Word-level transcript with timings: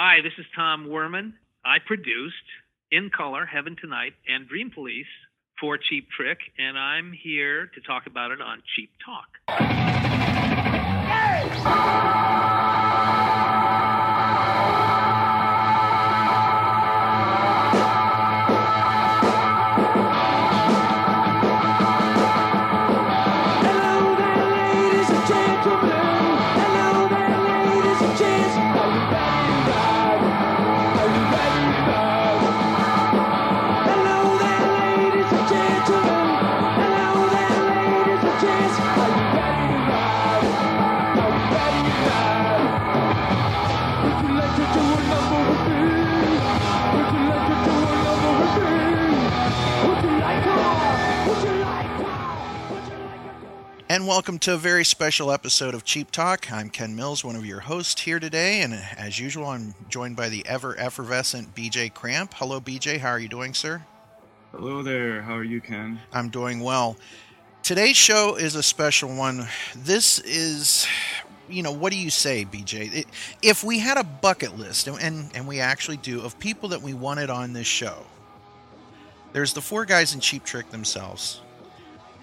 Hi, 0.00 0.22
this 0.22 0.34
is 0.38 0.46
Tom 0.54 0.86
Werman. 0.86 1.32
I 1.64 1.78
produced 1.84 2.36
In 2.92 3.10
Color, 3.10 3.46
Heaven 3.46 3.74
Tonight, 3.80 4.12
and 4.28 4.48
Dream 4.48 4.70
Police 4.72 5.08
for 5.58 5.76
Cheap 5.76 6.06
Trick, 6.16 6.38
and 6.56 6.78
I'm 6.78 7.12
here 7.12 7.66
to 7.74 7.80
talk 7.80 8.06
about 8.06 8.30
it 8.30 8.40
on 8.40 8.62
Cheap 8.76 8.92
Talk. 9.04 9.26
Hello 11.64 12.37
welcome 54.08 54.38
to 54.38 54.54
a 54.54 54.56
very 54.56 54.86
special 54.86 55.30
episode 55.30 55.74
of 55.74 55.84
Cheap 55.84 56.10
Talk. 56.10 56.50
I'm 56.50 56.70
Ken 56.70 56.96
Mills, 56.96 57.22
one 57.22 57.36
of 57.36 57.44
your 57.44 57.60
hosts 57.60 58.00
here 58.00 58.18
today, 58.18 58.62
and 58.62 58.72
as 58.72 59.18
usual, 59.18 59.48
I'm 59.48 59.74
joined 59.90 60.16
by 60.16 60.30
the 60.30 60.46
ever 60.46 60.74
effervescent 60.78 61.54
BJ 61.54 61.92
Kramp. 61.92 62.32
Hello, 62.32 62.58
BJ. 62.58 63.00
How 63.00 63.10
are 63.10 63.18
you 63.18 63.28
doing, 63.28 63.52
sir? 63.52 63.82
Hello 64.50 64.82
there. 64.82 65.20
How 65.20 65.34
are 65.34 65.44
you, 65.44 65.60
Ken? 65.60 66.00
I'm 66.10 66.30
doing 66.30 66.60
well. 66.60 66.96
Today's 67.62 67.98
show 67.98 68.36
is 68.36 68.54
a 68.54 68.62
special 68.62 69.14
one. 69.14 69.46
This 69.76 70.20
is, 70.20 70.86
you 71.46 71.62
know, 71.62 71.72
what 71.72 71.92
do 71.92 71.98
you 71.98 72.08
say, 72.08 72.46
BJ? 72.46 73.00
It, 73.00 73.06
if 73.42 73.62
we 73.62 73.78
had 73.78 73.98
a 73.98 74.04
bucket 74.04 74.56
list, 74.56 74.86
and, 74.86 74.98
and 75.02 75.30
and 75.34 75.46
we 75.46 75.60
actually 75.60 75.98
do, 75.98 76.22
of 76.22 76.38
people 76.38 76.70
that 76.70 76.80
we 76.80 76.94
wanted 76.94 77.28
on 77.28 77.52
this 77.52 77.66
show, 77.66 78.06
there's 79.34 79.52
the 79.52 79.60
four 79.60 79.84
guys 79.84 80.14
in 80.14 80.20
Cheap 80.20 80.44
Trick 80.44 80.70
themselves, 80.70 81.42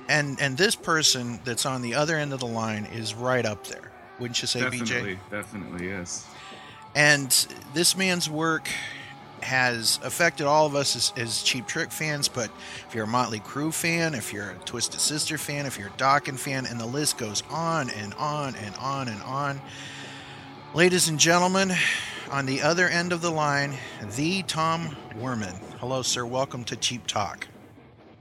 and 0.07 0.39
and 0.39 0.57
this 0.57 0.75
person 0.75 1.39
that's 1.43 1.65
on 1.65 1.81
the 1.81 1.95
other 1.95 2.15
end 2.15 2.33
of 2.33 2.39
the 2.39 2.47
line 2.47 2.85
is 2.85 3.13
right 3.13 3.45
up 3.45 3.67
there. 3.67 3.91
Wouldn't 4.19 4.41
you 4.41 4.47
say, 4.47 4.61
BJ? 4.61 4.79
definitely, 4.79 5.19
definitely, 5.29 5.87
yes. 5.89 6.27
And 6.95 7.29
this 7.73 7.97
man's 7.97 8.29
work 8.29 8.69
has 9.41 9.99
affected 10.03 10.47
all 10.47 10.65
of 10.65 10.75
us 10.75 10.95
as, 10.95 11.13
as 11.17 11.43
Cheap 11.43 11.67
Trick 11.67 11.91
fans. 11.91 12.27
But 12.27 12.49
if 12.87 12.95
you're 12.95 13.03
a 13.03 13.07
Motley 13.07 13.39
Crue 13.39 13.73
fan, 13.73 14.15
if 14.15 14.31
you're 14.31 14.51
a 14.51 14.55
Twisted 14.59 14.99
Sister 14.99 15.37
fan, 15.37 15.65
if 15.65 15.77
you're 15.77 15.89
a 15.89 15.91
Dokken 15.91 16.37
fan, 16.39 16.65
and 16.65 16.79
the 16.79 16.85
list 16.85 17.17
goes 17.17 17.43
on 17.49 17.89
and 17.91 18.13
on 18.15 18.55
and 18.55 18.75
on 18.75 19.07
and 19.07 19.21
on. 19.23 19.61
Ladies 20.73 21.09
and 21.09 21.19
gentlemen, 21.19 21.73
on 22.31 22.45
the 22.45 22.61
other 22.61 22.87
end 22.87 23.13
of 23.13 23.21
the 23.21 23.31
line, 23.31 23.77
the 24.15 24.43
Tom 24.43 24.95
Werman. 25.17 25.57
Hello, 25.79 26.01
sir. 26.01 26.25
Welcome 26.25 26.63
to 26.65 26.75
Cheap 26.75 27.05
Talk. 27.05 27.47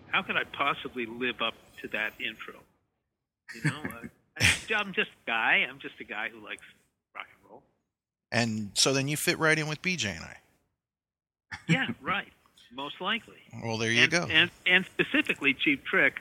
How 0.09 0.23
could 0.23 0.37
I 0.37 0.45
possibly 0.53 1.07
live 1.07 1.41
up 1.41 1.55
to 1.85 1.89
that 1.93 2.13
intro? 2.21 2.61
You 3.55 3.71
know, 3.71 3.83
uh, 3.85 4.07
I, 4.41 4.75
I'm 4.75 4.93
just 4.93 5.11
a 5.11 5.27
guy. 5.27 5.67
I'm 5.69 5.79
just 5.79 5.95
a 6.01 6.05
guy 6.05 6.29
who 6.33 6.45
likes 6.45 6.63
rock 7.15 7.27
and 7.29 7.51
roll. 7.51 7.63
And 8.33 8.71
so 8.75 8.93
then 8.93 9.09
you 9.09 9.17
fit 9.17 9.39
right 9.39 9.59
in 9.59 9.69
with 9.69 9.83
BJ 9.83 10.17
and 10.17 10.25
I. 10.25 10.37
Yeah, 11.69 11.87
right. 12.03 12.33
Most 12.75 13.01
likely. 13.01 13.37
Well, 13.63 13.79
there 13.79 13.91
you 13.91 14.03
and, 14.03 14.11
go. 14.11 14.27
And 14.29 14.51
and 14.67 14.85
specifically 14.87 15.55
Cheap 15.55 15.85
Trick, 15.85 16.15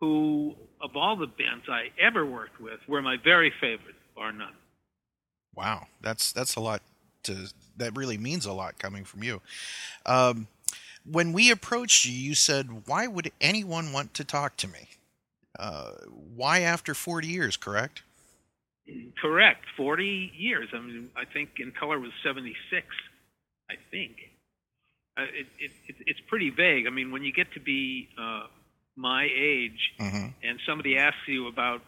who 0.00 0.54
of 0.82 0.96
all 0.96 1.16
the 1.16 1.26
bands 1.26 1.64
I 1.68 1.90
ever 1.98 2.26
worked 2.26 2.60
with 2.60 2.80
were 2.86 3.00
my 3.00 3.16
very 3.16 3.50
favorite, 3.60 3.94
bar 4.14 4.32
none. 4.32 4.52
Wow, 5.54 5.86
that's 6.02 6.32
that's 6.32 6.56
a 6.56 6.60
lot 6.60 6.82
to 7.24 7.48
that 7.78 7.96
really 7.96 8.18
means 8.18 8.44
a 8.44 8.52
lot 8.52 8.78
coming 8.78 9.04
from 9.04 9.22
you. 9.22 9.40
Um, 10.04 10.46
when 11.04 11.32
we 11.32 11.50
approached 11.50 12.04
you, 12.04 12.12
you 12.12 12.34
said, 12.34 12.86
"Why 12.86 13.06
would 13.06 13.32
anyone 13.40 13.92
want 13.92 14.14
to 14.14 14.24
talk 14.24 14.56
to 14.58 14.68
me? 14.68 14.88
Uh, 15.58 15.92
why 16.34 16.60
after 16.60 16.94
forty 16.94 17.28
years?" 17.28 17.56
Correct? 17.56 18.02
Correct. 19.20 19.64
Forty 19.76 20.32
years. 20.36 20.68
I 20.72 20.80
mean, 20.80 21.10
I 21.16 21.24
think 21.24 21.50
In 21.58 21.72
Color 21.72 21.98
was 22.00 22.12
seventy 22.22 22.54
six. 22.70 22.86
I 23.70 23.74
think. 23.90 24.16
Uh, 25.16 25.24
it, 25.24 25.46
it, 25.58 25.70
it, 25.88 25.96
it's 26.06 26.20
pretty 26.28 26.50
vague. 26.50 26.86
I 26.86 26.90
mean, 26.90 27.12
when 27.12 27.22
you 27.22 27.32
get 27.32 27.52
to 27.52 27.60
be 27.60 28.08
uh, 28.18 28.46
my 28.96 29.28
age, 29.34 29.92
hmm 29.98 30.28
and 30.42 30.58
somebody 30.66 30.98
asks 30.98 31.20
you 31.28 31.46
about 31.48 31.82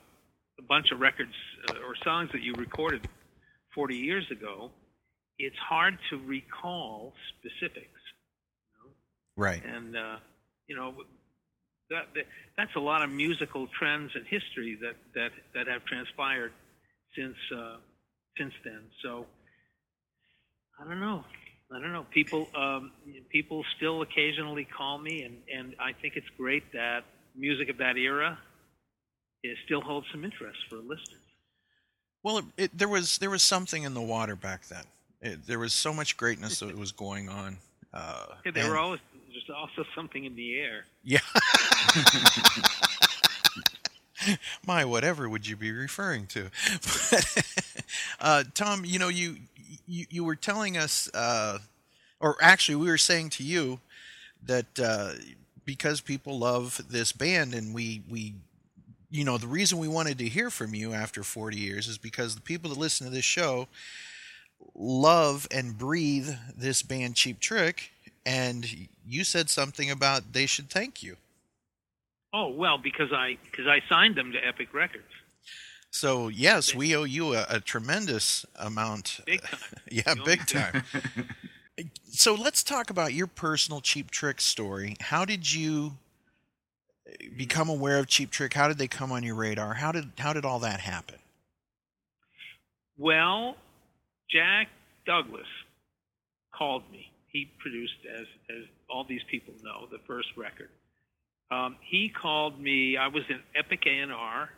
a 0.59 0.63
bunch 0.63 0.93
of 0.93 1.01
records 1.01 1.35
uh, 1.69 1.75
or 1.87 1.97
songs 2.05 2.31
that 2.33 2.43
you 2.43 2.55
recorded 2.55 3.09
40 3.75 3.97
years 3.97 4.31
ago, 4.31 4.71
it's 5.39 5.57
hard 5.59 5.99
to 6.11 6.19
recall 6.19 7.13
specifics. 7.39 7.94
Right. 9.37 9.63
And, 9.65 9.97
uh, 9.97 10.17
you 10.67 10.77
know, 10.77 10.95
that, 11.91 12.07
that, 12.15 12.25
that's 12.57 12.75
a 12.77 12.81
lot 12.81 13.03
of 13.03 13.11
musical 13.11 13.67
trends 13.79 14.13
and 14.15 14.25
history 14.27 14.79
that, 14.83 14.97
that, 15.15 15.31
that 15.55 15.67
have 15.67 15.85
transpired 15.85 16.53
since, 17.17 17.37
uh, 17.55 17.77
since 18.39 18.53
then. 18.65 18.81
So, 19.03 19.27
I 20.81 20.89
don't 20.89 21.01
know. 21.01 21.25
I 21.75 21.81
don't 21.81 21.93
know. 21.93 22.07
People, 22.11 22.49
um, 22.55 22.93
people 23.31 23.65
still 23.77 24.03
occasionally 24.03 24.65
call 24.65 24.99
me, 24.99 25.23
and, 25.23 25.37
and 25.53 25.75
I 25.81 25.93
think 25.93 26.15
it's 26.17 26.29
great 26.37 26.73
that 26.73 27.05
music 27.37 27.69
of 27.69 27.79
that 27.79 27.97
era 27.97 28.39
it 29.45 29.59
still 29.67 29.83
holds 29.83 30.07
some 30.11 30.25
interest 30.25 30.59
for 30.71 30.77
listeners. 30.77 31.21
Well, 32.23 32.39
it, 32.39 32.45
it, 32.57 32.79
there 32.79 32.89
was 32.89 33.19
there 33.19 33.29
was 33.31 33.43
something 33.43 33.83
in 33.83 33.93
the 33.93 34.01
water 34.01 34.35
back 34.35 34.67
then. 34.69 34.85
It, 35.21 35.47
there 35.47 35.59
was 35.59 35.75
so 35.75 35.93
much 35.93 36.17
greatness 36.17 36.61
that 36.61 36.77
was 36.77 36.93
going 36.93 37.29
on. 37.29 37.59
Uh, 37.93 38.27
Yeah, 38.47 38.53
there 38.53 38.65
and- 38.65 38.73
were 38.73 38.79
always 38.79 39.01
there's 39.47 39.57
also 39.57 39.85
something 39.95 40.25
in 40.25 40.35
the 40.37 40.59
air. 40.59 40.85
Yeah. 41.03 41.21
My, 44.67 44.85
whatever 44.85 45.29
would 45.29 45.47
you 45.47 45.57
be 45.57 45.73
referring 45.73 46.27
to? 46.29 46.51
Uh, 48.21 48.45
Tom, 48.55 48.85
you 48.87 48.99
know, 48.99 49.09
you, 49.09 49.37
you 49.87 50.07
you 50.09 50.25
were 50.25 50.37
telling 50.37 50.79
us, 50.79 51.11
uh, 51.15 51.59
or 52.21 52.37
actually, 52.41 52.77
we 52.77 52.87
were 52.87 52.97
saying 52.97 53.29
to 53.31 53.43
you 53.43 53.81
that 54.47 54.67
uh, 54.83 55.13
because 55.65 56.01
people 56.01 56.39
love 56.39 56.81
this 56.89 57.13
band, 57.13 57.55
and 57.55 57.75
we 57.75 58.03
we, 58.09 58.35
you 59.11 59.25
know, 59.25 59.37
the 59.37 59.47
reason 59.47 59.79
we 59.79 59.89
wanted 59.89 60.17
to 60.19 60.29
hear 60.29 60.49
from 60.49 60.75
you 60.75 60.95
after 60.95 61.23
forty 61.23 61.59
years 61.59 61.87
is 61.87 61.99
because 61.99 62.35
the 62.35 62.41
people 62.41 62.71
that 62.71 62.79
listen 62.79 63.07
to 63.07 63.13
this 63.13 63.25
show 63.25 63.69
love 64.75 65.47
and 65.51 65.77
breathe 65.77 66.31
this 66.57 66.83
band, 66.83 67.17
Cheap 67.17 67.41
Trick, 67.41 67.91
and 68.27 68.89
you 69.07 69.25
said 69.25 69.51
something 69.51 69.91
about 69.91 70.33
they 70.33 70.47
should 70.47 70.71
thank 70.71 71.03
you. 71.03 71.17
Oh 72.33 72.49
well, 72.49 72.79
because 72.79 73.13
I 73.13 73.39
because 73.45 73.67
I 73.67 73.81
signed 73.89 74.17
them 74.17 74.33
to 74.33 74.39
Epic 74.39 74.75
Records. 74.75 75.05
So 75.91 76.27
yes, 76.29 76.75
we 76.75 76.97
owe 76.97 77.05
you 77.05 77.35
a, 77.35 77.47
a 77.49 77.61
tremendous 77.61 78.45
amount. 78.57 79.21
Big 79.25 79.43
time. 79.43 79.61
yeah, 79.91 80.15
You 80.15 80.25
big 80.25 80.47
time. 80.47 80.83
so 82.11 82.35
let's 82.35 82.65
talk 82.65 82.91
about 82.91 83.13
your 83.13 83.29
personal 83.29 83.81
Cheap 83.81 84.11
Trick 84.11 84.41
story. 84.41 84.97
How 84.99 85.25
did 85.25 85.53
you 85.53 85.93
eh, 87.07 87.29
become 87.37 87.69
aware 87.69 87.99
of 88.01 88.09
Cheap 88.09 88.33
Trick? 88.33 88.55
How 88.55 88.67
did 88.67 88.79
they 88.79 88.89
come 88.89 89.13
on 89.13 89.23
your 89.23 89.37
radar? 89.37 89.75
How 89.75 89.93
did 89.93 90.11
how 90.19 90.33
did 90.33 90.45
all 90.45 90.59
that 90.59 90.81
happen? 90.81 91.19
Well, 92.99 93.57
Jack 94.29 94.69
Douglas 95.07 95.47
called 96.53 96.83
me. 96.91 97.11
He 97.35 97.51
produced, 97.59 97.99
as 98.07 98.27
as 98.49 98.63
all 98.89 99.05
these 99.05 99.25
people 99.29 99.55
know, 99.65 99.89
the 99.91 99.99
first 100.07 100.29
record. 100.37 100.71
Um, 101.51 101.75
he 101.83 102.09
called 102.09 102.61
me. 102.61 102.97
I 102.97 103.09
was 103.09 103.25
in 103.29 103.41
Epic 103.59 103.83
A&R, 103.87 104.49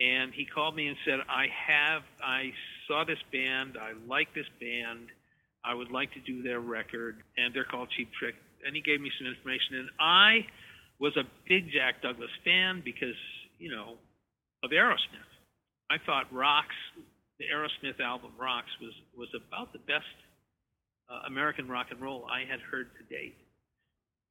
and 0.00 0.32
he 0.32 0.46
called 0.46 0.74
me 0.74 0.88
and 0.88 0.96
said, 1.04 1.20
"I 1.28 1.48
have. 1.52 2.02
I 2.24 2.54
saw 2.88 3.04
this 3.04 3.20
band. 3.30 3.76
I 3.76 3.92
like 4.08 4.32
this 4.34 4.48
band. 4.58 5.08
I 5.62 5.74
would 5.74 5.90
like 5.90 6.12
to 6.14 6.20
do 6.20 6.42
their 6.42 6.60
record, 6.60 7.22
and 7.36 7.52
they're 7.54 7.68
called 7.68 7.90
Cheap 7.90 8.10
Trick." 8.18 8.36
And 8.64 8.74
he 8.74 8.80
gave 8.80 9.02
me 9.02 9.10
some 9.18 9.26
information, 9.26 9.76
and 9.76 9.90
I 10.00 10.46
was 10.98 11.14
a 11.18 11.24
big 11.46 11.70
Jack 11.72 12.00
Douglas 12.00 12.30
fan 12.42 12.80
because 12.82 13.20
you 13.58 13.70
know 13.70 13.98
of 14.62 14.70
Aerosmith. 14.70 15.28
I 15.90 15.98
thought 15.98 16.32
Rocks, 16.32 16.74
the 17.38 17.44
Aerosmith 17.52 18.00
album 18.00 18.32
Rocks, 18.38 18.70
was 18.80 18.94
was 19.14 19.28
about 19.34 19.74
the 19.74 19.78
best 19.80 20.08
uh, 21.10 21.26
American 21.26 21.68
rock 21.68 21.86
and 21.90 22.00
roll 22.00 22.26
I 22.30 22.50
had 22.50 22.60
heard 22.60 22.88
to 22.98 23.14
date. 23.14 23.36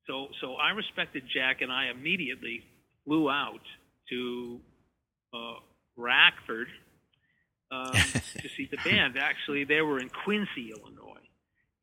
So 0.08 0.28
so 0.42 0.56
I 0.56 0.72
respected 0.72 1.24
Jack, 1.34 1.62
and 1.62 1.72
I 1.72 1.90
immediately 1.90 2.64
flew 3.06 3.30
out 3.30 3.62
to 4.10 4.60
uh, 5.34 5.60
Rockford 5.96 6.68
um, 7.72 7.92
to 7.94 8.50
see 8.56 8.68
the 8.70 8.78
band. 8.84 9.18
Actually, 9.18 9.64
they 9.64 9.82
were 9.82 10.00
in 10.00 10.10
Quincy, 10.10 10.72
Illinois, 10.72 11.24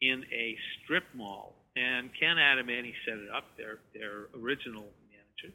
in 0.00 0.24
a 0.32 0.56
strip 0.82 1.04
mall, 1.14 1.54
and 1.76 2.10
Ken 2.18 2.36
Adamany 2.36 2.92
set 3.06 3.18
it 3.18 3.30
up. 3.34 3.44
Their 3.56 3.78
their 3.94 4.28
original 4.38 4.84
manager, 5.08 5.54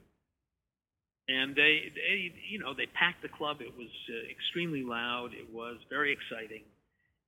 and 1.27 1.55
they 1.55 1.91
they 1.93 2.33
you 2.49 2.59
know 2.59 2.73
they 2.73 2.87
packed 2.87 3.21
the 3.21 3.29
club. 3.29 3.57
It 3.61 3.75
was 3.77 3.91
uh, 4.09 4.31
extremely 4.31 4.83
loud. 4.83 5.33
It 5.33 5.53
was 5.53 5.77
very 5.89 6.11
exciting, 6.11 6.63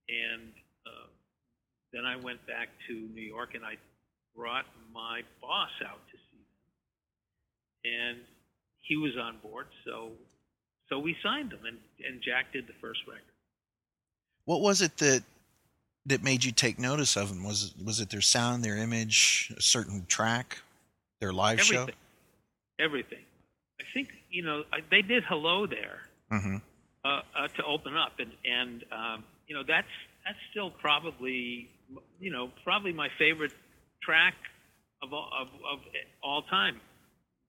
and 0.10 0.52
uh, 0.86 1.08
then 1.94 2.06
I 2.06 2.16
went 2.16 2.46
back 2.46 2.70
to 2.88 2.94
New 2.94 3.22
York 3.22 3.56
and 3.56 3.64
I 3.64 3.76
brought 4.36 4.66
my 4.94 5.22
boss 5.42 5.72
out 5.86 6.00
to 6.12 6.18
see 6.18 6.44
them, 7.84 7.94
and 7.94 8.18
he 8.82 8.98
was 8.98 9.18
on 9.18 9.38
board. 9.44 9.68
So 9.86 10.12
so 10.90 11.00
we 11.00 11.16
signed 11.24 11.52
them, 11.52 11.66
and 11.66 11.78
and 12.06 12.22
Jack 12.22 12.54
did 12.54 12.68
the 12.68 12.74
first 12.82 13.02
record. 13.08 13.22
What 14.46 14.62
was 14.62 14.82
it 14.82 14.98
that 14.98 15.24
that 16.06 16.24
made 16.24 16.44
you 16.44 16.52
take 16.52 16.80
notice 16.80 17.18
of 17.18 17.30
them? 17.30 17.44
Was 17.44 17.74
it, 17.78 17.86
was 17.86 18.00
it 18.00 18.10
their 18.10 18.22
sound, 18.22 18.64
their 18.64 18.78
image, 18.78 19.54
a 19.58 19.62
certain 19.62 20.06
track, 20.08 20.60
their 21.20 21.34
live 21.34 21.62
show? 21.62 21.82
Everything. 21.82 21.96
Everything. 22.80 23.26
I 23.80 23.84
think 23.94 24.10
you 24.30 24.44
know 24.44 24.64
I, 24.72 24.80
they 24.90 25.02
did 25.02 25.24
"Hello 25.24 25.66
There" 25.66 26.02
show? 26.32 26.38
hmm 26.40 26.58
uh, 27.08 27.22
uh, 27.38 27.48
to 27.56 27.64
open 27.64 27.96
up, 27.96 28.14
and 28.20 28.32
and 28.44 28.84
um, 28.92 29.24
you 29.48 29.56
know 29.56 29.64
that's 29.68 29.88
that's 30.28 30.40
still 30.52 30.72
probably 30.72 31.70
you 32.20 32.32
know 32.32 32.52
probably 32.64 32.92
my 32.92 33.08
favorite 33.18 33.54
track 34.04 34.36
of 35.02 35.14
all, 35.14 35.30
of, 35.40 35.48
of 35.48 35.80
all 36.24 36.42
time. 36.44 36.80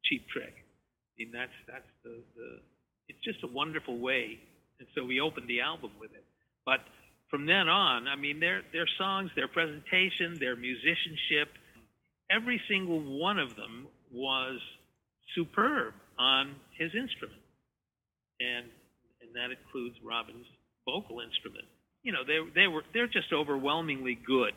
Cheap 0.05 0.27
Trick. 0.29 0.55
I 0.55 1.13
mean 1.19 1.31
that's 1.33 1.53
that's 1.67 1.91
the, 2.05 2.23
the 2.37 2.61
it's 3.09 3.19
just 3.25 3.43
a 3.43 3.49
wonderful 3.53 3.99
way, 3.99 4.39
and 4.79 4.89
so 4.95 5.05
we 5.05 5.21
opened 5.21 5.49
the 5.49 5.61
album 5.61 5.91
with 6.01 6.13
it. 6.13 6.25
But 6.65 6.81
from 7.31 7.47
then 7.47 7.69
on, 7.69 8.07
I 8.07 8.15
mean 8.15 8.39
their 8.39 8.63
their 8.73 8.87
songs, 8.97 9.31
their 9.35 9.49
presentation, 9.49 10.39
their 10.39 10.55
musicianship, 10.55 11.49
every 12.31 12.61
single 12.69 13.19
one 13.19 13.39
of 13.39 13.57
them 13.57 13.89
was 14.13 14.61
superb 15.35 15.95
on 16.19 16.55
his 16.79 16.95
instrument, 16.95 17.43
and 18.39 18.67
and 19.21 19.35
that 19.35 19.51
includes 19.51 19.97
Robin's 20.05 20.47
vocal 20.87 21.21
instrument. 21.21 21.67
You 22.03 22.13
know, 22.13 22.25
they 22.25 22.39
they 22.55 22.67
were 22.69 22.85
they're 22.95 23.09
just 23.09 23.33
overwhelmingly 23.33 24.15
good. 24.15 24.55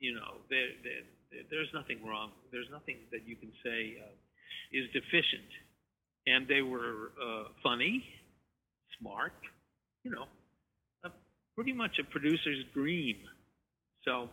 You 0.00 0.14
know, 0.14 0.34
they, 0.50 0.70
they, 0.84 1.42
there's 1.50 1.68
nothing 1.74 2.04
wrong. 2.06 2.30
There's 2.52 2.68
nothing 2.70 2.98
that 3.12 3.26
you 3.26 3.36
can 3.36 3.52
say 3.64 3.96
uh, 4.02 4.10
is 4.72 4.90
deficient. 4.92 5.48
And 6.26 6.46
they 6.48 6.62
were 6.62 7.12
uh, 7.22 7.44
funny, 7.62 8.04
smart. 9.00 9.32
You 10.04 10.10
know, 10.12 10.26
uh, 11.04 11.10
pretty 11.54 11.72
much 11.72 11.98
a 11.98 12.04
producer's 12.04 12.64
dream. 12.74 13.16
So 14.04 14.28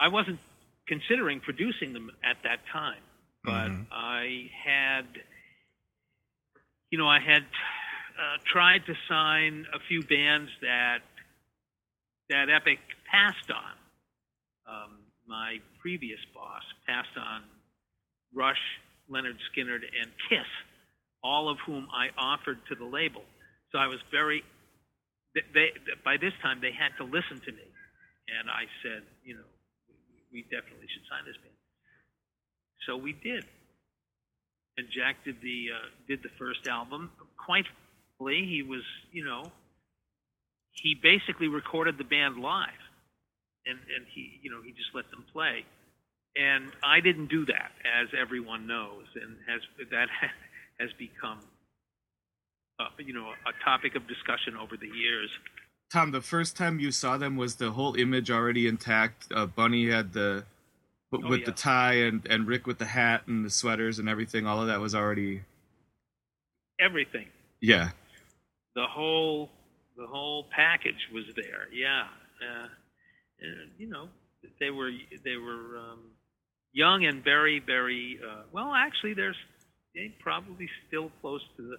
I 0.00 0.08
wasn't 0.08 0.40
considering 0.86 1.40
producing 1.40 1.92
them 1.92 2.10
at 2.24 2.38
that 2.44 2.60
time, 2.72 3.02
but 3.44 3.70
Mhm. 3.70 3.86
I 3.92 4.50
had, 4.64 5.06
you 6.90 6.98
know, 6.98 7.08
I 7.08 7.20
had 7.20 7.44
uh, 8.18 8.38
tried 8.52 8.86
to 8.86 8.94
sign 9.08 9.66
a 9.74 9.78
few 9.88 10.02
bands 10.02 10.50
that 10.62 10.98
that 12.28 12.48
Epic 12.48 12.78
passed 13.10 13.50
on. 13.50 13.74
Um, 14.66 14.98
my 15.26 15.58
previous 15.80 16.20
boss 16.32 16.62
passed 16.86 17.16
on 17.18 17.42
Rush, 18.34 18.62
Lynyrd 19.10 19.38
Skynyrd, 19.50 19.82
and 19.82 20.10
Kiss, 20.28 20.46
all 21.22 21.50
of 21.50 21.58
whom 21.66 21.88
I 21.90 22.10
offered 22.16 22.58
to 22.68 22.74
the 22.74 22.84
label. 22.84 23.22
So 23.72 23.78
I 23.78 23.86
was 23.86 23.98
very. 24.10 24.42
They, 25.34 25.42
they 25.54 25.68
by 26.04 26.16
this 26.16 26.32
time 26.42 26.60
they 26.60 26.72
had 26.72 26.94
to 26.98 27.04
listen 27.04 27.38
to 27.38 27.52
me, 27.52 27.66
and 28.26 28.50
I 28.50 28.66
said, 28.82 29.02
you 29.24 29.34
know, 29.34 29.46
we 30.32 30.42
definitely 30.42 30.86
should 30.90 31.06
sign 31.10 31.26
this 31.26 31.36
band. 31.38 31.54
So 32.86 32.96
we 32.96 33.12
did, 33.12 33.44
and 34.78 34.86
Jack 34.90 35.22
did 35.24 35.36
the 35.42 35.70
uh, 35.74 35.88
did 36.08 36.22
the 36.22 36.30
first 36.38 36.66
album. 36.66 37.10
Quite 37.36 37.66
frankly, 38.20 38.46
he 38.46 38.62
was, 38.62 38.82
you 39.12 39.24
know, 39.24 39.44
he 40.72 40.94
basically 40.94 41.48
recorded 41.48 41.98
the 41.98 42.04
band 42.04 42.36
live, 42.38 42.68
and 43.66 43.78
and 43.96 44.06
he, 44.12 44.38
you 44.42 44.50
know, 44.50 44.62
he 44.62 44.70
just 44.72 44.94
let 44.94 45.10
them 45.10 45.24
play. 45.32 45.64
And 46.36 46.70
I 46.84 47.00
didn't 47.00 47.26
do 47.26 47.44
that, 47.46 47.72
as 47.84 48.08
everyone 48.18 48.66
knows, 48.66 49.04
and 49.14 49.36
has 49.48 49.60
that 49.90 50.08
has 50.80 50.90
become, 50.98 51.38
uh, 52.78 52.84
you 52.98 53.12
know, 53.12 53.28
a 53.46 53.64
topic 53.64 53.94
of 53.96 54.06
discussion 54.06 54.56
over 54.56 54.76
the 54.76 54.86
years. 54.86 55.30
Tom, 55.92 56.12
the 56.12 56.20
first 56.20 56.56
time 56.56 56.78
you 56.78 56.92
saw 56.92 57.16
them 57.16 57.36
was 57.36 57.56
the 57.56 57.72
whole 57.72 57.96
image 57.96 58.30
already 58.30 58.68
intact. 58.68 59.26
Uh, 59.34 59.46
Bunny 59.46 59.90
had 59.90 60.12
the 60.12 60.44
w- 61.10 61.26
Oh, 61.26 61.30
with 61.30 61.40
yeah. 61.40 61.46
the 61.46 61.52
tie, 61.52 61.94
and 61.94 62.24
and 62.30 62.46
Rick 62.46 62.66
with 62.66 62.78
the 62.78 62.86
hat 62.86 63.22
and 63.26 63.44
the 63.44 63.50
sweaters 63.50 63.98
and 63.98 64.08
everything. 64.08 64.46
All 64.46 64.60
of 64.60 64.68
that 64.68 64.80
was 64.80 64.94
already 64.94 65.42
Everything, 66.80 67.26
yeah. 67.60 67.90
The 68.80 68.86
whole, 68.86 69.50
the 69.98 70.06
whole 70.06 70.46
package 70.56 71.08
was 71.12 71.24
there. 71.36 71.68
Yeah, 71.70 72.04
uh, 72.40 72.68
and, 73.42 73.70
you 73.76 73.90
know, 73.90 74.08
they 74.58 74.70
were 74.70 74.90
they 75.22 75.36
were 75.36 75.76
um, 75.78 76.00
young 76.72 77.04
and 77.04 77.22
very 77.22 77.58
very 77.58 78.18
uh, 78.26 78.44
well. 78.52 78.72
Actually, 78.74 79.12
they're 79.12 79.34
they 79.94 80.14
probably 80.20 80.66
still 80.88 81.10
close 81.20 81.42
to 81.58 81.62
the 81.62 81.76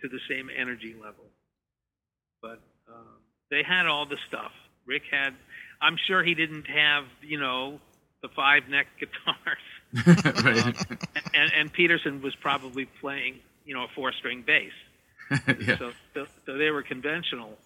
to 0.00 0.08
the 0.08 0.20
same 0.30 0.48
energy 0.56 0.94
level, 0.94 1.24
but 2.40 2.60
um, 2.88 3.18
they 3.50 3.64
had 3.64 3.86
all 3.86 4.06
the 4.06 4.18
stuff. 4.28 4.52
Rick 4.86 5.02
had. 5.10 5.34
I'm 5.82 5.96
sure 6.06 6.22
he 6.22 6.34
didn't 6.34 6.68
have 6.68 7.02
you 7.20 7.40
know 7.40 7.80
the 8.22 8.28
five 8.28 8.68
neck 8.68 8.86
guitars, 9.00 10.44
right. 10.44 10.76
and, 11.34 11.52
and 11.52 11.72
Petersson 11.72 12.22
was 12.22 12.36
probably 12.36 12.84
playing 13.00 13.40
you 13.64 13.74
know 13.74 13.82
a 13.82 13.88
four 13.96 14.12
string 14.12 14.44
bass. 14.46 14.70
yeah. 15.60 15.78
So, 15.78 15.92
so, 16.14 16.26
so 16.46 16.58
they 16.58 16.70
were 16.70 16.82
conventional. 16.82 17.56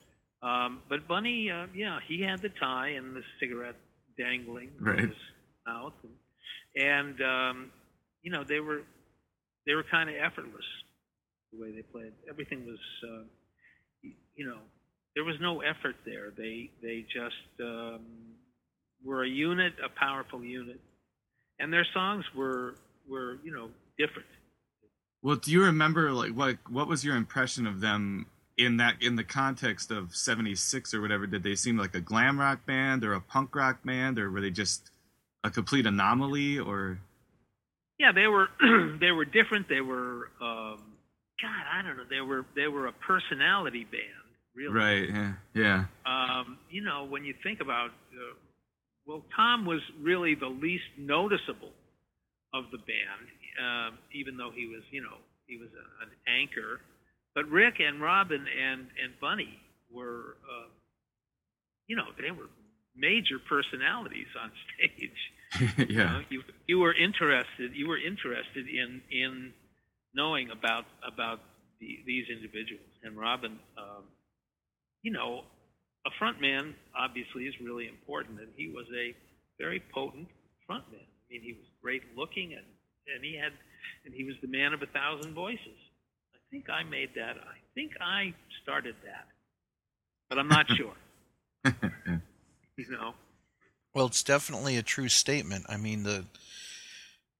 Um, 0.42 0.80
but 0.88 1.06
Bunny, 1.06 1.50
uh, 1.50 1.66
yeah, 1.74 1.98
he 2.06 2.20
had 2.22 2.40
the 2.42 2.48
tie 2.48 2.90
and 2.90 3.14
the 3.14 3.22
cigarette 3.40 3.76
dangling 4.18 4.70
Right. 4.80 4.98
from 4.98 5.08
his 5.08 5.16
mouth, 5.66 5.92
and, 6.02 6.84
and 6.84 7.22
um, 7.22 7.70
you 8.22 8.32
know 8.32 8.44
they 8.44 8.60
were 8.60 8.82
they 9.66 9.74
were 9.74 9.84
kind 9.90 10.10
of 10.10 10.16
effortless 10.16 10.64
the 11.52 11.60
way 11.60 11.70
they 11.72 11.82
played. 11.82 12.12
Everything 12.28 12.66
was, 12.66 12.78
uh, 13.08 13.22
you 14.34 14.46
know, 14.46 14.58
there 15.14 15.24
was 15.24 15.36
no 15.40 15.60
effort 15.60 15.96
there. 16.04 16.32
They 16.36 16.70
they 16.82 17.02
just 17.12 17.60
um, 17.60 18.00
were 19.04 19.22
a 19.24 19.28
unit, 19.28 19.74
a 19.84 19.88
powerful 19.88 20.42
unit, 20.42 20.80
and 21.60 21.72
their 21.72 21.86
songs 21.94 22.24
were 22.34 22.74
were 23.08 23.38
you 23.44 23.52
know 23.52 23.68
different. 23.98 24.28
Well, 25.22 25.36
do 25.36 25.50
you 25.52 25.62
remember 25.62 26.12
like 26.12 26.30
what 26.32 26.58
what 26.68 26.88
was 26.88 27.04
your 27.04 27.16
impression 27.16 27.66
of 27.66 27.80
them 27.80 28.26
in 28.58 28.76
that 28.78 28.96
in 29.00 29.16
the 29.16 29.24
context 29.24 29.90
of 29.90 30.14
'76 30.16 30.92
or 30.94 31.00
whatever? 31.00 31.26
Did 31.26 31.42
they 31.42 31.54
seem 31.54 31.76
like 31.76 31.94
a 31.94 32.00
glam 32.00 32.40
rock 32.40 32.66
band 32.66 33.04
or 33.04 33.14
a 33.14 33.20
punk 33.20 33.54
rock 33.54 33.84
band, 33.84 34.18
or 34.18 34.30
were 34.30 34.40
they 34.40 34.50
just 34.50 34.90
a 35.44 35.50
complete 35.50 35.86
anomaly? 35.86 36.58
Or 36.58 36.98
Yeah, 37.98 38.12
they 38.12 38.26
were 38.26 38.48
they 39.00 39.12
were 39.12 39.24
different. 39.24 39.68
They 39.68 39.80
were 39.80 40.30
um, 40.40 40.82
God, 41.40 41.64
I 41.72 41.82
don't 41.82 41.96
know. 41.96 42.04
They 42.08 42.20
were 42.20 42.44
they 42.54 42.68
were 42.68 42.86
a 42.86 42.92
personality 42.92 43.84
band, 43.84 44.26
really. 44.54 44.74
right? 44.74 45.08
Yeah, 45.08 45.32
yeah, 45.54 45.84
Um, 46.06 46.58
you 46.70 46.82
know, 46.82 47.04
when 47.04 47.24
you 47.24 47.34
think 47.42 47.60
about, 47.60 47.90
uh, 47.90 48.34
well, 49.06 49.22
Tom 49.34 49.66
was 49.66 49.80
really 50.00 50.34
the 50.34 50.46
least 50.48 50.84
noticeable 50.98 51.72
of 52.54 52.64
the 52.70 52.78
band, 52.78 53.26
um, 53.60 53.98
even 54.12 54.36
though 54.36 54.50
he 54.54 54.66
was, 54.66 54.82
you 54.90 55.02
know, 55.02 55.18
he 55.46 55.56
was 55.56 55.68
a, 55.72 56.04
an 56.04 56.10
anchor. 56.28 56.80
But 57.34 57.48
Rick 57.48 57.80
and 57.80 58.00
Robin 58.00 58.44
and 58.46 58.88
and 59.02 59.12
Bunny 59.20 59.58
were, 59.90 60.36
uh, 60.44 60.68
you 61.86 61.96
know, 61.96 62.08
they 62.20 62.30
were 62.30 62.48
major 62.96 63.38
personalities 63.38 64.28
on 64.40 64.50
stage. 64.76 65.10
You, 65.76 65.86
yeah. 65.90 66.04
know, 66.04 66.20
you 66.30 66.42
you 66.66 66.78
were 66.78 66.94
interested. 66.94 67.76
You 67.76 67.86
were 67.86 67.98
interested 67.98 68.66
in 68.68 69.02
in 69.10 69.52
knowing 70.14 70.50
about 70.50 70.86
about 71.06 71.40
the, 71.78 71.98
these 72.06 72.24
individuals. 72.30 72.88
And 73.02 73.18
Robin, 73.18 73.58
um, 73.76 74.04
you 75.02 75.12
know, 75.12 75.42
a 76.06 76.10
front 76.18 76.40
man 76.40 76.74
obviously 76.96 77.44
is 77.44 77.54
really 77.60 77.86
important, 77.88 78.40
and 78.40 78.48
he 78.56 78.68
was 78.68 78.86
a 78.96 79.14
very 79.60 79.82
potent 79.92 80.28
front 80.66 80.90
man. 80.90 81.00
I 81.02 81.24
mean, 81.32 81.42
he 81.42 81.52
was 81.52 81.66
great 81.82 82.02
looking, 82.16 82.54
and 82.54 82.64
and 83.14 83.24
he 83.24 83.36
had 83.36 83.52
and 84.04 84.14
he 84.14 84.24
was 84.24 84.34
the 84.42 84.48
man 84.48 84.72
of 84.72 84.82
a 84.82 84.86
thousand 84.86 85.34
voices. 85.34 85.78
I 86.34 86.38
think 86.50 86.68
I 86.68 86.82
made 86.82 87.10
that. 87.16 87.36
I 87.36 87.56
think 87.74 87.92
I 88.00 88.34
started 88.62 88.94
that, 89.04 89.26
but 90.28 90.38
I'm 90.38 90.48
not 90.48 90.66
sure. 90.76 90.94
you 92.76 92.90
know. 92.90 93.14
Well, 93.94 94.06
it's 94.06 94.22
definitely 94.22 94.76
a 94.76 94.82
true 94.82 95.08
statement. 95.08 95.66
I 95.68 95.76
mean 95.76 96.02
the 96.02 96.24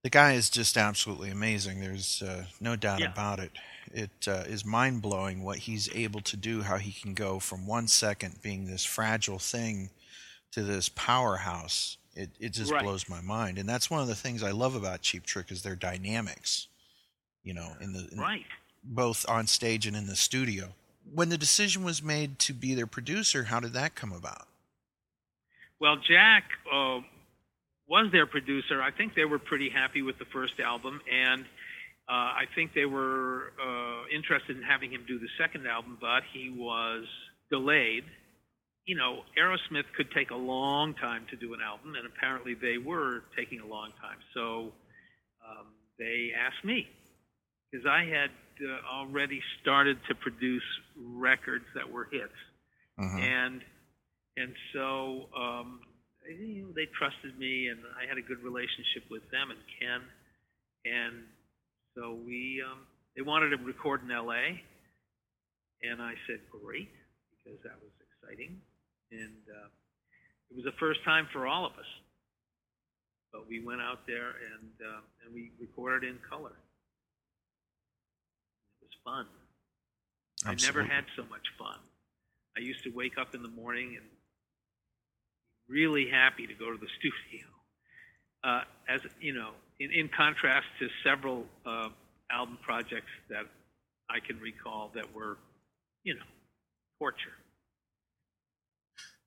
the 0.03 0.11
guy 0.11 0.33
is 0.33 0.51
just 0.51 0.77
absolutely 0.77 1.31
amazing. 1.31 1.81
There's 1.81 2.23
uh, 2.23 2.47
no 2.61 2.75
doubt 2.77 3.01
Yeah. 3.01 3.13
about 3.13 3.39
it. 3.39 3.53
It 3.93 4.27
uh, 4.29 4.45
is 4.47 4.65
mind 4.65 5.01
blowing 5.03 5.43
what 5.43 5.59
he's 5.59 5.89
able 5.95 6.21
to 6.23 6.37
do. 6.37 6.63
How 6.63 6.79
he 6.79 6.93
can 6.93 7.15
go 7.15 7.39
from 7.39 7.67
one 7.67 7.87
second 7.89 8.43
being 8.43 8.67
this 8.67 8.85
fragile 8.85 9.39
thing 9.39 9.91
to 10.53 10.63
this 10.63 10.89
powerhouse. 10.89 11.97
It 12.15 12.31
it 12.39 12.51
just 12.51 12.71
Right. 12.71 12.83
blows 12.83 13.09
my 13.09 13.21
mind, 13.21 13.59
and 13.59 13.69
that's 13.69 13.89
one 13.91 14.03
of 14.03 14.09
the 14.09 14.15
things 14.15 14.43
I 14.43 14.51
love 14.51 14.75
about 14.75 15.03
Cheap 15.03 15.25
Trick 15.25 15.51
is 15.51 15.63
their 15.63 15.77
dynamics. 15.77 16.69
You 17.43 17.55
know, 17.55 17.77
in 17.81 17.93
the 17.93 18.09
in, 18.13 18.19
Right. 18.21 18.47
both 18.85 19.29
on 19.29 19.47
stage 19.47 19.87
and 19.87 19.97
in 19.97 20.07
the 20.07 20.17
studio. 20.17 20.75
When 21.13 21.31
the 21.31 21.39
decision 21.39 21.83
was 21.83 22.03
made 22.03 22.39
to 22.41 22.53
be 22.53 22.75
their 22.75 22.87
producer, 22.87 23.45
how 23.45 23.59
did 23.61 23.73
that 23.73 23.95
come 23.95 24.13
about? 24.13 24.47
Well, 25.81 25.97
Jack 25.97 26.45
uh, 26.73 27.01
was 27.89 28.13
their 28.13 28.27
producer. 28.27 28.81
I 28.81 28.93
think 28.93 29.15
they 29.15 29.25
were 29.25 29.41
pretty 29.41 29.69
happy 29.69 30.03
with 30.03 30.19
the 30.19 30.25
first 30.27 30.61
album, 30.61 31.01
and 31.11 31.45
uh, 32.09 32.13
I 32.13 32.45
think 32.55 32.73
they 32.73 32.85
were 32.85 33.53
uh, 33.61 34.07
interested 34.15 34.57
in 34.57 34.63
having 34.63 34.93
him 34.93 35.05
do 35.09 35.19
the 35.19 35.29
second 35.39 35.67
album, 35.67 35.99
but 36.01 36.23
he 36.33 36.51
was 36.51 37.05
delayed. 37.51 38.05
You 38.87 38.97
know, 38.97 39.23
Aerosmith 39.39 39.85
could 39.97 40.11
take 40.13 40.31
a 40.31 40.37
long 40.37 40.95
time 40.95 41.27
to 41.31 41.37
do 41.37 41.55
an 41.55 41.61
album, 41.65 41.95
and 41.95 42.07
apparently 42.07 42.55
they 42.55 42.79
were 42.79 43.23
taking 43.37 43.61
a 43.61 43.67
long 43.67 43.91
time. 44.01 44.19
So 44.35 44.73
um, 45.47 45.67
they 45.99 46.31
asked 46.37 46.65
me 46.65 46.89
because 47.71 47.87
I 47.87 48.05
had 48.05 48.31
uh, 48.61 48.95
already 48.95 49.41
started 49.63 49.99
to 50.09 50.15
produce 50.17 50.63
records 50.97 51.65
that 51.75 51.91
were 51.91 52.09
hits 52.13 52.33
Mhm. 52.99 53.19
and 53.21 53.65
and 54.37 54.55
so 54.73 55.29
um, 55.37 55.81
you 56.29 56.63
know, 56.65 56.73
they 56.75 56.87
trusted 56.99 57.39
me, 57.39 57.69
and 57.69 57.81
I 58.01 58.07
had 58.07 58.19
a 58.19 58.23
good 58.23 58.43
relationship 58.43 59.05
with 59.11 59.23
them 59.31 59.51
and 59.51 59.61
Ken, 59.79 60.03
and 60.85 61.25
so 61.95 62.15
we 62.27 62.63
um, 62.63 62.87
they 63.17 63.23
wanted 63.23 63.51
to 63.51 63.57
record 63.65 64.03
in 64.05 64.11
L.A. 64.11 64.63
And 65.83 66.01
I 66.03 66.15
said 66.27 66.41
great 66.51 66.91
because 67.45 67.59
that 67.65 67.77
was 67.83 67.93
exciting, 68.07 68.61
and 69.13 69.43
uh, 69.49 69.69
it 70.51 70.57
was 70.57 70.65
the 70.65 70.79
first 70.81 71.05
time 71.05 71.29
for 71.33 71.47
all 71.47 71.67
of 71.67 71.73
us. 71.73 71.87
But 73.33 73.49
we 73.49 73.65
went 73.65 73.81
out 73.81 74.07
there 74.07 74.29
and 74.53 74.71
uh, 74.81 75.01
and 75.25 75.35
we 75.35 75.51
recorded 75.61 76.09
in 76.09 76.19
color. 76.29 76.53
It 78.81 78.89
was 78.89 78.97
fun. 79.05 79.27
I 80.45 80.55
never 80.55 80.83
had 80.83 81.05
so 81.17 81.23
much 81.31 81.47
fun. 81.59 81.79
I 82.57 82.61
used 82.61 82.83
to 82.85 82.91
wake 82.91 83.17
up 83.19 83.35
in 83.35 83.43
the 83.43 83.49
morning 83.49 83.97
and 83.97 84.07
really 85.69 86.09
happy 86.11 86.47
to 86.47 86.55
go 86.55 86.71
to 86.71 86.79
the 86.79 86.89
studio. 86.99 87.47
Uh, 88.45 88.63
as 88.89 89.01
you 89.21 89.33
know, 89.33 89.51
in, 89.79 89.91
in 89.93 90.09
contrast 90.09 90.67
to 90.81 90.89
several 91.05 91.47
uh, 91.65 91.89
album 92.31 92.59
projects 92.63 93.13
that 93.31 93.47
I 94.11 94.19
can 94.21 94.39
recall 94.41 94.91
that 94.95 95.15
were, 95.15 95.39
you 96.03 96.15
know, 96.15 96.27
torture. 96.99 97.37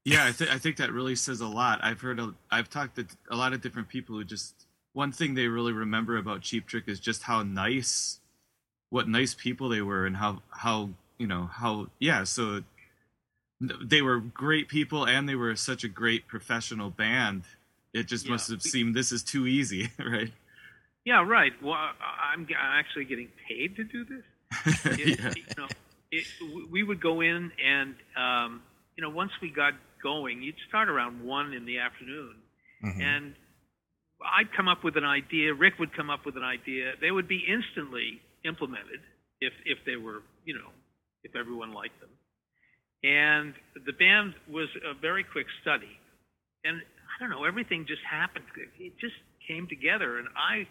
Yeah, 0.05 0.25
I, 0.27 0.31
th- 0.31 0.49
I 0.51 0.59
think 0.59 0.77
that 0.77 0.91
really 0.91 1.15
says 1.15 1.41
a 1.41 1.47
lot. 1.47 1.79
I've 1.83 1.99
heard, 1.99 2.19
a, 2.19 2.33
I've 2.51 2.69
talked 2.69 2.95
to 2.97 3.07
a 3.31 3.35
lot 3.35 3.53
of 3.53 3.61
different 3.61 3.87
people 3.89 4.15
who 4.15 4.23
just 4.23 4.53
one 4.93 5.11
thing 5.11 5.33
they 5.33 5.47
really 5.47 5.73
remember 5.73 6.17
about 6.17 6.41
Cheap 6.41 6.67
Trick 6.67 6.83
is 6.87 6.99
just 6.99 7.23
how 7.23 7.41
nice, 7.41 8.19
what 8.91 9.07
nice 9.09 9.33
people 9.33 9.67
they 9.69 9.81
were, 9.81 10.05
and 10.05 10.15
how 10.15 10.41
how 10.51 10.89
you 11.17 11.25
know 11.27 11.49
how 11.51 11.87
yeah. 11.99 12.23
So 12.23 12.61
they 13.59 14.01
were 14.01 14.19
great 14.19 14.67
people, 14.67 15.05
and 15.05 15.27
they 15.27 15.35
were 15.35 15.55
such 15.55 15.83
a 15.83 15.87
great 15.87 16.27
professional 16.27 16.89
band. 16.91 17.43
It 17.93 18.07
just 18.07 18.25
Yeah. 18.25 18.33
must 18.33 18.49
have 18.51 18.61
seemed 18.61 18.93
this 18.95 19.11
is 19.11 19.23
too 19.23 19.47
easy, 19.47 19.89
right? 19.99 20.31
Yeah, 21.03 21.23
right. 21.25 21.53
Well, 21.63 21.73
I'm 21.75 22.47
actually 22.55 23.05
getting 23.05 23.29
paid 23.47 23.75
to 23.77 23.83
do 23.83 24.05
this. 24.05 24.23
It- 24.99 25.19
yeah. 25.19 25.33
you 25.35 25.43
know, 25.57 25.67
it, 26.11 26.25
we 26.69 26.83
would 26.83 27.01
go 27.01 27.21
in 27.21 27.51
and, 27.63 27.95
um, 28.15 28.61
you 28.97 29.01
know, 29.01 29.09
once 29.09 29.31
we 29.41 29.49
got 29.49 29.73
going, 30.05 30.41
you'd 30.45 30.61
start 30.69 30.87
around 30.93 31.13
one 31.25 31.53
in 31.57 31.65
the 31.65 31.77
afternoon, 31.79 32.35
Mhm. 32.83 33.01
and 33.01 33.35
I'd 34.37 34.51
come 34.53 34.67
up 34.67 34.83
with 34.83 34.95
an 34.97 35.03
idea. 35.03 35.53
Rick 35.53 35.79
would 35.79 35.93
come 35.93 36.09
up 36.09 36.25
with 36.25 36.37
an 36.37 36.43
idea. 36.43 36.95
They 37.01 37.11
would 37.11 37.27
be 37.27 37.41
instantly 37.55 38.21
implemented 38.43 39.01
if 39.41 39.53
if 39.65 39.83
they 39.85 39.97
were, 39.97 40.21
you 40.45 40.53
know, 40.59 40.71
if 41.23 41.35
everyone 41.35 41.71
liked 41.73 41.99
them. 41.99 42.13
And 43.03 43.53
the 43.89 43.93
band 43.93 44.35
was 44.47 44.69
a 44.83 44.93
very 44.93 45.23
quick 45.23 45.47
study, 45.61 45.99
and 46.63 46.81
I 46.81 47.15
don't 47.19 47.29
know, 47.29 47.43
everything 47.45 47.85
just 47.85 48.03
happened. 48.03 48.45
It 48.79 48.97
just 48.99 49.15
came 49.47 49.67
together, 49.67 50.17
and 50.19 50.27
I, 50.35 50.67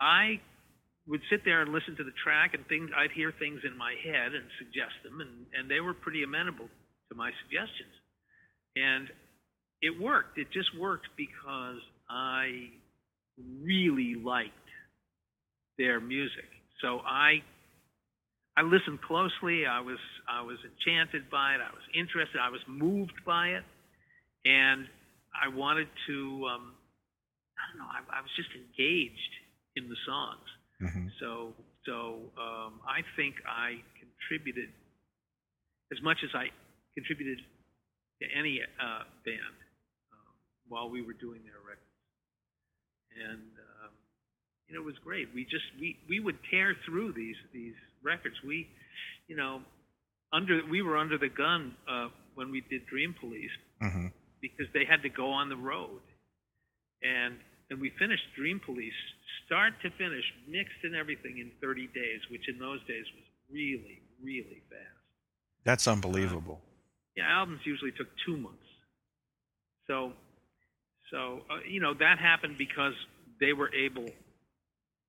I 0.00 0.40
would 1.06 1.22
sit 1.30 1.44
there 1.44 1.62
and 1.62 1.72
listen 1.72 1.96
to 1.96 2.04
the 2.04 2.12
track, 2.24 2.54
and 2.54 2.66
things 2.66 2.90
I'd 2.94 3.12
hear 3.12 3.32
things 3.32 3.60
in 3.64 3.76
my 3.76 3.94
head 3.94 4.34
and 4.34 4.44
suggest 4.58 4.94
them, 5.04 5.20
and 5.20 5.46
and 5.56 5.70
they 5.70 5.80
were 5.80 5.94
pretty 5.94 6.22
amenable 6.22 6.68
to 7.08 7.14
my 7.14 7.30
suggestions, 7.42 7.94
and 8.80 9.08
it 9.82 10.00
worked. 10.00 10.38
It 10.38 10.48
just 10.52 10.70
worked 10.78 11.08
because 11.16 11.80
I 12.08 12.70
really 13.62 14.14
liked 14.16 14.52
their 15.78 16.00
music. 16.00 16.48
So 16.82 17.00
I 17.00 17.42
I 18.56 18.62
listened 18.62 19.00
closely. 19.02 19.66
I 19.66 19.80
was 19.80 19.98
I 20.28 20.42
was 20.42 20.58
enchanted 20.64 21.30
by 21.30 21.54
it. 21.54 21.60
I 21.60 21.70
was 21.72 21.84
interested. 21.94 22.40
I 22.40 22.50
was 22.50 22.60
moved 22.68 23.14
by 23.26 23.48
it, 23.48 23.64
and 24.44 24.86
I 25.34 25.48
wanted 25.48 25.88
to. 26.08 26.46
Um, 26.52 26.74
I 27.58 27.62
don't 27.70 27.78
know. 27.78 27.90
I, 27.92 28.18
I 28.18 28.20
was 28.22 28.30
just 28.36 28.50
engaged 28.56 29.32
in 29.76 29.88
the 29.88 29.96
songs. 30.06 30.48
Mhm. 30.82 31.10
So 31.20 31.54
so 31.86 32.30
um, 32.38 32.80
I 32.86 33.02
think 33.16 33.36
I 33.46 33.82
contributed 33.98 34.70
as 35.92 36.02
much 36.02 36.18
as 36.24 36.30
I 36.34 36.48
contributed 36.94 37.38
to 38.20 38.26
any 38.38 38.60
uh, 38.60 39.04
band 39.24 39.56
um, 40.12 40.34
while 40.68 40.88
we 40.88 41.02
were 41.02 41.14
doing 41.14 41.40
their 41.44 41.60
records, 41.66 41.96
and 43.16 43.40
um, 43.84 43.90
you 44.68 44.74
know 44.74 44.80
it 44.82 44.84
was 44.86 44.98
great. 45.04 45.28
We 45.34 45.44
just 45.44 45.64
we 45.80 45.98
we 46.08 46.20
would 46.20 46.38
tear 46.50 46.76
through 46.86 47.12
these 47.12 47.36
these 47.52 47.74
records. 48.02 48.36
We 48.46 48.68
you 49.28 49.36
know 49.36 49.62
under 50.32 50.60
we 50.70 50.82
were 50.82 50.96
under 50.96 51.18
the 51.18 51.28
gun 51.28 51.74
uh, 51.88 52.08
when 52.34 52.50
we 52.50 52.60
did 52.70 52.86
Dream 52.86 53.14
Police 53.18 53.50
Mhm. 53.82 54.12
because 54.40 54.66
they 54.74 54.84
had 54.84 55.02
to 55.02 55.08
go 55.08 55.30
on 55.30 55.48
the 55.48 55.56
road. 55.56 56.00
And 57.02 57.38
and 57.70 57.80
we 57.80 57.90
finished 57.98 58.22
Dream 58.36 58.60
Police 58.60 58.92
start 59.46 59.72
to 59.82 59.90
finish, 59.90 60.24
mixed 60.46 60.84
and 60.84 60.94
everything 60.94 61.38
in 61.38 61.50
30 61.60 61.86
days, 61.88 62.20
which 62.30 62.48
in 62.48 62.58
those 62.58 62.80
days 62.86 63.04
was 63.14 63.24
really, 63.50 64.02
really 64.22 64.62
fast. 64.68 65.00
That's 65.64 65.86
unbelievable. 65.88 66.60
Albums 67.20 67.60
usually 67.64 67.92
took 67.92 68.08
two 68.26 68.36
months. 68.36 68.58
So, 69.86 70.12
so 71.10 71.40
uh, 71.50 71.58
you 71.68 71.80
know 71.80 71.94
that 71.94 72.18
happened 72.18 72.56
because 72.58 72.94
they 73.40 73.52
were 73.52 73.72
able, 73.74 74.06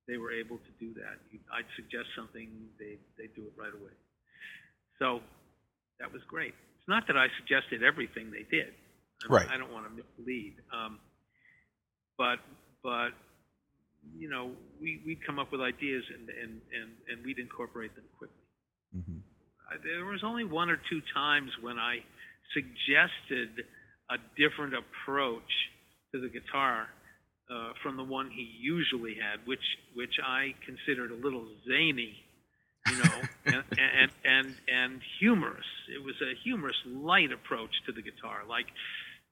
they 0.07 0.17
were 0.17 0.31
able 0.31 0.57
to 0.57 0.71
do 0.79 0.93
that. 0.95 1.19
I'd 1.53 1.65
suggest 1.75 2.07
something, 2.15 2.49
they 2.79 2.97
they 3.17 3.27
do 3.35 3.43
it 3.43 3.53
right 3.57 3.73
away. 3.73 3.93
So 4.99 5.21
that 5.99 6.11
was 6.11 6.21
great. 6.27 6.53
It's 6.79 6.87
not 6.87 7.07
that 7.07 7.17
I 7.17 7.27
suggested 7.37 7.83
everything 7.83 8.31
they 8.31 8.43
did. 8.49 8.73
I, 9.23 9.33
Right. 9.33 9.47
I 9.49 9.57
don't 9.57 9.71
want 9.71 9.85
to 9.85 9.91
mislead. 9.91 10.55
Um, 10.73 10.99
but 12.17 12.39
but 12.83 13.09
you 14.17 14.29
know 14.29 14.51
we 14.81 15.01
we'd 15.05 15.23
come 15.25 15.37
up 15.37 15.51
with 15.51 15.61
ideas 15.61 16.03
and 16.13 16.29
and 16.29 16.61
and, 16.73 16.89
and 17.09 17.25
we'd 17.25 17.37
incorporate 17.37 17.95
them 17.95 18.05
quickly. 18.17 18.35
Mhm. 18.95 19.21
There 19.83 20.05
was 20.05 20.23
only 20.23 20.43
one 20.43 20.69
or 20.69 20.77
two 20.89 21.01
times 21.13 21.51
when 21.61 21.77
I 21.79 22.03
suggested 22.53 23.65
a 24.09 24.17
different 24.37 24.73
approach 24.75 25.51
to 26.13 26.21
the 26.21 26.29
guitar 26.29 26.87
uh, 27.49 27.73
from 27.81 27.97
the 27.97 28.03
one 28.03 28.29
he 28.29 28.43
usually 28.59 29.15
had, 29.15 29.45
which 29.47 29.63
which 29.95 30.15
I 30.23 30.53
considered 30.65 31.11
a 31.11 31.15
little 31.15 31.47
zany, 31.67 32.15
you 32.85 32.95
know, 32.97 33.29
and, 33.45 33.63
and 33.77 34.11
and 34.25 34.55
and 34.67 35.01
humorous. 35.19 35.65
It 35.93 36.03
was 36.03 36.15
a 36.21 36.33
humorous, 36.43 36.77
light 36.85 37.31
approach 37.31 37.71
to 37.85 37.91
the 37.91 38.01
guitar, 38.01 38.43
like, 38.47 38.67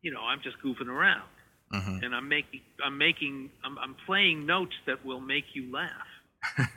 you 0.01 0.11
know, 0.11 0.21
I'm 0.21 0.41
just 0.41 0.57
goofing 0.63 0.87
around 0.89 1.27
Mhm. 1.73 2.03
and 2.03 2.15
I'm 2.15 2.27
making 2.27 2.61
I'm 2.83 2.97
making 2.97 3.51
I'm, 3.63 3.77
I'm 3.77 3.95
playing 4.05 4.45
notes 4.45 4.75
that 4.87 5.05
will 5.05 5.21
make 5.21 5.45
you 5.55 5.71
laugh. 5.71 6.07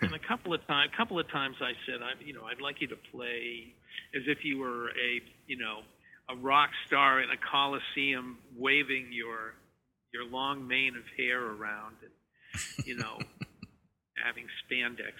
And 0.00 0.14
a 0.14 0.18
couple 0.18 0.54
of 0.54 0.66
times, 0.66 0.90
a 0.92 0.96
couple 0.96 1.18
of 1.18 1.30
times 1.30 1.56
I 1.60 1.72
said, 1.86 2.02
I, 2.02 2.20
you 2.24 2.32
know, 2.32 2.44
I'd 2.44 2.60
like 2.60 2.80
you 2.80 2.88
to 2.88 2.96
play 3.12 3.72
as 4.14 4.22
if 4.26 4.44
you 4.44 4.58
were 4.58 4.88
a, 4.90 5.20
you 5.46 5.56
know, 5.56 5.80
a 6.28 6.36
rock 6.36 6.70
star 6.86 7.20
in 7.20 7.30
a 7.30 7.36
coliseum, 7.50 8.38
waving 8.56 9.08
your 9.10 9.54
your 10.12 10.24
long 10.26 10.66
mane 10.66 10.94
of 10.96 11.04
hair 11.16 11.40
around, 11.40 11.96
and 12.02 12.86
you 12.86 12.96
know, 12.96 13.18
having 14.24 14.46
spandex 14.64 15.14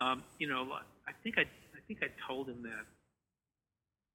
on. 0.00 0.12
Um, 0.12 0.24
you 0.38 0.48
know, 0.48 0.66
I 1.06 1.12
think 1.22 1.38
I 1.38 1.42
I 1.42 1.80
think 1.86 2.00
I 2.02 2.08
told 2.26 2.48
him 2.48 2.62
that. 2.62 2.86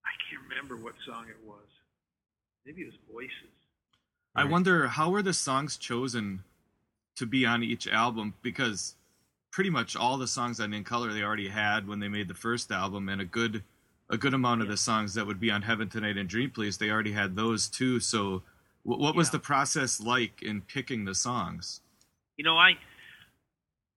I 0.06 0.14
can't 0.30 0.44
remember 0.50 0.76
what 0.76 0.96
song 1.08 1.26
it 1.30 1.48
was. 1.48 1.66
Maybe 2.66 2.82
it 2.82 2.86
was 2.86 2.96
Voices. 3.12 3.54
I 4.36 4.44
wonder 4.44 4.88
how 4.88 5.12
were 5.12 5.22
the 5.22 5.34
songs 5.34 5.78
chosen 5.78 6.44
to 7.16 7.26
be 7.26 7.46
on 7.46 7.64
each 7.64 7.88
album 7.88 8.34
because 8.42 8.96
pretty 9.54 9.70
much 9.70 9.96
all 9.96 10.18
the 10.18 10.28
songs 10.28 10.60
on 10.60 10.74
In 10.74 10.84
Color 10.84 11.14
they 11.14 11.22
already 11.22 11.48
had 11.48 11.88
when 11.88 12.00
they 12.00 12.08
made 12.10 12.28
the 12.28 12.34
first 12.34 12.72
album 12.72 13.08
and 13.08 13.22
a 13.22 13.26
good 13.26 13.64
a 14.10 14.18
good 14.18 14.34
amount 14.34 14.62
of 14.62 14.68
Yeah. 14.68 14.72
the 14.74 14.78
songs 14.78 15.14
that 15.14 15.26
would 15.26 15.40
be 15.40 15.50
on 15.50 15.62
Heaven 15.62 15.88
Tonight 15.90 16.18
and 16.18 16.28
Dream 16.28 16.50
Police 16.52 16.76
They 16.78 16.90
already 16.90 17.14
had 17.14 17.36
those 17.36 17.70
too. 17.70 18.00
So, 18.02 18.44
wh- 18.84 19.00
what 19.00 19.16
was 19.16 19.28
Yeah. 19.28 19.34
the 19.34 19.40
process 19.40 20.02
like 20.02 20.42
in 20.42 20.62
picking 20.62 21.06
the 21.06 21.16
songs? 21.16 21.82
You 22.36 22.44
know, 22.44 22.58
I 22.58 22.78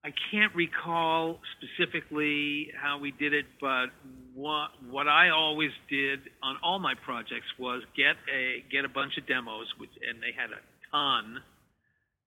I 0.04 0.12
can't 0.30 0.54
recall 0.54 1.40
specifically 1.56 2.70
how 2.76 2.98
we 2.98 3.10
did 3.10 3.32
it, 3.34 3.46
but 3.60 3.86
what 4.34 4.70
what 4.84 5.08
I 5.08 5.30
always 5.30 5.72
did 5.88 6.30
on 6.42 6.56
all 6.62 6.78
my 6.78 6.94
projects 6.94 7.48
was 7.58 7.82
get 7.96 8.16
a 8.32 8.60
get 8.70 8.84
a 8.84 8.88
bunch 8.88 9.16
of 9.16 9.26
demos, 9.26 9.66
which 9.78 9.90
and 10.08 10.22
they 10.22 10.32
had 10.32 10.52
a 10.52 10.60
ton, 10.92 11.42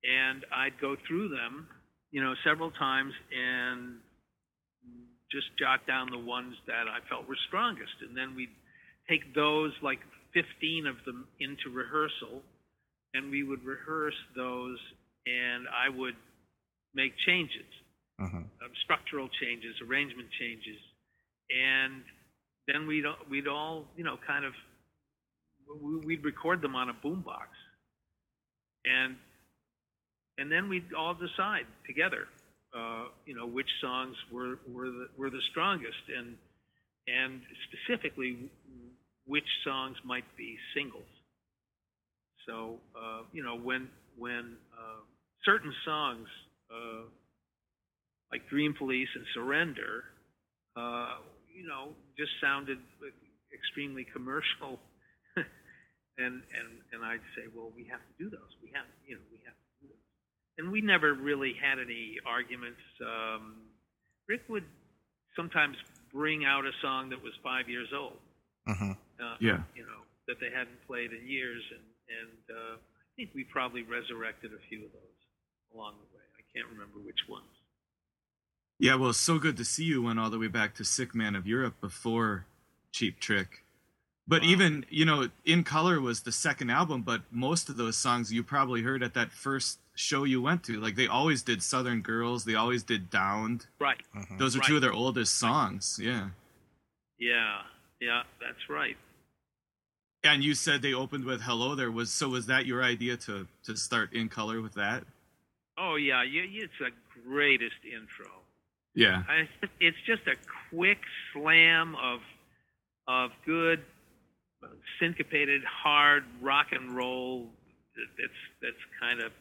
and 0.04 0.44
I'd 0.52 0.78
go 0.82 0.98
through 1.08 1.30
them, 1.30 1.68
you 2.12 2.24
know, 2.24 2.34
several 2.44 2.72
times 2.72 3.14
and 3.32 4.00
just 5.32 5.46
jot 5.60 5.86
down 5.86 6.10
the 6.10 6.18
ones 6.18 6.56
that 6.66 6.88
I 6.88 7.00
felt 7.08 7.28
were 7.28 7.38
strongest, 7.48 7.94
and 8.02 8.18
then 8.18 8.36
we'd 8.36 8.50
take 9.08 9.34
those 9.36 9.72
like 9.82 10.00
15 10.34 10.88
of 10.88 10.96
them 11.06 11.28
into 11.40 11.70
rehearsal, 11.70 12.42
and 13.14 13.30
we 13.30 13.44
would 13.44 13.64
rehearse 13.64 14.18
those, 14.36 14.80
and 15.28 15.68
I 15.70 15.90
would 15.90 16.16
make 16.96 17.16
changes, 17.26 17.66
Mhm. 18.20 18.50
um, 18.62 18.76
structural 18.84 19.30
changes, 19.30 19.80
arrangement 19.82 20.32
changes, 20.32 20.82
and 21.52 22.04
then 22.68 22.88
we'd 22.88 23.06
all- 23.06 23.24
we'd 23.30 23.48
all 23.48 23.88
you 23.96 24.04
know 24.04 24.18
kind 24.18 24.46
of 24.46 24.56
we- 25.82 26.00
we'd 26.06 26.24
record 26.24 26.62
them 26.62 26.76
on 26.76 26.90
a 26.90 26.94
boombox, 26.96 27.50
and 28.86 29.16
and 30.40 30.52
then 30.52 30.70
we'd 30.70 30.94
all 30.98 31.14
decide 31.14 31.66
together, 31.86 32.28
uh, 32.76 33.06
you 33.26 33.36
know, 33.36 33.46
which 33.46 33.70
songs 33.82 34.16
were 34.32 34.60
were 34.72 34.90
the, 34.90 35.08
were 35.18 35.30
the 35.30 35.42
strongest, 35.52 36.04
and 36.16 36.38
and 37.08 37.42
specifically 37.68 38.50
which 39.26 39.48
songs 39.64 39.98
might 40.06 40.26
be 40.38 40.58
singles. 40.76 41.10
So 42.48 42.78
uh, 42.96 43.22
you 43.34 43.44
know 43.44 43.58
when 43.58 43.90
when 44.18 44.58
uh, 44.74 45.02
certain 45.46 45.74
songs 45.86 46.28
uh, 46.72 47.04
like 48.32 48.48
Dream 48.50 48.74
Police 48.78 49.10
and 49.16 49.26
Surrender, 49.34 50.04
uh, 50.76 51.18
you 51.54 51.68
know, 51.68 51.90
just 52.18 52.32
sounded 52.42 52.78
extremely 53.54 54.06
commercial, 54.14 54.80
and 55.36 56.42
and 56.42 56.70
and 56.94 57.04
I'd 57.04 57.26
say, 57.36 57.50
well, 57.54 57.72
we 57.76 57.86
have 57.92 58.00
to 58.00 58.14
do 58.24 58.30
those. 58.30 58.52
We 58.64 58.72
have 58.74 58.86
you 59.08 59.16
know 59.16 59.22
we 59.32 59.40
have 59.46 59.54
to 59.54 59.69
and 60.60 60.70
we 60.72 60.82
never 60.82 61.14
really 61.16 61.54
had 61.54 61.80
any 61.80 62.18
arguments. 62.28 62.82
Um, 63.02 63.56
Rick 64.28 64.42
would 64.50 64.66
sometimes 65.36 65.78
bring 66.14 66.46
out 66.46 66.66
a 66.66 66.72
song 66.82 67.10
that 67.10 67.24
was 67.24 67.34
five 67.42 67.70
years 67.70 67.88
old 67.94 68.20
Mhm. 68.68 68.98
uh, 69.20 69.38
Yeah. 69.40 69.64
you 69.74 69.86
know, 69.86 70.04
that 70.28 70.40
they 70.40 70.52
hadn't 70.52 70.86
played 70.86 71.12
in 71.14 71.26
years, 71.28 71.64
and 71.72 71.84
and 72.10 72.58
uh, 72.58 72.74
I 72.76 73.16
think 73.16 73.32
we 73.36 73.44
probably 73.44 73.84
resurrected 73.84 74.52
a 74.54 74.58
few 74.68 74.84
of 74.86 74.92
those 74.92 75.20
along 75.74 75.98
the 76.00 76.18
way. 76.18 76.24
I 76.38 76.42
can't 76.54 76.68
remember 76.70 76.98
which 77.00 77.28
ones. 77.28 77.46
Yeah, 78.80 78.96
well, 78.96 79.10
it's 79.12 79.20
so 79.20 79.38
good 79.40 79.58
to 79.58 79.66
see 79.66 79.84
you 79.84 80.02
went 80.02 80.20
all 80.20 80.30
the 80.32 80.40
way 80.40 80.48
back 80.48 80.74
to 80.76 80.84
Sick 80.84 81.14
Man 81.14 81.36
of 81.36 81.46
Europe 81.46 81.80
before 81.82 82.46
Cheap 82.92 83.20
Trick. 83.20 83.64
But 84.28 84.42
Wow. 84.42 84.48
even, 84.50 84.86
you 84.90 85.06
know, 85.06 85.30
In 85.46 85.64
Color 85.64 86.02
was 86.02 86.24
the 86.24 86.32
second 86.32 86.70
album, 86.72 87.04
but 87.04 87.32
most 87.32 87.70
of 87.70 87.78
those 87.78 87.96
songs 87.98 88.32
you 88.34 88.44
probably 88.44 88.82
heard 88.82 89.04
at 89.04 89.14
that 89.14 89.32
first 89.32 89.80
show 90.00 90.24
you 90.24 90.42
went 90.42 90.64
to. 90.64 90.80
Like 90.80 90.96
they 90.96 91.08
always 91.08 91.42
did 91.44 91.62
Southern 91.62 92.02
Girls, 92.02 92.46
they 92.46 92.56
always 92.56 92.84
did 92.84 93.10
Downed. 93.10 93.68
Right. 93.80 94.02
Mm-hmm. 94.16 94.38
Those 94.38 94.56
are 94.56 94.60
Right. 94.60 94.68
two 94.68 94.76
of 94.78 94.82
their 94.82 94.94
oldest 94.94 95.36
songs. 95.38 96.00
Yeah. 96.02 96.30
Yeah. 97.20 97.62
Yeah. 98.00 98.24
That's 98.40 98.70
right. 98.70 98.96
And 100.24 100.44
you 100.44 100.54
said 100.54 100.82
they 100.82 100.94
opened 100.94 101.24
with 101.26 101.42
Hello 101.42 101.76
There 101.76 101.92
was 101.92 102.12
so 102.12 102.30
was 102.30 102.46
that 102.48 102.66
your 102.66 102.82
idea 102.84 103.18
to 103.18 103.48
to 103.66 103.76
start 103.76 104.14
In 104.14 104.30
Color 104.30 104.62
with 104.62 104.74
that? 104.76 105.04
Oh 105.78 105.96
yeah. 105.96 106.24
You, 106.24 106.44
you- 106.44 106.64
it's 106.64 106.74
the 106.80 106.92
greatest 107.28 107.82
intro. 107.86 108.32
Yeah. 108.96 109.24
I, 109.28 109.48
it's 109.80 109.98
just 110.08 110.24
a 110.28 110.36
quick 110.74 111.00
slam 111.34 111.96
of 111.96 112.20
of 113.08 113.32
good 113.46 113.82
syncopated 115.00 115.62
hard 115.66 116.24
rock 116.42 116.68
and 116.72 116.96
roll. 116.96 117.48
That's 118.18 118.32
that's 118.62 118.84
kind 119.02 119.20
of 119.22 119.32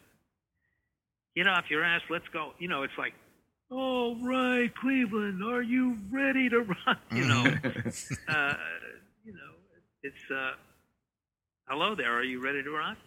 get 1.38 1.46
off 1.46 1.70
your 1.70 1.84
ass. 1.84 2.02
Let's 2.10 2.26
go. 2.32 2.52
You 2.58 2.68
know, 2.68 2.82
it's 2.82 2.98
like, 2.98 3.14
all 3.70 4.16
right, 4.16 4.70
Cleveland, 4.74 5.42
are 5.44 5.62
you 5.62 5.96
ready 6.10 6.48
to 6.48 6.58
rock? 6.86 6.98
You 7.12 7.24
know, 7.24 7.44
uh, 8.28 8.54
you 9.24 9.32
know, 9.32 9.52
it's 10.02 10.24
uh, 10.34 10.58
hello 11.68 11.94
there. 11.94 12.12
Are 12.12 12.24
you 12.24 12.42
ready 12.42 12.62
to 12.62 12.70
rock? 12.70 12.98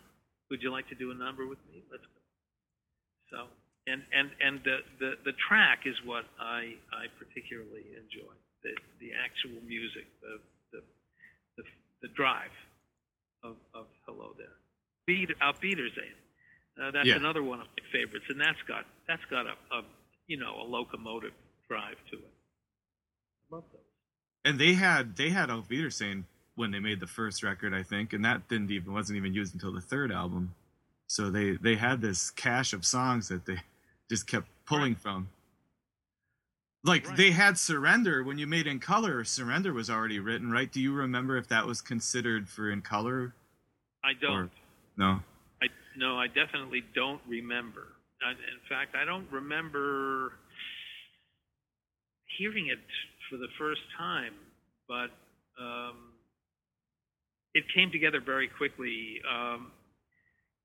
Would 0.49 0.61
you 0.63 0.71
like 0.71 0.87
to 0.89 0.95
do 0.95 1.11
a 1.11 1.15
number 1.15 1.45
with 1.45 1.59
me? 1.71 1.83
Let's 1.91 2.03
go. 2.03 2.19
So, 3.31 3.37
and 3.87 4.01
and 4.15 4.29
and 4.39 4.61
the 4.63 4.77
the, 4.99 5.11
the 5.25 5.33
track 5.47 5.79
is 5.85 5.95
what 6.05 6.23
I 6.39 6.75
I 6.95 7.11
particularly 7.19 7.91
enjoy. 7.99 8.31
The 8.63 8.71
the 8.99 9.11
actual 9.11 9.59
music, 9.67 10.07
the 10.21 10.39
the 10.71 10.83
the, 11.57 11.63
the 12.03 12.07
drive 12.15 12.55
of 13.43 13.55
of 13.73 13.87
hello 14.05 14.35
there. 14.37 14.55
Beat 15.07 15.31
out 15.41 15.57
Wiedersehen. 15.61 16.15
Uh, 16.81 16.89
that's 16.91 17.07
Yeah. 17.07 17.15
another 17.17 17.43
one 17.43 17.61
of 17.61 17.67
my 17.67 17.83
favorites, 17.91 18.25
and 18.29 18.39
that's 18.41 18.61
got 18.67 18.85
that's 19.07 19.23
got 19.29 19.45
a, 19.45 19.55
a 19.75 19.83
you 20.27 20.37
know 20.37 20.55
a 20.61 20.63
locomotive 20.65 21.33
drive 21.67 21.97
to 22.11 22.17
it. 22.17 22.33
I 23.51 23.55
love 23.55 23.63
those. 23.71 23.81
and 24.45 24.59
they 24.59 24.73
had 24.73 25.15
they 25.15 25.29
had 25.29 25.49
Auf 25.51 25.69
Wiedersehen 25.69 26.25
when 26.55 26.71
they 26.71 26.79
made 26.79 26.99
the 26.99 27.07
first 27.07 27.43
record, 27.43 27.73
I 27.73 27.83
think, 27.83 28.13
and 28.13 28.25
that 28.25 28.47
didn't 28.47 28.71
even 28.71 28.93
wasn't 28.93 29.17
even 29.17 29.33
used 29.33 29.53
until 29.53 29.71
the 29.71 29.81
third 29.81 30.11
album. 30.11 30.55
So 31.07 31.29
they 31.29 31.51
they 31.57 31.75
had 31.75 32.01
this 32.01 32.31
cache 32.31 32.73
of 32.73 32.85
songs 32.85 33.27
that 33.27 33.45
they 33.45 33.57
just 34.09 34.25
kept 34.27 34.47
pulling 34.65 34.95
from. 34.95 35.29
Like 36.83 37.07
Right. 37.07 37.15
they 37.17 37.31
had 37.31 37.59
Surrender 37.59 38.23
when 38.23 38.39
you 38.39 38.47
made 38.47 38.65
In 38.65 38.79
Color. 38.79 39.23
Surrender 39.23 39.71
was 39.71 39.87
already 39.89 40.17
written, 40.19 40.49
right? 40.51 40.71
Do 40.71 40.81
you 40.81 40.93
remember 40.93 41.37
if 41.37 41.47
that 41.49 41.67
was 41.67 41.79
considered 41.79 42.49
for 42.49 42.71
In 42.71 42.81
Color? 42.81 43.33
I 44.03 44.13
don't. 44.13 44.51
No. 44.97 45.21
No, 45.97 46.17
I 46.17 46.27
definitely 46.27 46.83
don't 46.95 47.21
remember. 47.27 47.87
I, 48.25 48.31
in 48.31 48.61
fact, 48.69 48.95
I 48.95 49.05
don't 49.05 49.29
remember 49.31 50.33
hearing 52.37 52.67
it 52.67 52.79
for 53.29 53.37
the 53.37 53.47
first 53.57 53.81
time, 53.97 54.33
but 54.87 55.09
um, 55.61 55.95
it 57.53 57.63
came 57.75 57.91
together 57.91 58.21
very 58.21 58.47
quickly 58.47 59.21
um, 59.29 59.71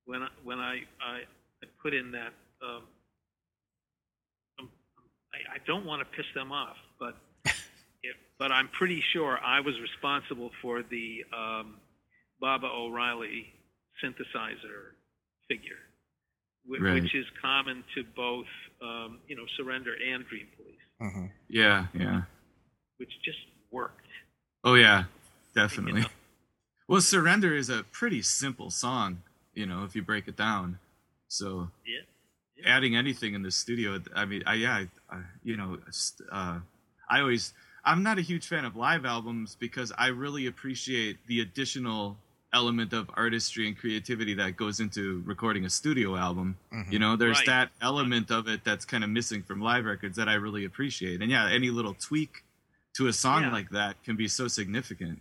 when 0.05 0.23
I, 0.23 0.29
when 0.45 0.59
I, 0.59 0.83
I 1.01 1.21
I 1.63 1.67
put 1.83 1.95
in 1.95 2.13
that. 2.13 2.33
Um, 2.63 2.83
um, 4.61 4.69
I, 5.33 5.57
I 5.57 5.59
don't 5.67 5.87
want 5.87 6.01
to 6.01 6.17
piss 6.17 6.27
them 6.35 6.53
off, 6.53 6.77
but 7.01 7.17
it, 7.47 8.17
but 8.39 8.53
I'm 8.53 8.69
pretty 8.69 9.03
sure 9.13 9.39
I 9.45 9.61
was 9.61 9.75
responsible 9.81 10.51
for 10.63 10.83
the 10.83 11.25
um, 11.37 11.77
Baba 12.41 12.67
O'Riley 12.67 13.47
synthesizer 14.03 14.96
figure, 15.49 15.79
whi- 16.65 16.79
Right. 16.81 17.03
which 17.03 17.15
is 17.15 17.27
common 17.41 17.85
to 17.95 18.05
both, 18.15 18.47
um, 18.83 19.21
you 19.29 19.37
know, 19.37 19.47
Surrender 19.57 19.95
and 19.95 20.27
Dream 20.27 20.49
Police, 20.57 20.81
Mhm. 21.01 21.31
Yeah, 21.49 21.87
yeah. 21.95 22.23
which 22.99 23.13
just 23.23 23.39
worked. 23.71 24.07
Oh 24.65 24.75
yeah, 24.75 25.05
definitely. 25.55 26.01
You 26.03 26.07
know? 26.07 26.13
Well, 26.89 27.01
Surrender 27.01 27.57
is 27.57 27.69
a 27.69 27.83
pretty 27.83 28.23
simple 28.23 28.71
song, 28.71 29.23
you 29.55 29.67
know, 29.67 29.83
if 29.85 29.97
you 29.97 30.03
break 30.03 30.29
it 30.29 30.37
down. 30.37 30.79
So 31.29 31.71
Yeah. 31.85 32.03
adding 32.65 32.95
anything 32.95 33.35
in 33.35 33.43
the 33.43 33.51
studio, 33.51 34.01
I 34.15 34.25
mean, 34.25 34.45
I 34.47 34.55
yeah, 34.55 34.75
I, 35.11 35.17
I, 35.17 35.23
you 35.43 35.57
know, 35.57 35.79
uh, 36.31 36.61
I 37.11 37.21
always 37.21 37.55
I'm 37.85 38.03
not 38.05 38.19
a 38.19 38.23
huge 38.23 38.47
fan 38.47 38.65
of 38.65 38.77
live 38.77 39.05
albums 39.05 39.57
because 39.59 39.93
I 39.99 40.09
really 40.09 40.47
appreciate 40.47 41.19
the 41.27 41.41
additional 41.41 42.19
element 42.57 42.93
of 42.93 43.11
artistry 43.15 43.69
and 43.69 43.77
creativity 43.77 44.35
that 44.35 44.57
goes 44.57 44.81
into 44.81 45.23
recording 45.27 45.65
a 45.67 45.71
studio 45.71 46.17
album. 46.17 46.57
You 46.91 46.99
know, 46.99 47.15
there's 47.17 47.39
Right. 47.39 47.47
that 47.47 47.71
element 47.81 48.31
of 48.31 48.49
it 48.49 48.65
that's 48.65 48.85
kind 48.87 49.05
of 49.05 49.11
missing 49.11 49.43
from 49.43 49.61
live 49.61 49.85
records 49.85 50.17
that 50.17 50.29
I 50.29 50.35
really 50.35 50.65
appreciate. 50.65 51.21
And 51.23 51.31
yeah, 51.31 51.49
any 51.51 51.71
little 51.71 51.95
tweak 51.95 52.43
to 52.97 53.09
a 53.09 53.13
song 53.13 53.43
Yeah. 53.43 53.53
like 53.53 53.71
that 53.71 54.03
can 54.05 54.17
be 54.17 54.27
so 54.29 54.49
significant. 54.49 55.21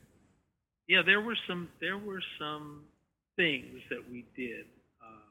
Yeah, 0.88 1.02
there 1.02 1.20
were 1.22 1.38
some 1.48 1.70
there 1.82 1.98
were 1.98 2.24
some 2.40 2.86
things 3.36 3.82
that 3.90 4.04
we 4.10 4.24
did 4.38 4.66
um, 5.06 5.22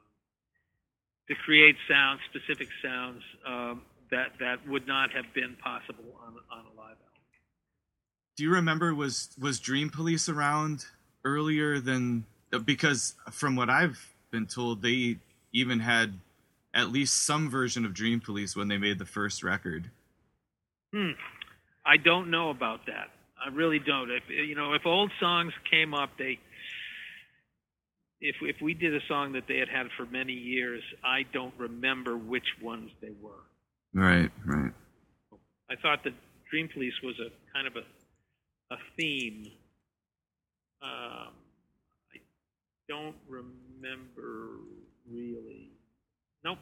to 1.27 1.33
create 1.45 1.75
sounds, 1.89 2.21
specific 2.29 2.69
sounds 2.83 3.23
um, 3.45 3.81
that 4.11 4.37
that 4.39 4.57
would 4.67 4.85
not 4.85 5.11
have 5.11 5.33
been 5.33 5.55
possible 5.55 6.09
on 6.25 6.33
on 6.51 6.65
a 6.65 6.73
live 6.77 6.97
album. 7.07 7.21
Do 8.37 8.43
you 8.43 8.51
remember 8.51 8.93
was 8.93 9.29
was 9.39 9.59
Dream 9.59 9.89
Police 9.89 10.27
around 10.29 10.85
earlier 11.25 11.79
than 11.79 12.23
because 12.63 13.15
from 13.31 13.57
what 13.57 13.69
I've 13.69 14.13
been 14.31 14.45
told 14.45 14.81
they 14.81 15.17
even 15.51 15.79
had 15.79 16.19
at 16.73 16.91
least 16.91 17.25
some 17.25 17.49
version 17.49 17.85
of 17.85 17.93
Dream 17.93 18.21
Police 18.21 18.55
when 18.55 18.67
they 18.67 18.77
made 18.77 18.99
the 18.99 19.05
first 19.05 19.43
record. 19.43 19.89
Hmm. 20.93 21.11
I 21.85 21.97
don't 21.97 22.29
know 22.29 22.49
about 22.49 22.85
that. 22.87 23.09
I 23.43 23.49
really 23.53 23.79
don't. 23.79 24.09
If 24.11 24.23
you 24.29 24.55
know, 24.55 24.73
if 24.73 24.85
old 24.85 25.11
songs 25.19 25.53
came 25.69 25.93
up, 25.93 26.11
they 26.17 26.39
if 28.21 28.35
if 28.41 28.55
we 28.61 28.73
did 28.73 28.95
a 28.95 28.99
song 29.07 29.33
that 29.33 29.43
they 29.47 29.57
had 29.57 29.69
had 29.69 29.87
for 29.97 30.05
many 30.05 30.33
years, 30.33 30.81
I 31.03 31.25
don't 31.33 31.53
remember 31.57 32.17
which 32.17 32.47
ones 32.61 32.91
they 33.01 33.11
were. 33.21 33.43
Right, 33.93 34.31
right. 34.45 34.71
I 35.69 35.75
thought 35.81 36.03
that 36.03 36.13
Dream 36.49 36.69
Police 36.73 36.93
was 37.03 37.15
a 37.19 37.29
kind 37.53 37.67
of 37.67 37.75
a 37.75 38.73
a 38.73 38.77
theme. 38.97 39.51
Um, 40.85 41.33
I 42.13 42.17
don't 42.87 43.15
remember 43.27 44.49
really. 45.11 45.71
Nope, 46.43 46.59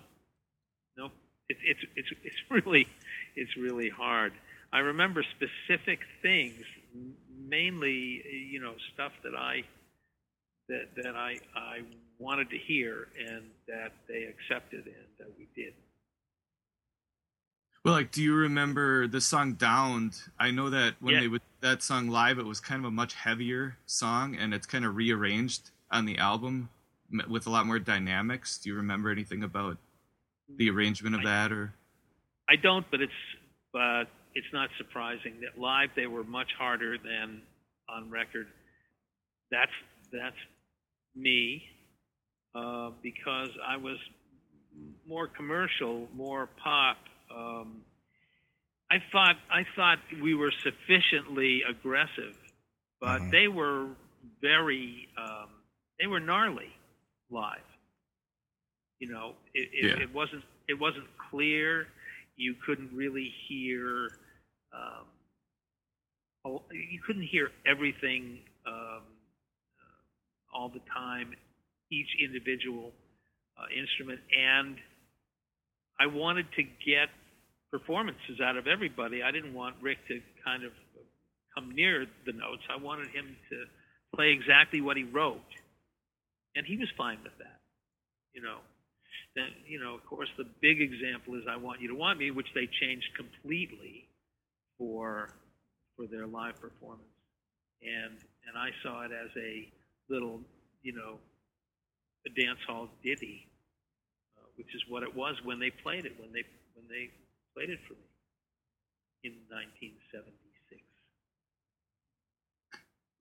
nope. 0.97 1.11
It's 1.49 1.59
it's 1.63 1.79
it's 1.95 2.09
it's 2.23 2.35
really 2.49 2.87
it's 3.35 3.55
really 3.57 3.89
hard. 3.89 4.33
I 4.71 4.79
remember 4.79 5.23
specific 5.23 5.99
things, 6.21 6.63
mainly 7.37 8.23
you 8.51 8.59
know 8.61 8.73
stuff 8.93 9.11
that 9.23 9.35
I 9.35 9.63
that 10.69 10.87
that 11.03 11.15
I 11.15 11.39
I 11.55 11.81
wanted 12.19 12.49
to 12.51 12.57
hear 12.57 13.07
and 13.19 13.43
that 13.67 13.91
they 14.07 14.23
accepted 14.23 14.85
and 14.85 15.07
that 15.19 15.27
we 15.37 15.47
did. 15.55 15.73
Well, 17.83 17.95
like, 17.95 18.11
do 18.11 18.23
you 18.23 18.33
remember 18.33 19.07
the 19.07 19.19
song 19.19 19.53
"Downed"? 19.53 20.15
I 20.39 20.51
know 20.51 20.69
that 20.69 20.95
when 21.01 21.15
Yeah. 21.15 21.21
they 21.21 21.27
would 21.27 21.41
that 21.63 21.81
song 21.81 22.09
live, 22.09 22.37
it 22.37 22.45
was 22.45 22.59
kind 22.59 22.79
of 22.79 22.85
a 22.85 22.91
much 22.91 23.13
heavier 23.15 23.77
song, 23.85 24.35
and 24.35 24.53
it's 24.53 24.67
kind 24.67 24.85
of 24.85 24.95
rearranged 24.95 25.71
on 25.89 26.05
the 26.05 26.17
album 26.17 26.69
with 27.29 27.47
a 27.47 27.49
lot 27.49 27.65
more 27.65 27.79
dynamics. 27.79 28.57
Do 28.57 28.69
you 28.69 28.75
remember 28.75 29.09
anything 29.09 29.43
about 29.43 29.77
the 30.57 30.69
arrangement 30.69 31.15
of 31.15 31.21
I- 31.21 31.23
that, 31.23 31.51
or? 31.51 31.73
I 32.49 32.57
don't, 32.57 32.85
but 32.91 33.01
it's 33.01 33.11
but 33.71 34.03
it's 34.35 34.51
not 34.51 34.69
surprising 34.77 35.39
that 35.41 35.59
live 35.59 35.89
they 35.95 36.07
were 36.07 36.25
much 36.25 36.51
harder 36.57 36.97
than 36.97 37.41
on 37.89 38.09
record. 38.11 38.47
That's 39.49 39.71
that's 40.11 40.35
me 41.15 41.63
uh, 42.53 42.91
because 43.01 43.49
I 43.65 43.77
was 43.77 43.97
more 45.07 45.27
commercial, 45.27 46.09
more 46.13 46.49
pop. 46.61 46.97
Um, 47.33 47.81
I 48.93 49.01
thought 49.11 49.37
I 49.51 49.63
thought 49.75 49.99
we 50.21 50.35
were 50.35 50.51
sufficiently 50.51 51.63
aggressive, 51.67 52.35
but 53.01 53.21
Mhm. 53.21 53.31
they 53.31 53.47
were 53.47 53.89
very 54.39 55.09
um, 55.17 55.49
they 55.99 56.05
were 56.07 56.19
gnarly 56.19 56.71
live. 57.31 57.65
You 58.99 59.09
know, 59.09 59.35
it, 59.55 59.69
it, 59.73 59.97
Yeah. 59.97 60.03
it 60.03 60.13
wasn't 60.13 60.43
it 60.67 60.79
wasn't 60.79 61.07
clear. 61.31 61.87
You 62.35 62.53
couldn't 62.65 62.91
really 62.93 63.33
hear. 63.47 64.11
Um, 64.73 65.07
you 66.71 66.99
couldn't 67.05 67.23
hear 67.23 67.51
everything 67.65 68.39
um, 68.67 69.01
uh, 69.79 70.53
all 70.53 70.69
the 70.69 70.81
time, 70.93 71.33
each 71.91 72.09
individual 72.23 72.91
uh, 73.57 73.65
instrument, 73.75 74.19
and 74.37 74.77
I 75.99 76.07
wanted 76.07 76.51
to 76.57 76.63
get 76.63 77.09
performances 77.73 78.39
out 78.39 78.55
of 78.55 78.67
everybody. 78.67 79.23
I 79.23 79.31
didn't 79.31 79.55
want 79.55 79.75
Rick 79.81 79.97
to 80.07 80.21
kind 80.45 80.63
of 80.63 80.71
come 81.55 81.73
near 81.73 82.05
the 82.23 82.31
notes. 82.31 82.61
I 82.69 82.77
wanted 82.77 83.07
him 83.07 83.35
to 83.49 83.65
play 84.15 84.29
exactly 84.29 84.79
what 84.79 84.95
he 84.95 85.03
wrote, 85.03 85.41
and 86.55 86.67
he 86.67 86.77
was 86.77 86.87
fine 86.95 87.17
with 87.23 87.35
that. 87.39 87.61
You 88.31 88.43
know, 88.43 88.57
then 89.35 89.47
you 89.67 89.79
know, 89.79 89.95
of 89.95 90.05
course, 90.05 90.29
the 90.37 90.45
big 90.61 90.81
example 90.81 91.33
is 91.33 91.45
"I 91.49 91.57
Want 91.57 91.81
You 91.81 91.87
to 91.87 91.95
Want 91.95 92.19
Me," 92.19 92.29
which 92.29 92.53
they 92.53 92.69
changed 92.79 93.07
completely 93.17 94.07
for 94.77 95.33
for 95.97 96.05
their 96.05 96.27
live 96.27 96.61
performance, 96.61 97.17
and 97.81 98.13
and 98.47 98.55
I 98.55 98.69
saw 98.83 99.01
it 99.01 99.11
as 99.11 99.31
a 99.35 99.67
little, 100.09 100.41
you 100.83 100.93
know, 100.93 101.17
a 102.27 102.29
dance 102.39 102.59
hall 102.67 102.87
ditty, 103.03 103.47
uh, 104.37 104.45
which 104.57 104.75
is 104.75 104.83
what 104.87 105.01
it 105.01 105.15
was 105.15 105.37
when 105.43 105.57
they 105.57 105.71
played 105.71 106.05
it 106.05 106.13
when 106.19 106.31
they 106.31 106.43
when 106.75 106.85
they 106.87 107.09
played 107.53 107.69
it 107.69 107.79
for 107.87 107.93
me 107.93 107.99
in 109.23 109.33
1976. 109.49 110.81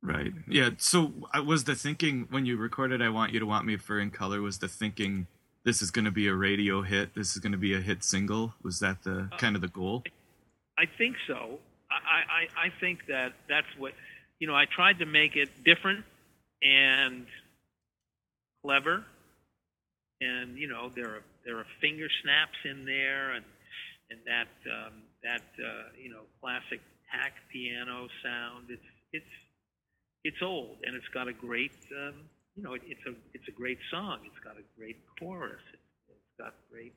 Right. 0.03 0.33
Yeah. 0.49 0.71
So 0.79 1.13
uh, 1.33 1.43
was 1.43 1.65
the 1.65 1.75
thinking 1.75 2.27
when 2.31 2.45
you 2.45 2.57
recorded 2.57 3.01
"I 3.01 3.09
Want 3.09 3.33
You 3.33 3.41
to 3.41 3.47
Want 3.47 3.67
Me" 3.67 3.77
for 3.77 4.01
In 4.01 4.11
Color 4.11 4.41
was 4.41 4.59
the 4.59 4.69
thinking 4.69 5.29
this 5.65 5.81
is 5.81 5.91
going 5.91 6.05
to 6.05 6.11
be 6.11 6.27
a 6.27 6.35
radio 6.35 6.83
hit, 6.83 7.15
this 7.15 7.33
is 7.33 7.39
going 7.39 7.53
to 7.53 7.59
be 7.59 7.75
a 7.75 7.81
hit 7.81 8.03
single? 8.03 8.55
Was 8.63 8.81
that 8.81 9.05
the 9.05 9.31
kind 9.39 9.55
of 9.55 9.63
the 9.63 9.69
goal? 9.69 10.03
I 10.77 10.85
think 10.99 11.17
so. 11.27 11.61
I, 11.91 12.65
I, 12.65 12.67
I 12.67 12.73
think 12.81 13.07
that 13.09 13.35
that's 13.49 13.67
what, 13.79 13.93
you 14.39 14.47
know, 14.47 14.55
I 14.55 14.65
tried 14.65 14.99
to 15.01 15.07
make 15.07 15.37
it 15.37 15.51
different 15.65 16.05
and 16.63 17.27
clever. 18.65 19.05
And, 20.21 20.57
you 20.57 20.69
know, 20.69 20.91
there 20.95 21.07
are, 21.07 21.23
there 21.45 21.59
are 21.59 21.67
finger 21.81 22.09
snaps 22.23 22.57
in 22.65 22.85
there 22.85 23.33
and, 23.33 23.45
and 24.13 24.21
that, 24.29 24.53
um, 24.69 24.95
that, 25.25 25.47
uh, 25.65 25.89
you 25.97 26.11
know, 26.13 26.29
classic 26.43 26.81
tack 27.11 27.35
piano 27.53 28.09
sound. 28.23 28.69
It's, 28.71 28.91
it's, 29.15 29.35
it's 30.25 30.43
old 30.43 30.79
and 30.85 30.97
it's 30.97 31.09
got 31.15 31.29
a 31.29 31.35
great, 31.35 31.73
um, 31.97 32.29
you 32.57 32.63
know, 32.63 32.75
it, 32.75 32.83
it's 32.87 33.05
a, 33.09 33.15
it's 33.35 33.49
a 33.49 33.53
great 33.57 33.79
song. 33.91 34.21
It's 34.27 34.41
got 34.45 34.57
a 34.59 34.67
great 34.79 34.99
chorus. 35.21 35.63
It's, 35.75 35.83
got 36.39 36.55
great, 36.73 36.95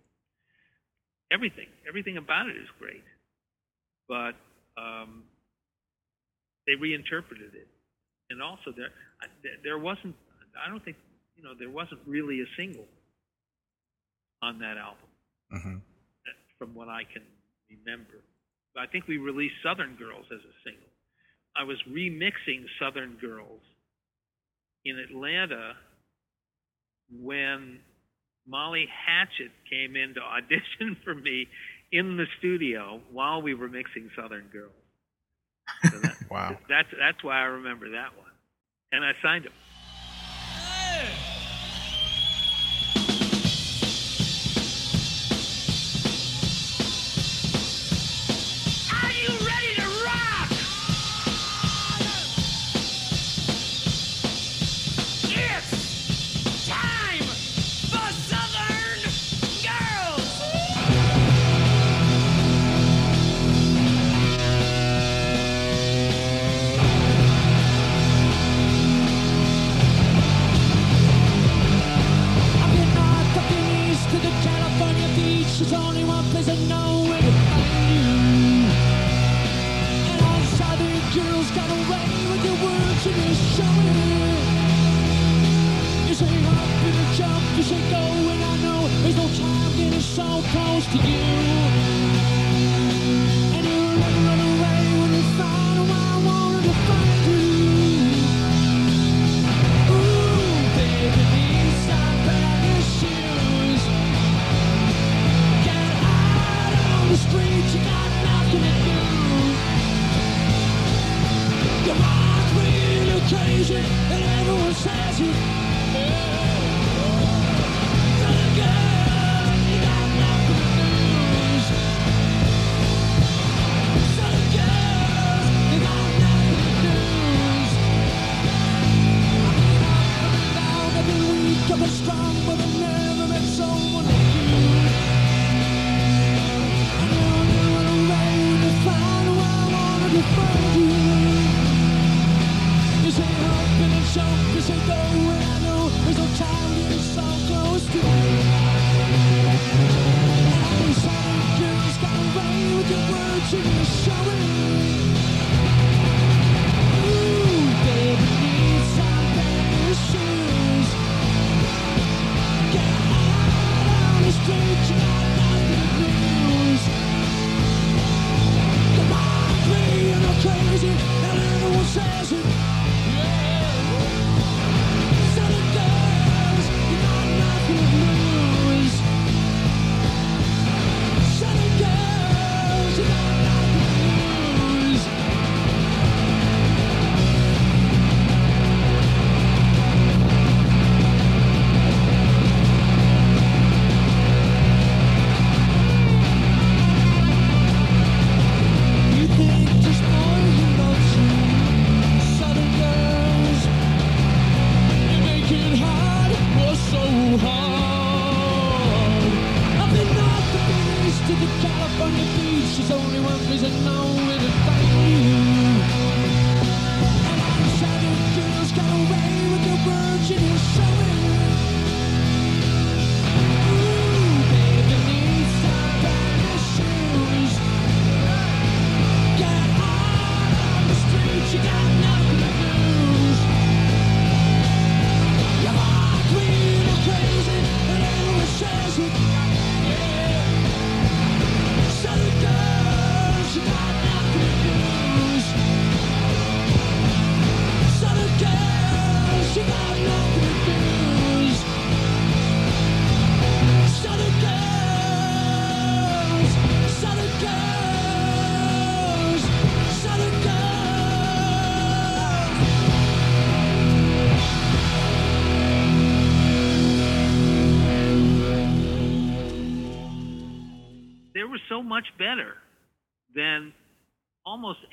everything, 1.32 1.68
everything 1.88 2.18
about 2.18 2.48
it 2.50 2.58
is 2.58 2.68
great 2.80 3.04
but 4.10 4.36
um, 4.78 5.24
they 6.68 6.76
reinterpreted 6.76 7.56
it. 7.56 7.68
And 8.30 8.42
also, 8.42 8.72
there 8.76 8.90
there- 9.44 9.54
wasn't. 9.80 10.16
I 10.66 10.70
don't 10.70 10.84
think 10.84 10.98
you 11.38 11.44
know 11.44 11.54
there 11.58 11.70
wasn't 11.70 12.02
really 12.08 12.42
a 12.42 12.48
single 12.58 12.88
on 14.42 14.60
that 14.60 14.78
album, 14.78 15.10
hmm 15.52 15.78
that- 15.78 15.95
from 16.58 16.74
what 16.74 16.88
I 16.90 17.04
can 17.04 17.24
remember. 17.70 18.22
I 18.78 18.88
think 18.88 19.08
we 19.08 19.18
released 19.18 19.56
Southern 19.64 19.96
Girls 19.96 20.26
as 20.32 20.40
a 20.40 20.56
single. 20.64 20.90
I 21.56 21.64
was 21.64 21.78
remixing 21.90 22.66
Southern 22.80 23.16
Girls 23.22 23.62
in 24.84 25.00
Atlanta 25.00 25.74
when 27.22 27.80
Molly 28.48 28.88
Hatchet 29.08 29.52
came 29.70 29.96
in 29.96 30.14
to 30.16 30.22
audition 30.22 30.98
for 31.04 31.16
me 31.16 31.48
in 31.92 32.18
the 32.18 32.26
studio 32.40 33.00
while 33.12 33.42
we 33.42 33.54
were 33.54 33.70
mixing 33.70 34.10
Southern 34.16 34.48
Girls. 34.52 34.72
So 35.92 36.00
that, 36.00 36.16
Wow. 36.30 36.58
that's 36.68 36.90
that's 37.00 37.24
why 37.24 37.40
I 37.40 37.46
remember 37.46 37.92
that 37.92 38.18
one, 38.18 38.32
and 38.92 39.06
I 39.06 39.14
signed 39.22 39.46
him. 39.46 39.54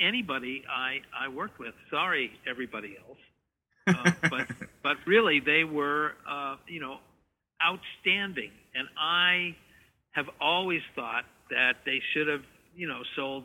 Anybody 0.02 0.64
I, 0.68 1.00
I 1.18 1.28
worked 1.28 1.58
with. 1.58 1.74
Sorry, 1.90 2.32
everybody 2.48 2.96
else. 2.98 3.18
Uh, 3.88 4.12
but 4.30 4.46
but 4.84 4.96
really, 5.08 5.40
they 5.40 5.64
were 5.64 6.12
uh, 6.30 6.54
you 6.68 6.80
know 6.80 6.98
outstanding, 7.60 8.52
and 8.76 8.86
I 8.96 9.56
have 10.12 10.26
always 10.40 10.82
thought 10.94 11.24
that 11.50 11.78
they 11.84 12.00
should 12.14 12.28
have 12.28 12.42
you 12.76 12.86
know 12.86 13.00
sold 13.16 13.44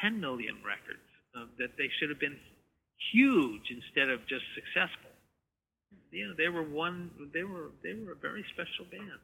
10 0.00 0.20
million 0.20 0.56
records. 0.66 1.06
Uh, 1.36 1.46
that 1.58 1.76
they 1.78 1.88
should 2.00 2.10
have 2.10 2.18
been 2.18 2.36
huge 3.12 3.70
instead 3.70 4.08
of 4.08 4.20
just 4.26 4.44
successful. 4.56 5.10
You 6.10 6.28
know, 6.28 6.34
they 6.36 6.48
were 6.48 6.62
one. 6.62 7.10
They 7.32 7.44
were 7.44 7.70
they 7.84 7.94
were 7.94 8.12
a 8.12 8.20
very 8.20 8.44
special 8.54 8.86
band. 8.90 9.20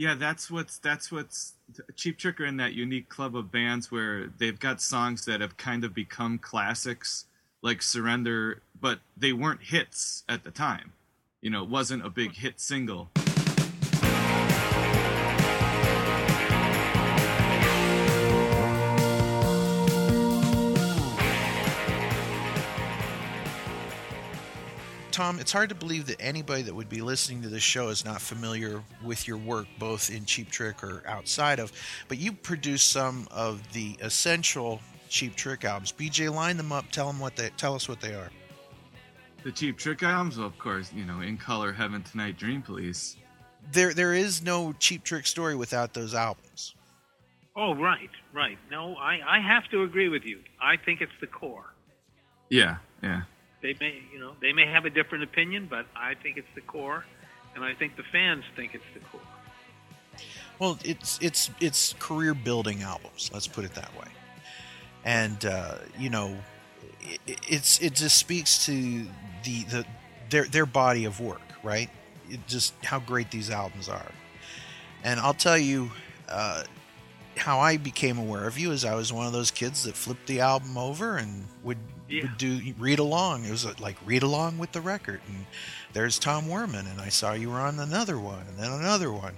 Yeah, 0.00 0.14
that's 0.14 0.50
what's 0.50 0.78
that's 0.78 1.12
what's 1.12 1.52
Cheap 1.94 2.16
Trick 2.16 2.40
are 2.40 2.46
in 2.46 2.56
that 2.56 2.72
unique 2.72 3.10
club 3.10 3.36
of 3.36 3.52
bands 3.52 3.92
where 3.92 4.28
they've 4.38 4.58
got 4.58 4.80
songs 4.80 5.26
that 5.26 5.42
have 5.42 5.58
kind 5.58 5.84
of 5.84 5.92
become 5.92 6.38
classics, 6.38 7.26
like 7.60 7.82
Surrender, 7.82 8.62
but 8.80 9.00
they 9.14 9.34
weren't 9.34 9.60
hits 9.64 10.24
at 10.26 10.42
the 10.42 10.50
time. 10.50 10.94
You 11.42 11.50
know, 11.50 11.64
it 11.64 11.68
wasn't 11.68 12.06
a 12.06 12.08
big 12.08 12.32
hit 12.32 12.60
single. 12.60 13.10
Tom, 25.10 25.38
it's 25.38 25.52
hard 25.52 25.68
to 25.68 25.74
believe 25.74 26.06
that 26.06 26.20
anybody 26.20 26.62
that 26.62 26.74
would 26.74 26.88
be 26.88 27.00
listening 27.00 27.42
to 27.42 27.48
this 27.48 27.62
show 27.62 27.88
is 27.88 28.04
not 28.04 28.20
familiar 28.20 28.82
with 29.04 29.26
your 29.26 29.36
work, 29.36 29.66
both 29.78 30.10
in 30.10 30.24
Cheap 30.24 30.50
Trick 30.50 30.82
or 30.82 31.02
outside 31.06 31.58
of. 31.58 31.72
But 32.08 32.18
you 32.18 32.32
produced 32.32 32.90
some 32.90 33.28
of 33.30 33.72
the 33.72 33.96
essential 34.00 34.80
Cheap 35.08 35.34
Trick 35.36 35.64
albums. 35.64 35.92
BJ, 35.92 36.32
line 36.32 36.56
them 36.56 36.72
up. 36.72 36.90
Tell 36.90 37.06
them 37.06 37.18
what 37.18 37.36
they. 37.36 37.50
Tell 37.56 37.74
us 37.74 37.88
what 37.88 38.00
they 38.00 38.14
are. 38.14 38.30
The 39.42 39.52
Cheap 39.52 39.78
Trick 39.78 40.02
albums, 40.02 40.38
well, 40.38 40.46
of 40.46 40.58
course, 40.58 40.92
you 40.94 41.04
know, 41.04 41.20
In 41.20 41.36
Color, 41.36 41.72
Heaven 41.72 42.02
Tonight, 42.02 42.36
Dream 42.36 42.62
Police. 42.62 43.16
There, 43.72 43.94
there 43.94 44.14
is 44.14 44.42
no 44.42 44.72
Cheap 44.78 45.02
Trick 45.02 45.26
story 45.26 45.56
without 45.56 45.94
those 45.94 46.14
albums. 46.14 46.74
Oh, 47.56 47.74
right, 47.74 48.10
right. 48.32 48.58
No, 48.70 48.94
I, 48.96 49.18
I 49.26 49.40
have 49.40 49.68
to 49.70 49.82
agree 49.82 50.08
with 50.08 50.24
you. 50.24 50.40
I 50.62 50.76
think 50.76 51.00
it's 51.00 51.12
the 51.20 51.26
core. 51.26 51.74
Yeah, 52.48 52.76
yeah. 53.02 53.22
They 53.62 53.74
may, 53.78 54.02
you 54.12 54.18
know, 54.18 54.32
they 54.40 54.52
may 54.52 54.66
have 54.66 54.84
a 54.84 54.90
different 54.90 55.24
opinion, 55.24 55.66
but 55.68 55.86
I 55.94 56.14
think 56.14 56.36
it's 56.38 56.48
the 56.54 56.62
core, 56.62 57.04
and 57.54 57.64
I 57.64 57.74
think 57.74 57.96
the 57.96 58.02
fans 58.04 58.44
think 58.56 58.74
it's 58.74 58.84
the 58.94 59.00
core. 59.00 59.20
Well, 60.58 60.78
it's 60.84 61.18
it's 61.20 61.50
it's 61.60 61.94
career 61.98 62.34
building 62.34 62.82
albums. 62.82 63.30
Let's 63.32 63.46
put 63.46 63.64
it 63.64 63.74
that 63.74 63.94
way. 63.98 64.08
And 65.04 65.44
uh, 65.44 65.76
you 65.98 66.10
know, 66.10 66.36
it, 67.26 67.38
it's 67.48 67.80
it 67.80 67.94
just 67.94 68.16
speaks 68.16 68.66
to 68.66 68.72
the 69.44 69.64
the 69.64 69.86
their 70.30 70.44
their 70.44 70.66
body 70.66 71.04
of 71.04 71.20
work, 71.20 71.42
right? 71.62 71.90
It 72.30 72.46
just 72.46 72.74
how 72.84 72.98
great 72.98 73.30
these 73.30 73.50
albums 73.50 73.88
are. 73.88 74.12
And 75.04 75.20
I'll 75.20 75.34
tell 75.34 75.58
you. 75.58 75.90
Uh, 76.28 76.62
how 77.36 77.60
I 77.60 77.76
became 77.76 78.18
aware 78.18 78.46
of 78.46 78.58
you 78.58 78.70
is 78.70 78.84
I 78.84 78.94
was 78.94 79.12
one 79.12 79.26
of 79.26 79.32
those 79.32 79.50
kids 79.50 79.84
that 79.84 79.94
flipped 79.94 80.26
the 80.26 80.40
album 80.40 80.76
over 80.76 81.16
and 81.16 81.46
would, 81.62 81.78
Yeah. 82.10 82.22
would 82.22 82.38
do 82.38 82.60
read 82.78 82.98
along. 82.98 83.44
It 83.44 83.50
was 83.50 83.64
uh, 83.66 83.74
like 83.80 83.96
read 84.04 84.22
along 84.22 84.58
with 84.58 84.72
the 84.72 84.80
record. 84.80 85.20
And 85.28 85.46
there's 85.92 86.18
Tom 86.18 86.46
Werman, 86.46 86.90
and 86.90 87.00
I 87.00 87.08
saw 87.08 87.32
you 87.32 87.50
were 87.50 87.60
on 87.60 87.78
another 87.78 88.18
one, 88.18 88.44
and 88.48 88.58
then 88.58 88.72
another 88.72 89.12
one, 89.12 89.34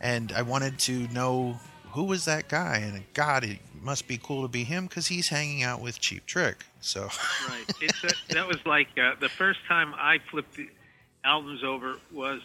and 0.00 0.32
I 0.32 0.42
wanted 0.42 0.78
to 0.80 1.06
know 1.08 1.58
who 1.92 2.04
was 2.04 2.24
that 2.24 2.48
guy. 2.48 2.78
And 2.78 3.04
God, 3.14 3.44
it 3.44 3.58
must 3.82 4.06
be 4.08 4.18
cool 4.22 4.42
to 4.42 4.48
be 4.48 4.64
him 4.64 4.86
because 4.86 5.06
he's 5.08 5.28
hanging 5.28 5.62
out 5.62 5.80
with 5.80 6.00
Cheap 6.00 6.24
Trick. 6.26 6.64
So 6.80 7.08
Right. 7.48 7.64
It's 7.80 8.00
that, 8.02 8.14
that 8.30 8.48
was 8.48 8.64
like 8.66 8.88
uh, 8.98 9.14
the 9.20 9.28
first 9.28 9.60
time 9.68 9.94
I 9.96 10.18
flipped 10.30 10.54
the 10.56 10.68
albums 11.24 11.62
over 11.62 11.96
was 12.12 12.40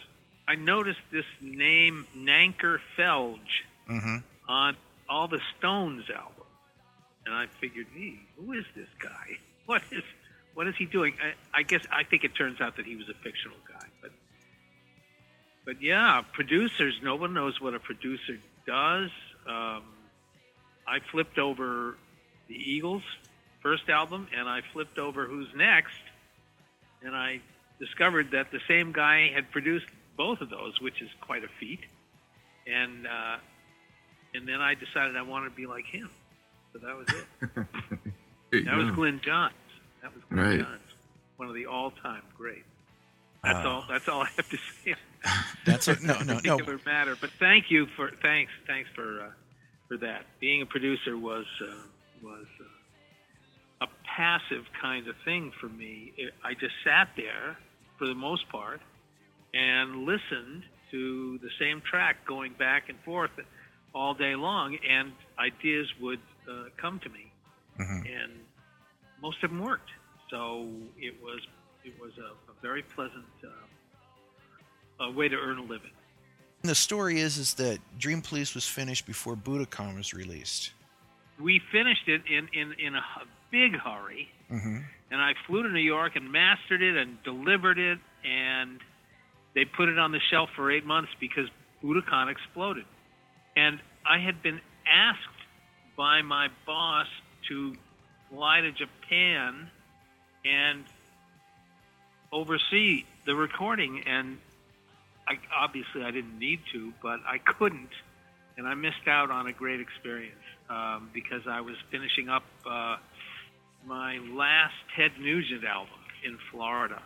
I 0.47 0.55
noticed 0.55 0.99
this 1.11 1.25
name 1.41 2.05
Nanker 2.17 2.79
Phelge 2.95 3.63
Mhm. 3.89 4.23
on 4.47 4.75
all 5.09 5.27
the 5.27 5.39
Stones 5.57 6.09
albums, 6.09 6.36
and 7.27 7.35
I 7.35 7.45
figured, 7.59 7.87
"Gee, 7.93 8.19
who 8.37 8.53
is 8.53 8.65
this 8.75 8.89
guy? 8.99 9.37
What 9.67 9.81
is 9.91 10.03
what 10.53 10.65
is 10.67 10.75
he 10.77 10.85
doing?" 10.85 11.13
I, 11.21 11.59
I 11.59 11.63
guess 11.63 11.85
I 11.91 12.03
think 12.03 12.23
it 12.23 12.33
turns 12.33 12.61
out 12.61 12.77
that 12.77 12.85
he 12.85 12.95
was 12.95 13.09
a 13.09 13.13
fictional 13.13 13.57
guy, 13.67 13.85
but 14.01 14.11
but 15.65 15.81
yeah, 15.81 16.23
producers. 16.31 16.99
No 17.03 17.17
one 17.17 17.33
knows 17.33 17.59
what 17.59 17.73
a 17.73 17.79
producer 17.79 18.37
does. 18.65 19.09
Um, 19.45 19.83
I 20.87 20.99
flipped 21.11 21.37
over 21.37 21.97
the 22.47 22.55
Eagles 22.55 23.03
first 23.61 23.89
album, 23.89 24.27
and 24.33 24.47
I 24.47 24.61
flipped 24.71 24.97
over 24.97 25.25
Who's 25.25 25.49
Next, 25.53 25.99
and 27.03 27.13
I 27.13 27.41
discovered 27.79 28.31
that 28.31 28.51
the 28.51 28.61
same 28.69 28.93
guy 28.93 29.27
had 29.27 29.51
produced 29.51 29.87
both 30.15 30.39
of 30.39 30.49
those, 30.49 30.79
which 30.79 31.01
is 31.01 31.09
quite 31.19 31.43
a 31.43 31.49
feat. 31.59 31.81
And 32.65 33.05
uh, 33.05 33.37
and 34.33 34.47
then 34.47 34.61
I 34.61 34.75
decided 34.75 35.17
I 35.17 35.21
wanted 35.21 35.49
to 35.49 35.55
be 35.55 35.65
like 35.65 35.85
him. 35.85 36.09
So 36.79 36.85
that 36.85 36.95
was 36.97 37.07
it. 37.09 37.67
That 38.65 38.77
was. 38.77 38.91
Glyn 38.95 39.19
Johns. 39.23 39.53
That 40.01 40.13
was 40.15 40.23
Glyn 40.29 40.39
Right. 40.45 40.59
Johns, 40.59 40.81
one 41.35 41.49
of 41.49 41.55
the 41.55 41.65
all-time 41.65 42.21
greats. 42.37 42.63
That's 43.43 43.65
Uh, 43.65 43.69
all. 43.69 43.85
That's 43.89 44.07
all 44.07 44.21
I 44.21 44.29
have 44.37 44.49
to 44.49 44.57
say. 44.85 44.95
That's 45.65 45.87
a, 45.89 45.95
no, 46.05 46.17
no, 46.19 46.23
no. 46.45 46.57
particular 46.57 46.79
matter. 46.85 47.17
But 47.19 47.31
thank 47.39 47.69
you 47.69 47.87
for 47.97 48.11
thanks 48.21 48.51
thanks 48.65 48.89
for 48.95 49.21
uh, 49.21 49.29
for 49.89 49.97
that. 49.97 50.25
Being 50.39 50.61
a 50.61 50.65
producer 50.65 51.17
was 51.17 51.45
uh, 51.61 51.65
was 52.23 52.45
uh, 52.61 53.85
a 53.85 53.87
passive 54.05 54.65
kind 54.81 55.07
of 55.09 55.15
thing 55.25 55.51
for 55.59 55.67
me. 55.67 56.13
It, 56.17 56.33
I 56.43 56.53
just 56.53 56.73
sat 56.85 57.09
there 57.17 57.57
for 57.97 58.07
the 58.07 58.15
most 58.15 58.47
part 58.49 58.79
and 59.53 60.05
listened 60.05 60.63
to 60.91 61.37
the 61.39 61.49
same 61.59 61.81
track 61.81 62.25
going 62.25 62.53
back 62.53 62.87
and 62.87 62.97
forth 63.01 63.31
all 63.93 64.13
day 64.13 64.35
long, 64.35 64.77
and 64.89 65.11
ideas 65.37 65.87
would 66.01 66.19
uh, 66.49 66.65
come 66.77 66.99
to 66.99 67.09
me, 67.09 67.31
Mhm. 67.79 68.05
and 68.23 68.31
most 69.21 69.43
of 69.43 69.49
them 69.51 69.59
worked. 69.63 69.89
So 70.29 70.67
it 70.97 71.21
was 71.21 71.41
it 71.83 71.93
was 72.01 72.11
a, 72.17 72.31
a 72.51 72.53
very 72.61 72.83
pleasant. 72.83 73.25
Uh, 73.43 73.49
a 74.99 75.11
way 75.11 75.27
to 75.29 75.35
earn 75.35 75.59
a 75.59 75.61
living. 75.61 75.91
The 76.63 76.73
story 76.73 77.19
is 77.19 77.37
is 77.37 77.53
that 77.55 77.77
Dream 77.99 78.19
Police 78.21 78.55
was 78.55 78.67
finished 78.67 79.05
before 79.05 79.35
Budokan 79.35 79.95
was 79.95 80.11
released. 80.13 80.71
We 81.39 81.59
finished 81.71 82.07
it 82.07 82.23
in, 82.25 82.47
in, 82.51 82.73
in 82.79 82.95
a 82.95 83.03
big 83.51 83.75
hurry, 83.77 84.31
Mm-hmm. 84.51 84.77
and 85.11 85.21
I 85.21 85.35
flew 85.45 85.61
to 85.61 85.69
New 85.69 85.79
York 85.95 86.15
and 86.15 86.31
mastered 86.31 86.81
it 86.81 86.95
and 86.97 87.21
delivered 87.23 87.77
it, 87.77 87.99
and 88.25 88.79
they 89.53 89.65
put 89.65 89.87
it 89.87 89.99
on 89.99 90.11
the 90.11 90.19
shelf 90.31 90.49
for 90.55 90.71
eight 90.71 90.83
months 90.85 91.11
because 91.19 91.47
Budokan 91.83 92.27
exploded. 92.31 92.85
And 93.55 93.79
I 94.03 94.17
had 94.17 94.41
been 94.41 94.59
asked 94.91 95.21
by 95.97 96.21
my 96.21 96.47
boss 96.65 97.07
to 97.49 97.75
fly 98.29 98.61
to 98.61 98.71
Japan 98.71 99.69
and 100.45 100.85
oversee 102.31 103.03
the 103.25 103.35
recording, 103.35 104.03
and 104.05 104.37
I, 105.27 105.39
obviously 105.55 106.03
I 106.03 106.11
didn't 106.11 106.37
need 106.39 106.59
to, 106.73 106.93
but 107.01 107.19
I 107.27 107.39
couldn't, 107.39 107.89
and 108.57 108.67
I 108.67 108.75
missed 108.75 109.07
out 109.07 109.31
on 109.31 109.47
a 109.47 109.53
great 109.53 109.81
experience 109.81 110.35
um, 110.69 111.09
because 111.13 111.41
I 111.49 111.61
was 111.61 111.75
finishing 111.91 112.29
up 112.29 112.43
uh, 112.65 112.97
my 113.85 114.19
last 114.31 114.75
Ted 114.95 115.11
Nugent 115.19 115.65
album 115.65 115.99
in 116.23 116.37
Florida, 116.51 117.01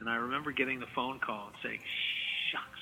and 0.00 0.08
I 0.08 0.16
remember 0.16 0.52
getting 0.52 0.80
the 0.80 0.86
phone 0.94 1.18
call 1.18 1.48
and 1.48 1.56
saying, 1.62 1.80
"Shucks, 2.50 2.80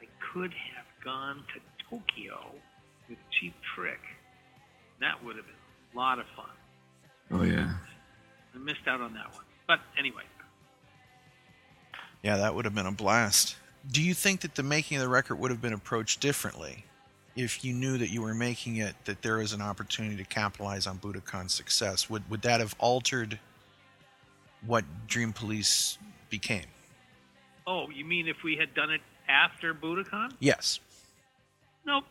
I 0.00 0.06
could 0.32 0.52
have 0.52 0.86
gone 1.04 1.44
to 1.54 1.60
Tokyo 1.90 2.38
with 3.08 3.18
Cheap 3.30 3.54
Trick. 3.74 4.00
That 5.04 5.22
would 5.22 5.36
have 5.36 5.44
been 5.44 5.54
a 5.94 5.96
lot 5.98 6.18
of 6.18 6.24
fun. 6.34 6.46
Oh 7.30 7.42
yeah. 7.42 7.74
I 8.54 8.58
missed 8.58 8.88
out 8.88 9.02
on 9.02 9.12
that 9.12 9.30
one, 9.34 9.44
but 9.68 9.80
anyway." 9.98 10.22
Yeah, 12.22 12.38
that 12.38 12.54
would 12.54 12.64
have 12.64 12.74
been 12.74 12.86
a 12.86 12.92
blast. 12.92 13.56
Do 13.92 14.02
you 14.02 14.14
think 14.14 14.40
that 14.40 14.54
the 14.54 14.62
making 14.62 14.96
of 14.96 15.02
the 15.02 15.10
record 15.10 15.34
would 15.38 15.50
have 15.50 15.60
been 15.60 15.74
approached 15.74 16.20
differently 16.20 16.86
if 17.36 17.62
you 17.62 17.74
knew 17.74 17.98
that 17.98 18.08
you 18.08 18.22
were 18.22 18.32
making 18.32 18.76
it, 18.76 18.94
that 19.04 19.20
there 19.20 19.36
was 19.36 19.52
an 19.52 19.60
opportunity 19.60 20.16
to 20.16 20.24
capitalize 20.24 20.86
on 20.86 20.98
Budokan's 20.98 21.52
success? 21.52 22.08
Would 22.08 22.30
would 22.30 22.40
that 22.40 22.60
have 22.60 22.74
altered 22.78 23.38
what 24.64 24.86
Dream 25.06 25.34
Police 25.34 25.98
became? 26.30 26.64
Oh, 27.66 27.90
you 27.90 28.06
mean 28.06 28.26
if 28.26 28.42
we 28.42 28.56
had 28.56 28.72
done 28.72 28.90
it 28.90 29.02
after 29.28 29.74
Budokan? 29.74 30.32
Yes. 30.40 30.80
Nope. 31.84 32.04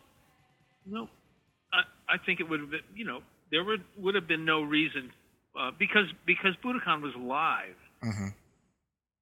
Nope. 0.86 1.10
I, 2.08 2.14
I 2.14 2.18
think 2.18 2.40
it 2.40 2.48
would 2.48 2.60
have 2.60 2.70
been, 2.70 2.80
you 2.94 3.04
know, 3.04 3.20
there 3.50 3.64
would 3.64 3.82
would 3.98 4.14
have 4.14 4.26
been 4.26 4.44
no 4.44 4.62
reason 4.62 5.12
uh, 5.58 5.70
because 5.78 6.06
because 6.26 6.54
Budokan 6.64 7.02
was 7.02 7.12
live, 7.16 7.76
Mm-hmm. 8.02 8.28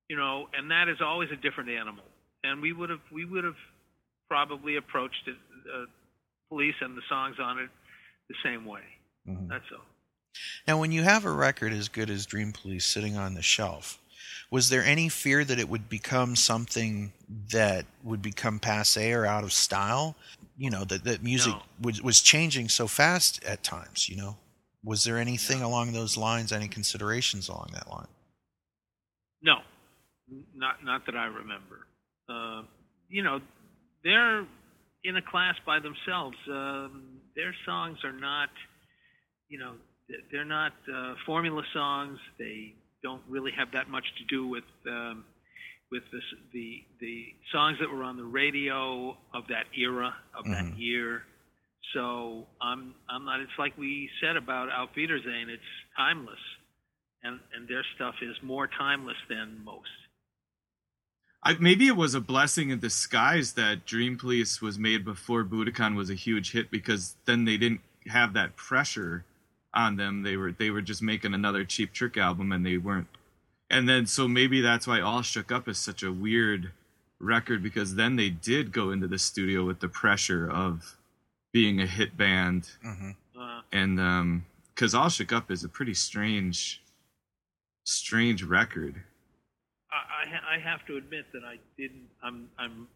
you 0.09 0.16
know, 0.16 0.49
and 0.57 0.71
that 0.71 0.88
is 0.88 0.99
always 1.01 1.31
a 1.31 1.37
different 1.37 1.71
animal. 1.71 2.05
And 2.45 2.61
we 2.61 2.73
would 2.73 2.90
have 2.90 3.01
we 3.12 3.25
would 3.25 3.45
have 3.45 3.57
probably 4.29 4.77
approached 4.77 5.27
it, 5.27 5.37
uh, 5.73 5.85
police 6.49 6.75
and 6.81 6.97
the 6.97 7.03
songs 7.09 7.37
on 7.40 7.59
it 7.59 7.71
the 8.29 8.35
same 8.45 8.64
way. 8.64 8.83
Mhm. 9.29 9.49
That's 9.49 9.64
all. 9.73 9.85
Now, 10.66 10.79
when 10.81 10.92
you 10.92 11.03
have 11.03 11.25
a 11.25 11.31
record 11.31 11.73
as 11.73 11.88
good 11.88 12.09
as 12.09 12.25
Dream 12.27 12.53
Police 12.53 12.87
sitting 12.87 13.16
on 13.16 13.35
the 13.35 13.42
shelf, 13.42 13.99
was 14.51 14.71
there 14.71 14.83
any 14.83 15.09
fear 15.09 15.45
that 15.45 15.59
it 15.59 15.68
would 15.68 15.88
become 15.88 16.35
something 16.37 17.12
that 17.53 17.85
would 18.03 18.23
become 18.23 18.59
passe 18.59 19.12
or 19.12 19.27
out 19.27 19.45
of 19.45 19.53
style? 19.53 20.16
You 20.62 20.70
know, 20.70 20.85
that, 20.85 21.03
that 21.05 21.20
music 21.25 21.55
No. 21.55 21.62
was, 21.87 21.96
was 22.03 22.20
changing 22.20 22.68
so 22.68 22.87
fast 22.87 23.42
at 23.44 23.64
times, 23.64 24.09
you 24.09 24.16
know? 24.16 24.37
Was 24.85 25.03
there 25.05 25.18
anything 25.18 25.61
along 25.61 25.87
those 25.92 26.16
lines, 26.16 26.53
any 26.53 26.68
considerations 26.68 27.48
along 27.48 27.70
that 27.72 27.88
line? 27.90 28.07
No, 29.42 29.57
not 30.55 30.85
not 30.85 31.01
that 31.07 31.16
I 31.16 31.27
remember. 31.27 31.79
Uh, 32.29 32.62
you 33.09 33.22
know, 33.27 33.40
they're 34.05 34.46
in 35.03 35.16
a 35.16 35.22
class 35.33 35.57
by 35.66 35.79
themselves. 35.81 36.37
Um, 36.48 36.92
their 37.35 37.55
songs 37.66 37.98
are 38.05 38.12
not, 38.12 38.51
you 39.48 39.59
know, 39.59 39.72
they're 40.31 40.44
not 40.61 40.72
uh, 40.92 41.14
formula 41.27 41.62
songs. 41.75 42.18
They 42.38 42.75
don't 43.03 43.22
really 43.29 43.53
have 43.59 43.72
that 43.72 43.88
much 43.88 44.05
to 44.18 44.25
do 44.37 44.46
with 44.46 44.68
um, 44.87 45.25
with 45.93 46.03
this, 46.11 46.25
the 46.53 46.83
the 47.01 47.27
songs 47.53 47.77
that 47.81 47.89
were 47.91 48.03
on 48.03 48.17
the 48.17 48.25
radio 48.25 49.17
of 49.33 49.47
that 49.49 49.67
era 49.77 50.13
of 50.35 50.45
that 50.47 50.65
Mhm. 50.65 50.79
year. 50.79 51.25
So 51.93 52.49
I'm 52.61 52.95
I'm 53.09 53.25
not. 53.25 53.41
It's 53.41 53.59
like 53.59 53.77
we 53.79 54.11
said 54.21 54.37
about 54.37 54.71
Auf 54.71 54.97
Wiedersehen. 54.97 55.51
It's 55.51 55.63
timeless 55.97 56.41
and 57.23 57.39
and 57.55 57.69
their 57.69 57.85
stuff 57.95 58.15
is 58.23 58.37
more 58.43 58.67
timeless 58.67 59.19
than 59.29 59.63
most. 59.65 59.89
I, 61.45 61.55
maybe 61.55 61.89
it 61.89 61.97
was 61.97 62.15
a 62.15 62.21
blessing 62.21 62.71
in 62.71 62.79
disguise 62.79 63.55
that 63.55 63.85
Dream 63.85 64.17
Police 64.17 64.63
was 64.63 64.79
made 64.79 65.05
before 65.05 65.45
Budokan 65.45 65.97
was 65.97 66.09
a 66.09 66.15
huge 66.15 66.53
hit 66.53 66.71
because 66.71 67.17
then 67.25 67.45
they 67.45 67.57
didn't 67.57 67.81
have 68.07 68.33
that 68.35 68.55
pressure 68.55 69.25
on 69.75 69.97
them. 69.97 70.23
They 70.23 70.37
were 70.37 70.53
they 70.53 70.71
were 70.71 70.83
just 70.83 71.03
making 71.03 71.35
another 71.35 71.65
Cheap 71.65 71.93
Trick 71.93 72.17
album 72.17 72.53
and 72.53 72.65
they 72.65 72.79
weren't. 72.79 73.09
And 73.73 73.89
then 73.89 74.07
so 74.07 74.29
maybe 74.29 74.61
that's 74.61 74.87
why 74.87 75.01
All 75.01 75.23
Shook 75.23 75.51
Up 75.51 75.67
is 75.67 75.79
such 75.79 76.03
a 76.05 76.13
weird 76.13 76.71
record 77.19 77.63
because 77.63 77.95
then 77.95 78.17
they 78.17 78.31
did 78.31 78.71
go 78.73 78.91
into 78.91 79.09
the 79.09 79.19
studio 79.19 79.65
with 79.65 79.81
the 79.81 79.89
pressure 79.89 80.49
of 80.51 80.97
being 81.53 81.81
a 81.81 81.87
hit 81.87 82.17
band 82.17 82.71
Mm-hmm. 82.87 83.11
Uh, 83.41 83.61
and 83.73 83.99
um 83.99 84.45
because 84.75 84.95
All 84.95 85.09
Shook 85.09 85.33
Up 85.33 85.51
is 85.51 85.65
a 85.65 85.69
pretty 85.69 85.95
strange 85.95 86.81
strange 87.85 88.43
record. 88.43 88.95
I, 89.91 90.55
I 90.55 90.57
I 90.57 90.59
have 90.61 90.85
to 90.87 90.97
admit 90.97 91.27
that 91.33 91.43
I 91.45 91.57
didn't. 91.79 92.09
I'm 92.23 92.49
I'm 92.59 92.87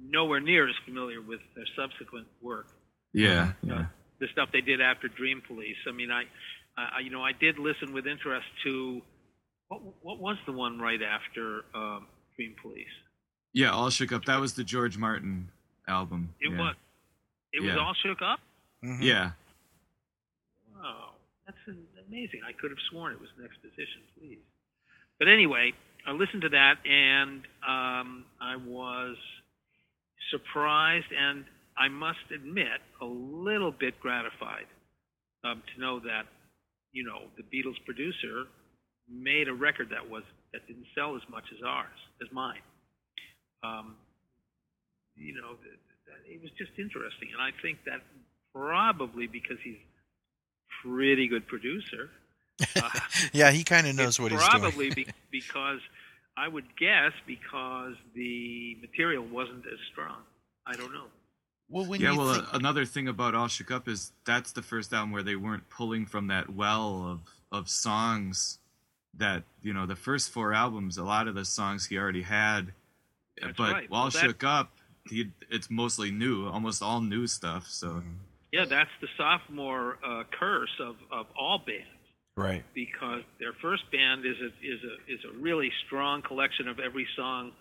nowhere 0.00 0.40
near 0.40 0.68
as 0.68 0.74
familiar 0.84 1.20
with 1.20 1.40
their 1.56 1.66
subsequent 1.76 2.26
work. 2.40 2.66
Yeah, 3.12 3.52
Uh, 3.64 3.66
yeah. 3.66 3.84
the 4.20 4.28
stuff 4.32 4.50
they 4.52 4.60
did 4.60 4.80
after 4.80 5.08
Dream 5.08 5.42
Police. 5.46 5.76
I 5.88 5.92
mean, 5.92 6.10
I, 6.10 6.24
I 6.76 7.00
you 7.00 7.10
know 7.10 7.22
I 7.22 7.32
did 7.32 7.58
listen 7.58 7.92
with 7.92 8.06
interest 8.06 8.46
to 8.64 9.02
what 9.72 9.94
what 10.02 10.18
was 10.18 10.36
the 10.46 10.52
one 10.52 10.78
right 10.78 11.00
after 11.02 11.64
um, 11.74 12.06
Dream 12.36 12.54
Police? 12.60 12.86
Yeah, 13.52 13.70
All 13.70 13.90
Shook 13.90 14.12
Up. 14.12 14.24
That 14.26 14.40
was 14.40 14.54
the 14.54 14.64
George 14.64 14.98
Martin 14.98 15.48
album. 15.88 16.34
It 16.40 16.52
yeah. 16.52 16.58
was 16.58 16.74
it 17.52 17.62
was 17.62 17.76
all 17.76 17.94
shook 18.02 18.22
up. 18.22 18.40
Mm-hmm. 18.84 19.02
Yeah. 19.02 19.30
Wow, 20.74 21.10
that's 21.46 21.58
amazing. 22.08 22.40
I 22.48 22.52
could 22.52 22.70
have 22.70 22.78
sworn 22.90 23.12
it 23.12 23.20
was 23.20 23.28
next 23.40 23.60
position, 23.62 24.02
please. 24.18 24.38
But 25.18 25.28
anyway, 25.28 25.72
I 26.06 26.12
listened 26.12 26.42
to 26.42 26.48
that 26.50 26.76
and 26.84 27.42
um, 27.66 28.24
I 28.40 28.56
was 28.56 29.16
surprised 30.30 31.06
and 31.16 31.44
I 31.76 31.88
must 31.88 32.24
admit 32.34 32.80
a 33.00 33.04
little 33.04 33.70
bit 33.70 34.00
gratified 34.00 34.66
um, 35.44 35.62
to 35.74 35.80
know 35.80 36.00
that 36.00 36.24
you 36.92 37.04
know 37.04 37.28
the 37.36 37.42
Beatles 37.42 37.82
producer 37.84 38.46
made 39.10 39.48
a 39.48 39.52
record 39.54 39.90
that 39.90 40.08
was 40.08 40.22
that 40.52 40.66
didn't 40.66 40.86
sell 40.94 41.16
as 41.16 41.22
much 41.30 41.44
as 41.52 41.62
ours 41.66 41.98
as 42.22 42.28
mine. 42.32 42.60
Um, 43.64 43.94
you 45.16 45.34
know, 45.34 45.54
th- 45.62 45.78
th- 46.06 46.36
it 46.36 46.42
was 46.42 46.50
just 46.58 46.72
interesting, 46.78 47.28
and 47.32 47.40
I 47.42 47.50
think 47.62 47.78
that 47.86 48.00
probably 48.54 49.26
because 49.26 49.56
he's 49.62 49.76
a 49.76 50.88
pretty 50.88 51.28
good 51.28 51.46
producer. 51.46 52.10
Uh, 52.76 52.88
Yeah, 53.32 53.50
he 53.50 53.64
kind 53.64 53.86
of 53.86 53.94
knows 53.96 54.18
what 54.20 54.32
he's 54.32 54.42
probably 54.42 54.90
doing. 54.90 55.06
be, 55.06 55.12
because 55.30 55.80
I 56.36 56.48
would 56.48 56.64
guess 56.76 57.12
because 57.26 57.94
the 58.14 58.76
material 58.80 59.24
wasn't 59.24 59.64
as 59.66 59.78
strong. 59.90 60.18
I 60.66 60.74
don't 60.74 60.92
know. 60.92 61.06
well, 61.68 61.86
when 61.86 62.00
yeah, 62.00 62.16
well, 62.16 62.34
think, 62.34 62.54
uh, 62.54 62.56
another 62.58 62.84
thing 62.84 63.08
about 63.08 63.34
All 63.34 63.48
Shook 63.48 63.70
Up 63.70 63.88
is 63.88 64.12
that's 64.24 64.52
the 64.52 64.62
first 64.62 64.92
album 64.92 65.10
where 65.12 65.22
they 65.22 65.36
weren't 65.36 65.68
pulling 65.68 66.06
from 66.06 66.26
that 66.28 66.50
well 66.50 67.06
of, 67.08 67.20
of 67.60 67.68
songs 67.68 68.58
that, 69.18 69.42
you 69.62 69.72
know, 69.74 69.86
the 69.86 69.96
first 69.96 70.30
four 70.30 70.52
albums, 70.54 70.96
a 70.98 71.04
lot 71.04 71.28
of 71.28 71.34
the 71.34 71.44
songs 71.44 71.86
he 71.86 71.98
already 71.98 72.22
had 72.22 72.72
That's 73.40 73.56
but 73.56 73.72
right. 73.72 73.88
All 73.90 74.02
Well, 74.04 74.10
that- 74.10 74.18
Shook 74.20 74.44
Up, 74.44 74.70
he, 75.08 75.30
it's 75.50 75.70
mostly 75.70 76.10
new, 76.10 76.46
almost 76.48 76.82
all 76.82 77.00
new 77.00 77.26
stuff. 77.26 77.66
So 77.68 78.02
Yeah, 78.52 78.64
that's 78.66 78.90
the 79.00 79.08
sophomore 79.16 79.98
uh, 80.04 80.24
curse 80.38 80.70
of, 80.80 80.96
of 81.10 81.26
all 81.38 81.58
bands 81.58 81.88
Right. 82.36 82.64
because 82.74 83.22
their 83.38 83.52
first 83.60 83.82
band 83.90 84.24
is 84.24 84.36
a 84.40 84.46
is 84.66 84.80
a 84.84 85.12
is 85.12 85.20
a 85.28 85.38
really 85.38 85.70
strong 85.86 86.22
collection 86.22 86.66
of 86.66 86.78
every 86.80 87.06
song 87.14 87.52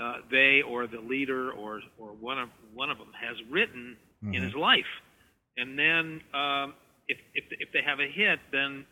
uh, 0.00 0.18
they 0.30 0.62
or 0.62 0.86
the 0.86 1.00
leader 1.00 1.50
or 1.50 1.80
or 1.98 2.10
one 2.12 2.38
of 2.38 2.48
one 2.72 2.88
of 2.90 2.98
them 2.98 3.10
has 3.20 3.36
written 3.50 3.96
in 4.32 4.40
his 4.40 4.54
life, 4.54 4.86
and 5.56 5.76
then 5.76 6.20
um, 6.32 6.74
if 7.08 7.18
if 7.34 7.44
if 7.58 7.72
they 7.72 7.82
have 7.84 7.98
a 7.98 8.06
hit, 8.06 8.38
then 8.52 8.86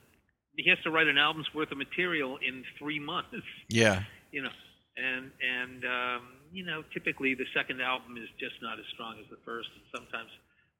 he 0.57 0.69
has 0.69 0.79
to 0.85 0.91
write 0.91 1.07
an 1.07 1.19
album's 1.19 1.47
worth 1.55 1.71
of 1.71 1.79
material 1.79 2.39
in 2.47 2.65
three 2.79 2.99
months. 2.99 3.35
Yeah. 3.69 4.03
you 4.33 4.43
know, 4.43 4.51
and 4.97 5.31
and 5.41 5.85
um, 5.85 6.23
you 6.53 6.65
know, 6.65 6.83
typically 6.93 7.35
the 7.35 7.47
second 7.55 7.81
album 7.81 8.17
is 8.17 8.29
just 8.39 8.55
not 8.63 8.79
as 8.79 8.85
strong 8.93 9.17
as 9.19 9.27
the 9.31 9.39
first, 9.45 9.69
and 9.75 9.85
sometimes 9.95 10.31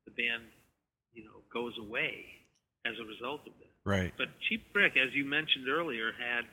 the 0.05 0.13
band, 0.13 0.43
you 1.13 1.25
know, 1.25 1.43
goes 1.53 1.75
away 1.79 2.27
as 2.87 2.95
a 3.01 3.07
result 3.07 3.41
of 3.47 3.53
that. 3.59 3.73
Right. 3.89 4.13
But 4.17 4.29
Cheap 4.49 4.73
Trick, 4.73 4.95
as 4.97 5.15
you 5.15 5.25
mentioned 5.25 5.69
earlier, 5.69 6.13
had 6.13 6.45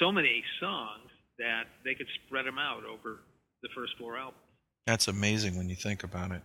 so 0.00 0.12
many 0.12 0.42
songs 0.60 1.10
that 1.38 1.64
they 1.84 1.94
could 1.94 2.08
spread 2.26 2.46
them 2.46 2.58
out 2.58 2.84
over 2.84 3.20
the 3.62 3.68
first 3.74 3.92
four 3.98 4.16
albums. 4.16 4.40
That's 4.86 5.08
amazing 5.08 5.56
when 5.56 5.68
you 5.68 5.74
think 5.74 6.04
about 6.04 6.30
it. 6.30 6.42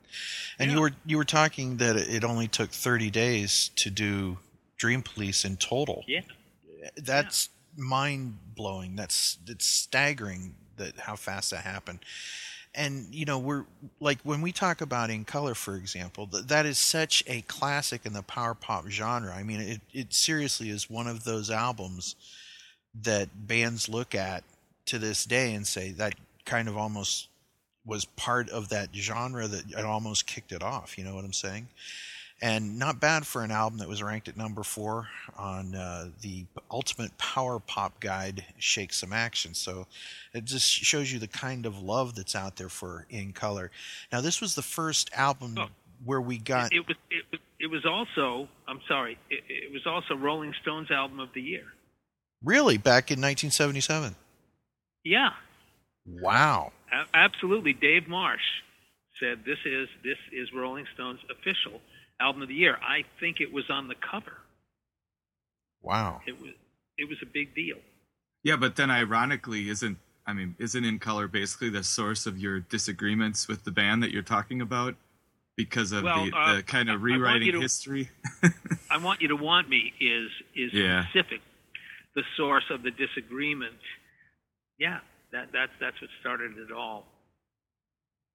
And 0.57 0.71
you 0.71 0.81
were 0.81 0.91
you 1.05 1.17
were 1.17 1.25
talking 1.25 1.77
that 1.77 1.95
it 1.95 2.23
only 2.23 2.47
took 2.47 2.71
30 2.71 3.11
days 3.11 3.69
to 3.75 3.91
do 3.91 4.39
Dream 4.81 5.03
Police 5.03 5.45
in 5.45 5.57
total. 5.57 6.03
Yeah, 6.81 6.89
That's 6.97 7.49
mind 7.77 8.35
blowing. 8.55 8.95
That's 8.95 9.37
it's 9.45 9.67
staggering 9.67 10.55
that 10.77 10.97
how 10.97 11.15
fast 11.15 11.51
that 11.51 11.63
happened. 11.63 11.99
And 12.73 13.13
you 13.13 13.25
know, 13.25 13.37
we're 13.37 13.65
like 13.99 14.17
when 14.23 14.41
we 14.41 14.51
talk 14.51 14.81
about 14.81 15.11
In 15.11 15.23
Color, 15.23 15.53
for 15.53 15.75
example, 15.75 16.25
th- 16.25 16.45
that 16.45 16.65
is 16.65 16.79
such 16.79 17.23
a 17.27 17.41
classic 17.41 18.07
in 18.07 18.13
the 18.13 18.23
power 18.23 18.55
pop 18.55 18.87
genre. 18.89 19.31
I 19.31 19.43
mean, 19.43 19.61
it 19.61 19.81
it 19.93 20.13
seriously 20.15 20.71
is 20.71 20.89
one 20.89 21.05
of 21.05 21.25
those 21.25 21.51
albums 21.51 22.15
that 23.03 23.29
bands 23.47 23.87
look 23.87 24.15
at 24.15 24.43
to 24.87 24.97
this 24.97 25.25
day 25.25 25.53
and 25.53 25.67
say 25.67 25.91
that 25.91 26.15
kind 26.45 26.67
of 26.67 26.75
almost 26.75 27.27
was 27.85 28.05
part 28.05 28.49
of 28.49 28.69
that 28.69 28.89
genre 28.95 29.47
that 29.47 29.69
it 29.69 29.85
almost 29.85 30.25
kicked 30.25 30.51
it 30.51 30.63
off. 30.63 30.97
You 30.97 31.03
know 31.03 31.13
what 31.13 31.23
I'm 31.23 31.33
saying? 31.33 31.67
And 32.43 32.79
not 32.79 32.99
bad 32.99 33.27
for 33.27 33.43
an 33.43 33.51
album 33.51 33.77
that 33.79 33.87
was 33.87 34.01
ranked 34.01 34.27
at 34.27 34.35
number 34.35 34.63
four 34.63 35.07
on 35.37 35.75
uh, 35.75 36.09
the 36.21 36.45
Ultimate 36.71 37.15
Power 37.19 37.59
Pop 37.59 37.99
Guide, 37.99 38.43
Shake 38.57 38.93
Some 38.93 39.13
Action. 39.13 39.53
So 39.53 39.85
it 40.33 40.45
just 40.45 40.67
shows 40.67 41.11
you 41.13 41.19
the 41.19 41.27
kind 41.27 41.67
of 41.67 41.83
love 41.83 42.15
that's 42.15 42.35
out 42.35 42.55
there 42.55 42.69
for 42.69 43.05
In 43.11 43.31
Color. 43.31 43.69
Now, 44.11 44.21
this 44.21 44.41
was 44.41 44.55
the 44.55 44.63
first 44.63 45.11
album 45.13 45.55
Oh. 45.59 45.67
where 46.03 46.19
we 46.21 46.39
got. 46.39 46.73
it 46.73 46.87
was 46.87 46.97
it 47.11 47.23
was 47.31 47.39
it 47.59 47.67
was 47.67 47.85
also 47.85 48.47
I'm 48.67 48.79
sorry, 48.87 49.19
it, 49.29 49.43
it 49.47 49.71
was 49.71 49.85
also 49.85 50.15
Rolling 50.15 50.53
Stones 50.63 50.89
album 50.89 51.19
of 51.19 51.29
the 51.35 51.41
year. 51.41 51.65
really 52.43 52.77
back 52.77 53.11
in 53.11 53.21
1977. 53.21 54.15
Yeah, 55.03 55.29
Wow. 56.07 56.71
A- 56.91 57.05
absolutely. 57.15 57.73
Dave 57.73 58.07
Marsh 58.07 58.41
said 59.19 59.45
this 59.45 59.59
is 59.63 59.87
this 60.03 60.17
is 60.33 60.49
Rolling 60.55 60.85
Stones 60.95 61.19
official 61.29 61.79
album 62.21 62.41
of 62.41 62.47
the 62.47 62.55
year. 62.55 62.77
I 62.81 63.03
think 63.19 63.41
it 63.41 63.51
was 63.51 63.65
on 63.69 63.87
the 63.87 63.95
cover. 63.95 64.37
Wow. 65.81 66.21
It 66.27 66.39
was 66.39 66.51
it 66.97 67.09
was 67.09 67.17
a 67.21 67.25
big 67.25 67.55
deal. 67.55 67.77
yeah, 68.43 68.55
but 68.55 68.75
then 68.75 68.91
ironically, 68.91 69.69
isn't 69.69 69.97
I 70.27 70.33
mean, 70.33 70.55
isn't 70.59 70.85
In 70.85 70.99
Color 70.99 71.27
basically 71.27 71.69
the 71.69 71.83
source 71.83 72.25
of 72.27 72.37
your 72.37 72.59
disagreements 72.59 73.47
with 73.47 73.63
the 73.63 73.71
band 73.71 74.03
that 74.03 74.11
you're 74.11 74.21
talking 74.21 74.61
about 74.61 74.95
because 75.57 75.91
of 75.91 76.03
Well, 76.03 76.25
the, 76.25 76.31
uh, 76.37 76.55
the 76.57 76.63
kind 76.63 76.89
I- 76.89 76.93
I 76.93 76.95
of 76.95 77.01
want 77.01 77.11
you 77.11 77.17
rewriting 77.17 77.51
to- 77.53 77.59
history? 77.61 78.09
I 78.91 78.97
want 78.97 79.21
you 79.21 79.27
to 79.29 79.35
want 79.35 79.67
me 79.69 79.93
is 79.99 80.29
is 80.55 80.71
Yeah. 80.73 81.05
specific. 81.09 81.41
The 82.15 82.23
source 82.37 82.65
of 82.69 82.83
the 82.83 82.91
disagreement. 82.91 83.79
Yeah, 84.77 84.99
that 85.31 85.51
that's 85.51 85.71
that's 85.79 85.99
what 86.01 86.09
started 86.19 86.57
it 86.57 86.71
all. 86.71 87.07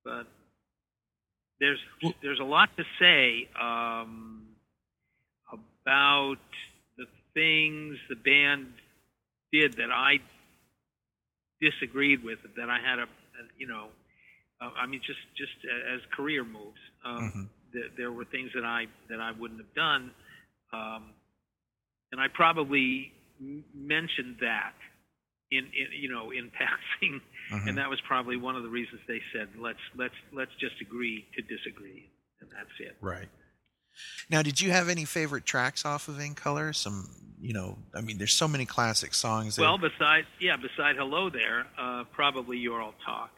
But 0.04 0.26
there's 1.60 1.80
there's 2.22 2.40
a 2.40 2.44
lot 2.44 2.70
to 2.76 2.84
say 3.00 3.48
um, 3.60 4.42
about 5.52 6.36
the 6.98 7.06
things 7.34 7.96
the 8.08 8.16
band 8.16 8.66
did 9.52 9.74
that 9.76 9.90
I 9.92 10.18
disagreed 11.60 12.22
with, 12.24 12.38
that 12.56 12.70
I 12.70 12.78
had 12.78 12.98
a, 12.98 13.02
a 13.04 13.42
you 13.58 13.66
know, 13.66 13.88
uh, 14.60 14.70
I 14.78 14.86
mean, 14.86 15.00
just 15.06 15.20
just 15.36 15.52
as 15.94 16.00
career 16.14 16.44
moves, 16.44 16.80
um, 17.04 17.34
Mhm. 17.34 17.48
th- 17.72 17.92
there 17.96 18.12
were 18.12 18.24
things 18.24 18.50
that 18.54 18.64
I 18.64 18.86
that 19.08 19.20
I 19.20 19.32
wouldn't 19.32 19.60
have 19.60 19.74
done, 19.74 20.10
um, 20.72 21.04
and 22.12 22.20
I 22.20 22.28
probably 22.28 23.12
m- 23.40 23.64
mentioned 23.74 24.36
that 24.40 24.74
in, 25.50 25.64
in 25.66 25.88
you 26.00 26.10
know 26.10 26.30
in 26.30 26.50
passing, 26.58 27.20
Mhm. 27.50 27.68
and 27.68 27.78
that 27.78 27.88
was 27.88 28.00
probably 28.02 28.36
one 28.36 28.56
of 28.56 28.62
the 28.62 28.68
reasons 28.68 29.00
they 29.06 29.22
said 29.32 29.48
let's 29.58 29.78
let's 29.94 30.14
let's 30.32 30.50
just 30.58 30.80
agree 30.80 31.26
to 31.36 31.42
disagree, 31.42 32.10
and 32.40 32.50
that's 32.50 32.70
it. 32.80 32.96
Right. 33.00 33.28
Now, 34.28 34.42
did 34.42 34.60
you 34.60 34.72
have 34.72 34.88
any 34.88 35.04
favorite 35.04 35.46
tracks 35.46 35.84
off 35.84 36.08
of 36.08 36.18
In 36.20 36.34
Color? 36.34 36.72
Some, 36.74 37.08
you 37.40 37.54
know, 37.54 37.78
I 37.94 38.02
mean, 38.02 38.18
there's 38.18 38.34
so 38.34 38.46
many 38.46 38.66
classic 38.66 39.14
songs. 39.14 39.56
That, 39.56 39.62
Well, 39.62 39.78
beside 39.78 40.26
yeah, 40.38 40.56
beside 40.56 40.96
hello 40.96 41.30
there, 41.30 41.66
uh, 41.78 42.04
probably 42.12 42.58
You're 42.58 42.82
All 42.82 42.94
Talk. 43.04 43.30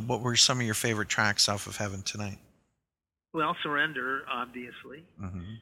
Uh, 0.00 0.06
what 0.06 0.20
were 0.20 0.36
some 0.36 0.58
of 0.60 0.66
your 0.66 0.74
favorite 0.74 1.08
tracks 1.08 1.48
off 1.48 1.66
of 1.66 1.76
Heaven 1.76 2.02
tonight? 2.02 2.38
Well, 3.32 3.56
Surrender, 3.62 4.22
obviously. 4.30 5.04
Mm-hmm. 5.20 5.54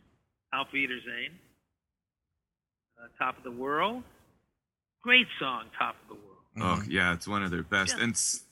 Auf 0.54 0.68
Wiedersehen. 0.72 1.32
Uh, 2.98 3.06
Top 3.18 3.36
of 3.36 3.44
the 3.44 3.50
World. 3.50 4.02
Great 5.02 5.26
song, 5.38 5.64
Top 5.78 5.96
of 6.02 6.08
the 6.08 6.14
World. 6.14 6.24
Oh 6.60 6.82
yeah, 6.88 7.12
it's 7.12 7.28
one 7.28 7.42
of 7.44 7.50
their 7.52 7.62
best, 7.62 7.96
Yeah. 7.96 8.04
and 8.04 8.12
s- 8.12 8.42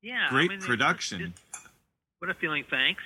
Yeah. 0.00 0.26
I 0.28 0.30
great 0.30 0.50
mean, 0.50 0.58
it- 0.60 0.64
production. 0.64 1.20
it- 1.22 1.32
what 2.20 2.30
a 2.30 2.34
feeling, 2.34 2.64
thanks. 2.70 3.02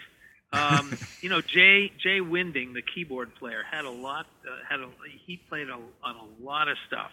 Um, 0.53 0.97
you 1.23 1.29
know, 1.29 1.41
Jay 1.41 1.91
Jai 1.99 2.21
Winding, 2.21 2.73
the 2.73 2.83
keyboard 2.83 3.35
player, 3.35 3.65
had 3.69 3.85
a 3.85 3.91
lot. 3.91 4.27
Uh, 4.49 4.57
had 4.69 4.81
a 4.81 4.89
he 5.27 5.39
played 5.49 5.69
a, 5.69 5.75
on 6.05 6.15
a 6.17 6.45
lot 6.45 6.69
of 6.69 6.77
stuff. 6.87 7.11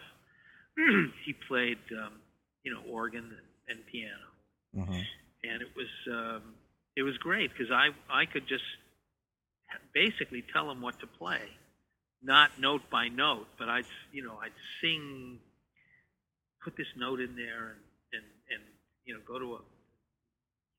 he 1.25 1.33
played, 1.47 1.79
um, 1.99 2.13
you 2.63 2.71
know, 2.73 2.81
organ 2.91 3.23
and, 3.23 3.77
and 3.79 3.85
piano, 3.87 4.13
Mm-hmm. 4.75 4.91
and 4.91 5.61
it 5.61 5.69
was 5.75 5.87
um, 6.11 6.41
it 6.95 7.03
was 7.03 7.17
great 7.17 7.51
because 7.51 7.71
I 7.71 7.89
I 8.09 8.25
could 8.25 8.47
just 8.47 8.63
basically 9.93 10.43
tell 10.53 10.69
him 10.69 10.81
what 10.81 10.99
to 10.99 11.07
play, 11.07 11.41
not 12.21 12.59
note 12.59 12.89
by 12.89 13.07
note, 13.07 13.47
but 13.57 13.69
I'd 13.69 13.85
you 14.11 14.23
know 14.23 14.37
I'd 14.41 14.55
sing, 14.81 15.39
put 16.63 16.75
this 16.75 16.87
note 16.97 17.19
in 17.19 17.35
there, 17.35 17.75
and 17.75 17.81
and, 18.13 18.23
and 18.51 18.63
you 19.05 19.13
know 19.13 19.21
go 19.25 19.39
to 19.39 19.53
a 19.55 19.59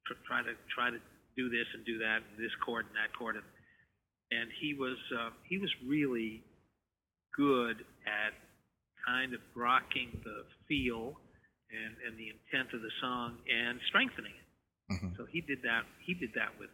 tr- 0.06 0.20
try 0.26 0.42
to 0.42 0.52
try 0.74 0.90
to 0.90 0.98
do 1.36 1.48
this 1.48 1.66
and 1.74 1.84
do 1.84 1.98
that 1.98 2.20
and 2.30 2.44
this 2.44 2.54
chord 2.64 2.86
and 2.86 2.96
that 2.96 3.16
chord 3.16 3.36
and 3.36 3.44
and 4.30 4.50
he 4.60 4.74
was 4.74 4.96
uh, 5.18 5.30
he 5.48 5.58
was 5.58 5.70
really 5.86 6.42
good 7.36 7.84
at 8.06 8.32
kind 9.06 9.34
of 9.34 9.40
rocking 9.54 10.20
the 10.24 10.44
feel 10.66 11.16
and 11.70 11.96
and 12.06 12.18
the 12.18 12.30
intent 12.30 12.72
of 12.74 12.82
the 12.82 12.92
song 13.00 13.38
and 13.48 13.80
strengthening 13.88 14.34
it. 14.34 14.48
Mhm. 14.92 15.16
So 15.16 15.26
he 15.26 15.40
did 15.42 15.62
that. 15.62 15.86
He 16.00 16.14
did 16.14 16.32
that 16.34 16.58
with 16.58 16.70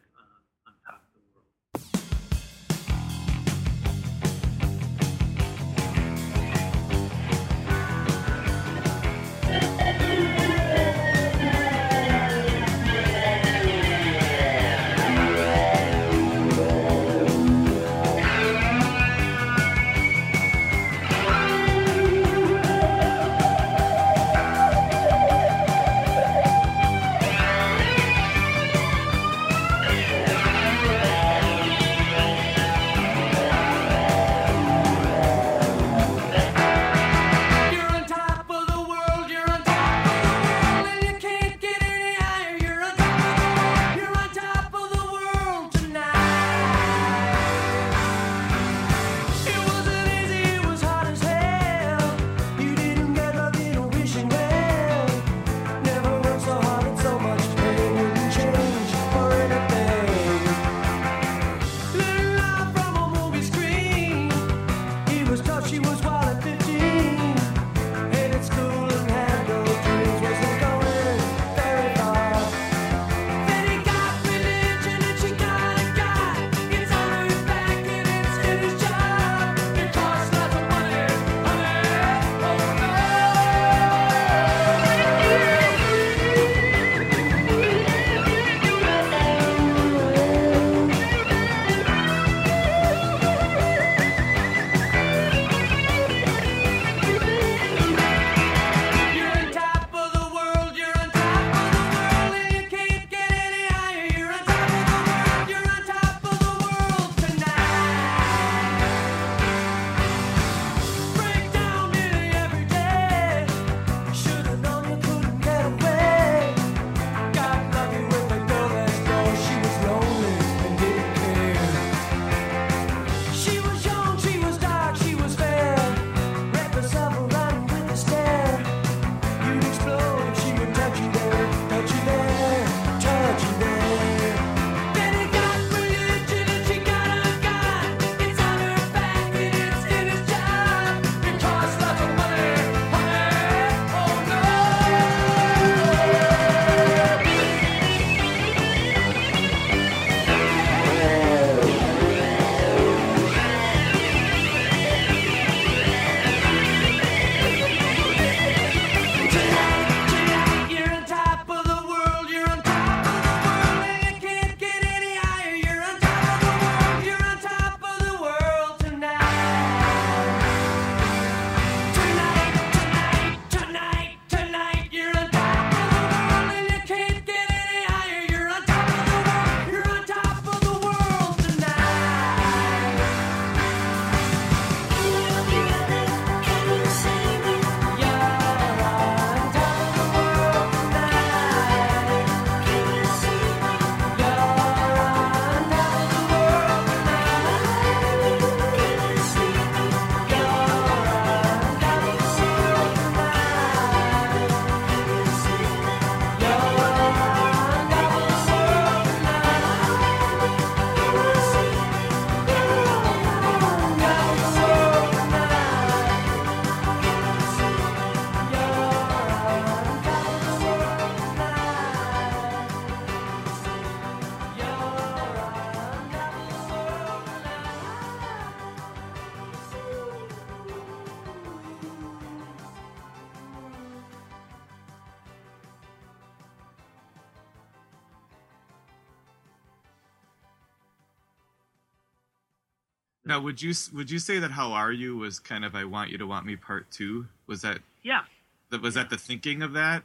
would 243.43 243.61
you 243.63 243.75
would 243.93 244.11
you 244.11 244.19
say 244.19 244.39
that 244.39 244.51
"How 244.53 244.73
Are 244.73 244.93
You" 244.93 245.17
was 245.17 245.39
kind 245.39 245.65
of 245.65 245.75
"I 245.75 245.85
Want 245.85 246.11
You 246.11 246.19
to 246.19 246.27
Want 246.27 246.47
Me" 246.47 246.57
part 246.57 246.91
two? 246.91 247.27
Was 247.47 247.63
that 247.63 247.79
Yeah. 248.03 248.23
that 248.71 248.81
was 248.83 248.95
that 248.95 249.11
the 249.11 249.19
thinking 249.19 249.63
of 249.63 249.73
that, 249.75 250.03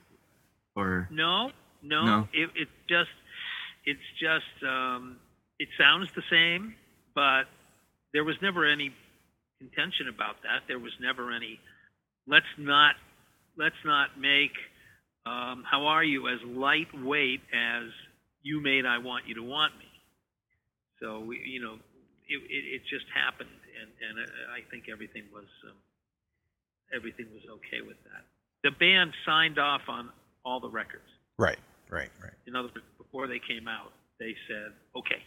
or 0.76 1.08
No, 1.12 1.52
no. 1.82 2.06
No. 2.06 2.28
It, 2.34 2.50
it 2.56 2.68
just, 2.90 3.10
it's 3.86 4.00
just, 4.20 4.64
um, 4.68 5.18
it 5.60 5.70
sounds 5.80 6.10
the 6.16 6.24
same, 6.30 6.76
but 7.16 7.44
there 8.14 8.24
was 8.24 8.36
never 8.42 8.66
any 8.66 8.94
contention 9.60 10.08
about 10.08 10.42
that. 10.44 10.64
There 10.68 10.80
was 10.80 10.92
never 11.00 11.32
any. 11.32 11.60
Let's 12.28 12.46
not, 12.58 12.96
let's 13.58 13.76
not 13.86 14.20
make. 14.20 14.52
Um, 15.26 15.64
how 15.70 15.86
are 15.88 16.04
you 16.04 16.28
as 16.30 16.40
lightweight 16.46 17.42
as 17.54 17.86
you 18.44 18.62
made? 18.62 18.86
I 18.86 18.98
want 19.00 19.28
you 19.28 19.36
to 19.36 19.44
want 19.44 19.78
me. 19.78 19.86
So 21.02 21.20
we, 21.20 21.42
you 21.46 21.62
know, 21.62 21.78
it, 22.30 22.40
it, 22.50 22.64
it 22.76 22.82
just 22.90 23.06
happened, 23.14 23.50
and 23.80 23.90
and 24.04 24.28
uh, 24.28 24.54
I 24.54 24.62
think 24.70 24.86
everything 24.92 25.24
was 25.34 25.48
um, 25.66 25.78
everything 26.94 27.28
was 27.34 27.44
okay 27.60 27.82
with 27.86 27.98
that. 28.06 28.24
The 28.64 28.72
band 28.72 29.14
signed 29.26 29.60
off 29.60 29.82
on 29.88 30.10
all 30.44 30.60
the 30.60 30.70
records. 30.70 31.08
Right, 31.38 31.60
right, 31.90 32.10
right. 32.22 32.34
In 32.48 32.56
other 32.56 32.70
words, 32.74 32.88
before 32.98 33.28
they 33.28 33.40
came 33.40 33.68
out, 33.68 33.92
they 34.20 34.36
said, 34.48 34.74
"Okay, 34.96 35.22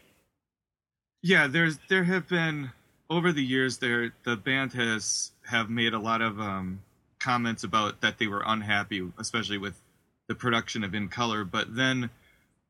yeah, 1.22 1.46
there's 1.46 1.78
there 1.88 2.04
have 2.04 2.28
been 2.28 2.70
over 3.08 3.32
the 3.32 3.44
years 3.44 3.78
there 3.78 4.12
the 4.24 4.36
band 4.36 4.72
has 4.72 5.32
have 5.46 5.68
made 5.68 5.92
a 5.92 5.98
lot 5.98 6.22
of 6.22 6.40
um, 6.40 6.82
comments 7.18 7.64
about 7.64 8.00
that 8.00 8.18
they 8.18 8.26
were 8.26 8.42
unhappy, 8.46 9.06
especially 9.18 9.58
with 9.58 9.80
the 10.28 10.34
production 10.34 10.82
of 10.82 10.94
In 10.94 11.08
Color. 11.08 11.44
But 11.44 11.74
then 11.74 12.10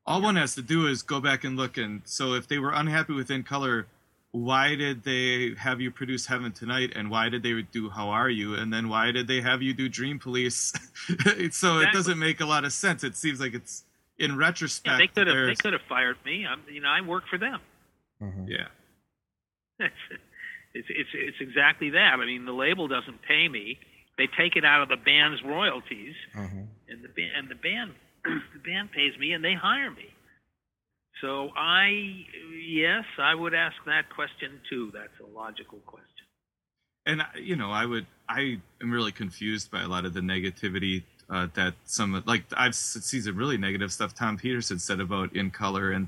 all 0.05 0.21
one 0.21 0.35
has 0.35 0.55
to 0.55 0.61
do 0.61 0.87
is 0.87 1.01
go 1.01 1.21
back 1.21 1.43
and 1.43 1.55
look, 1.55 1.77
and 1.77 2.01
so 2.05 2.33
if 2.33 2.47
they 2.47 2.57
were 2.57 2.73
unhappy 2.73 3.13
with 3.13 3.31
In 3.31 3.43
Color, 3.43 3.87
why 4.31 4.75
did 4.75 5.03
they 5.03 5.53
have 5.57 5.81
you 5.81 5.91
produce 5.91 6.25
Heaven 6.25 6.51
Tonight, 6.51 6.93
and 6.95 7.09
why 7.09 7.29
did 7.29 7.43
they 7.43 7.61
do 7.61 7.89
How 7.89 8.09
Are 8.09 8.29
You, 8.29 8.55
and 8.55 8.71
then 8.73 8.87
why 8.89 9.11
did 9.11 9.27
they 9.27 9.41
have 9.41 9.61
you 9.61 9.73
do 9.73 9.89
Dream 9.89 10.19
Police? 10.19 10.73
so 11.51 11.79
it 11.79 11.91
doesn't 11.91 12.17
make 12.19 12.39
a 12.39 12.45
lot 12.45 12.63
of 12.63 12.71
sense. 12.73 13.03
It 13.03 13.15
seems 13.15 13.39
like 13.41 13.53
it's 13.53 13.83
in 14.17 14.37
retrospect. 14.37 14.93
yeah, 14.93 14.97
they 14.97 15.07
could 15.07 15.27
have 15.27 15.47
they 15.47 15.55
could 15.55 15.73
have 15.73 15.81
fired 15.89 16.17
me. 16.25 16.45
I'm, 16.45 16.61
you 16.71 16.81
know, 16.81 16.89
I 16.89 17.01
work 17.01 17.23
for 17.29 17.37
them." 17.37 17.59
yeah. 18.47 18.67
it's 19.79 20.87
it's 20.89 21.09
it's 21.13 21.37
exactly 21.41 21.89
that. 21.91 22.13
I 22.21 22.25
mean, 22.25 22.45
the 22.45 22.53
label 22.53 22.87
doesn't 22.87 23.21
pay 23.23 23.47
me; 23.49 23.79
they 24.17 24.27
take 24.37 24.55
it 24.55 24.63
out 24.63 24.81
of 24.83 24.89
the 24.89 24.97
band's 24.97 25.41
royalties, 25.43 26.15
Mhm. 26.35 26.67
and 26.87 27.03
the 27.03 27.09
band 27.09 27.31
and 27.35 27.49
the 27.49 27.55
band 27.55 27.93
the 28.23 28.59
band 28.63 28.91
pays 28.91 29.17
me, 29.17 29.33
and 29.33 29.43
they 29.43 29.55
hire 29.55 29.89
me. 29.91 30.10
So 31.21 31.49
I 31.55 32.25
yes, 32.65 33.05
I 33.19 33.35
would 33.35 33.53
ask 33.53 33.75
that 33.85 34.09
question 34.13 34.59
too. 34.69 34.91
That's 34.93 35.19
a 35.21 35.37
logical 35.37 35.79
question. 35.85 36.25
and 37.05 37.23
you 37.35 37.55
know 37.55 37.71
i 37.71 37.85
would 37.85 38.05
i 38.29 38.59
am 38.81 38.91
really 38.91 39.11
confused 39.11 39.71
by 39.71 39.81
a 39.81 39.87
lot 39.87 40.05
of 40.05 40.13
the 40.13 40.19
negativity 40.19 41.03
uh, 41.29 41.47
that 41.55 41.73
some 41.85 42.21
like 42.27 42.43
i've 42.55 42.75
seen 42.75 43.21
some 43.21 43.35
really 43.35 43.57
negative 43.57 43.91
stuff 43.91 44.13
tom 44.13 44.37
petersson 44.37 44.77
said 44.77 44.99
about 44.99 45.35
in 45.35 45.49
color 45.49 45.91
and 45.91 46.07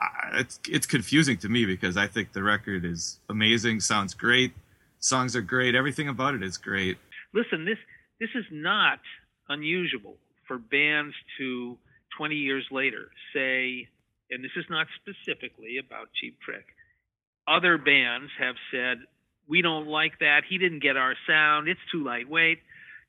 I, 0.00 0.38
it's 0.42 0.60
it's 0.68 0.86
confusing 0.86 1.36
to 1.38 1.48
me 1.48 1.66
because 1.66 1.96
i 1.96 2.06
think 2.06 2.32
the 2.32 2.44
record 2.44 2.84
is 2.84 3.18
amazing 3.28 3.80
sounds 3.80 4.14
great 4.14 4.52
songs 5.00 5.34
are 5.34 5.42
great 5.42 5.74
everything 5.74 6.08
about 6.08 6.34
it 6.34 6.42
is 6.42 6.56
great 6.56 6.96
listen, 7.32 7.64
this 7.64 7.78
this 8.20 8.30
is 8.34 8.44
not 8.50 9.00
unusual 9.48 10.14
for 10.46 10.58
bands 10.58 11.14
to 11.38 11.76
20 12.16 12.34
years 12.34 12.64
later 12.70 13.10
say, 13.34 13.88
and 14.30 14.44
this 14.44 14.54
is 14.56 14.64
not 14.70 14.86
specifically 15.00 15.78
about 15.78 16.08
Cheap 16.20 16.38
Trick. 16.40 16.66
Other 17.48 17.78
bands 17.78 18.30
have 18.38 18.54
said, 18.70 18.98
we 19.48 19.62
don't 19.62 19.88
like 19.88 20.20
that. 20.20 20.42
He 20.48 20.58
didn't 20.58 20.82
get 20.82 20.96
our 20.96 21.14
sound. 21.26 21.68
It's 21.68 21.80
too 21.90 22.04
lightweight. 22.04 22.58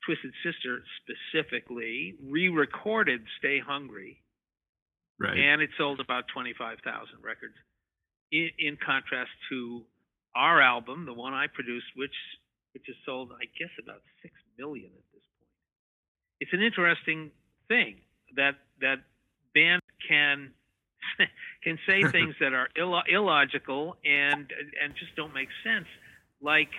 Twisted 0.04 0.32
Sister 0.42 0.82
specifically 0.98 2.16
re-recorded 2.26 3.22
"Stay 3.38 3.60
Hungry," 3.60 4.20
right 5.20 5.38
and 5.38 5.62
it 5.62 5.70
sold 5.78 6.00
about 6.00 6.24
25,000 6.34 6.82
records. 7.22 7.54
In, 8.32 8.50
in 8.58 8.76
contrast 8.84 9.30
to 9.50 9.82
our 10.34 10.60
album, 10.60 11.06
the 11.06 11.12
one 11.12 11.34
I 11.34 11.46
produced, 11.46 11.86
which 11.94 12.16
which 12.72 12.82
has 12.88 12.96
sold, 13.06 13.30
I 13.30 13.44
guess, 13.56 13.70
about 13.80 14.00
six 14.22 14.34
million 14.58 14.90
at 14.90 15.06
this 15.12 15.22
point. 15.38 15.54
It's 16.40 16.52
an 16.52 16.62
interesting 16.62 17.30
thing 17.68 18.00
that 18.34 18.56
that 18.80 19.04
bands 19.54 19.84
can 20.08 20.50
can 21.64 21.78
say 21.86 22.02
things 22.12 22.34
that 22.40 22.52
are 22.52 22.68
illo- 22.76 23.02
illogical 23.08 23.96
and 24.04 24.52
and 24.82 24.94
just 24.94 25.14
don't 25.16 25.34
make 25.34 25.48
sense. 25.64 25.86
Like 26.40 26.70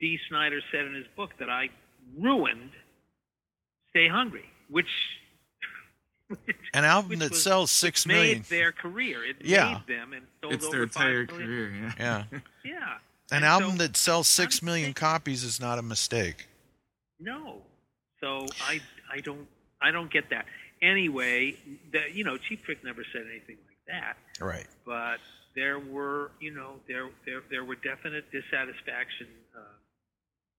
Dee 0.00 0.18
Snider 0.28 0.60
said 0.72 0.84
in 0.86 0.94
his 0.94 1.06
book 1.16 1.30
that 1.38 1.48
I 1.50 1.68
ruined 2.18 2.70
"Stay 3.90 4.08
Hungry," 4.08 4.48
which 4.68 4.88
An 6.74 6.84
album 6.84 7.18
that 7.20 7.30
was- 7.30 7.42
sells 7.42 7.70
six 7.70 8.06
made 8.06 8.14
million. 8.14 8.44
their 8.48 8.72
career. 8.72 9.24
It 9.24 9.36
Yeah. 9.44 9.80
made 9.86 9.96
them 9.96 10.12
and 10.12 10.26
sold 10.42 10.52
it's 10.54 10.64
over 10.64 10.72
their 10.76 10.82
entire 10.84 11.26
five 11.26 11.38
million. 11.38 11.48
career 11.70 11.94
yeah 11.98 12.24
Yeah, 12.32 12.38
Yeah. 12.64 12.94
an 13.30 13.36
And 13.36 13.44
album 13.44 13.72
so- 13.72 13.76
that 13.78 13.96
sells 13.96 14.28
six 14.28 14.60
I'm 14.62 14.66
million 14.66 14.86
thinking- 14.88 15.00
copies 15.00 15.44
is 15.44 15.60
not 15.60 15.78
a 15.78 15.82
mistake. 15.82 16.46
No. 17.20 17.62
So 18.20 18.46
I 18.62 18.80
I 19.12 19.20
don't 19.20 19.46
I 19.82 19.90
don't 19.90 20.10
get 20.10 20.30
that. 20.30 20.46
Anyway, 20.84 21.56
the, 21.92 22.00
you 22.12 22.24
know, 22.24 22.36
Cheap 22.36 22.62
Trick 22.64 22.84
never 22.84 23.02
said 23.12 23.22
anything 23.30 23.56
like 23.66 23.78
that, 23.88 24.16
Right. 24.44 24.66
but 24.84 25.16
there 25.56 25.78
were 25.78 26.30
you 26.40 26.52
know 26.52 26.74
there 26.86 27.08
there 27.24 27.40
there 27.50 27.64
were 27.64 27.76
definite 27.76 28.24
dissatisfaction 28.30 29.28
uh, 29.56 29.60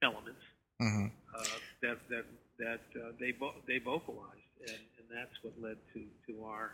elements 0.07 0.41
hmm 0.79 1.05
uh, 1.37 1.43
that 1.83 1.97
that 2.09 2.25
that 2.57 2.81
uh, 2.99 3.11
they 3.19 3.31
vo- 3.31 3.61
they 3.67 3.77
vocalized, 3.77 4.49
and, 4.61 4.69
and 4.97 5.05
that's 5.13 5.35
what 5.43 5.53
led 5.61 5.77
to 5.93 6.01
to 6.27 6.43
our 6.43 6.71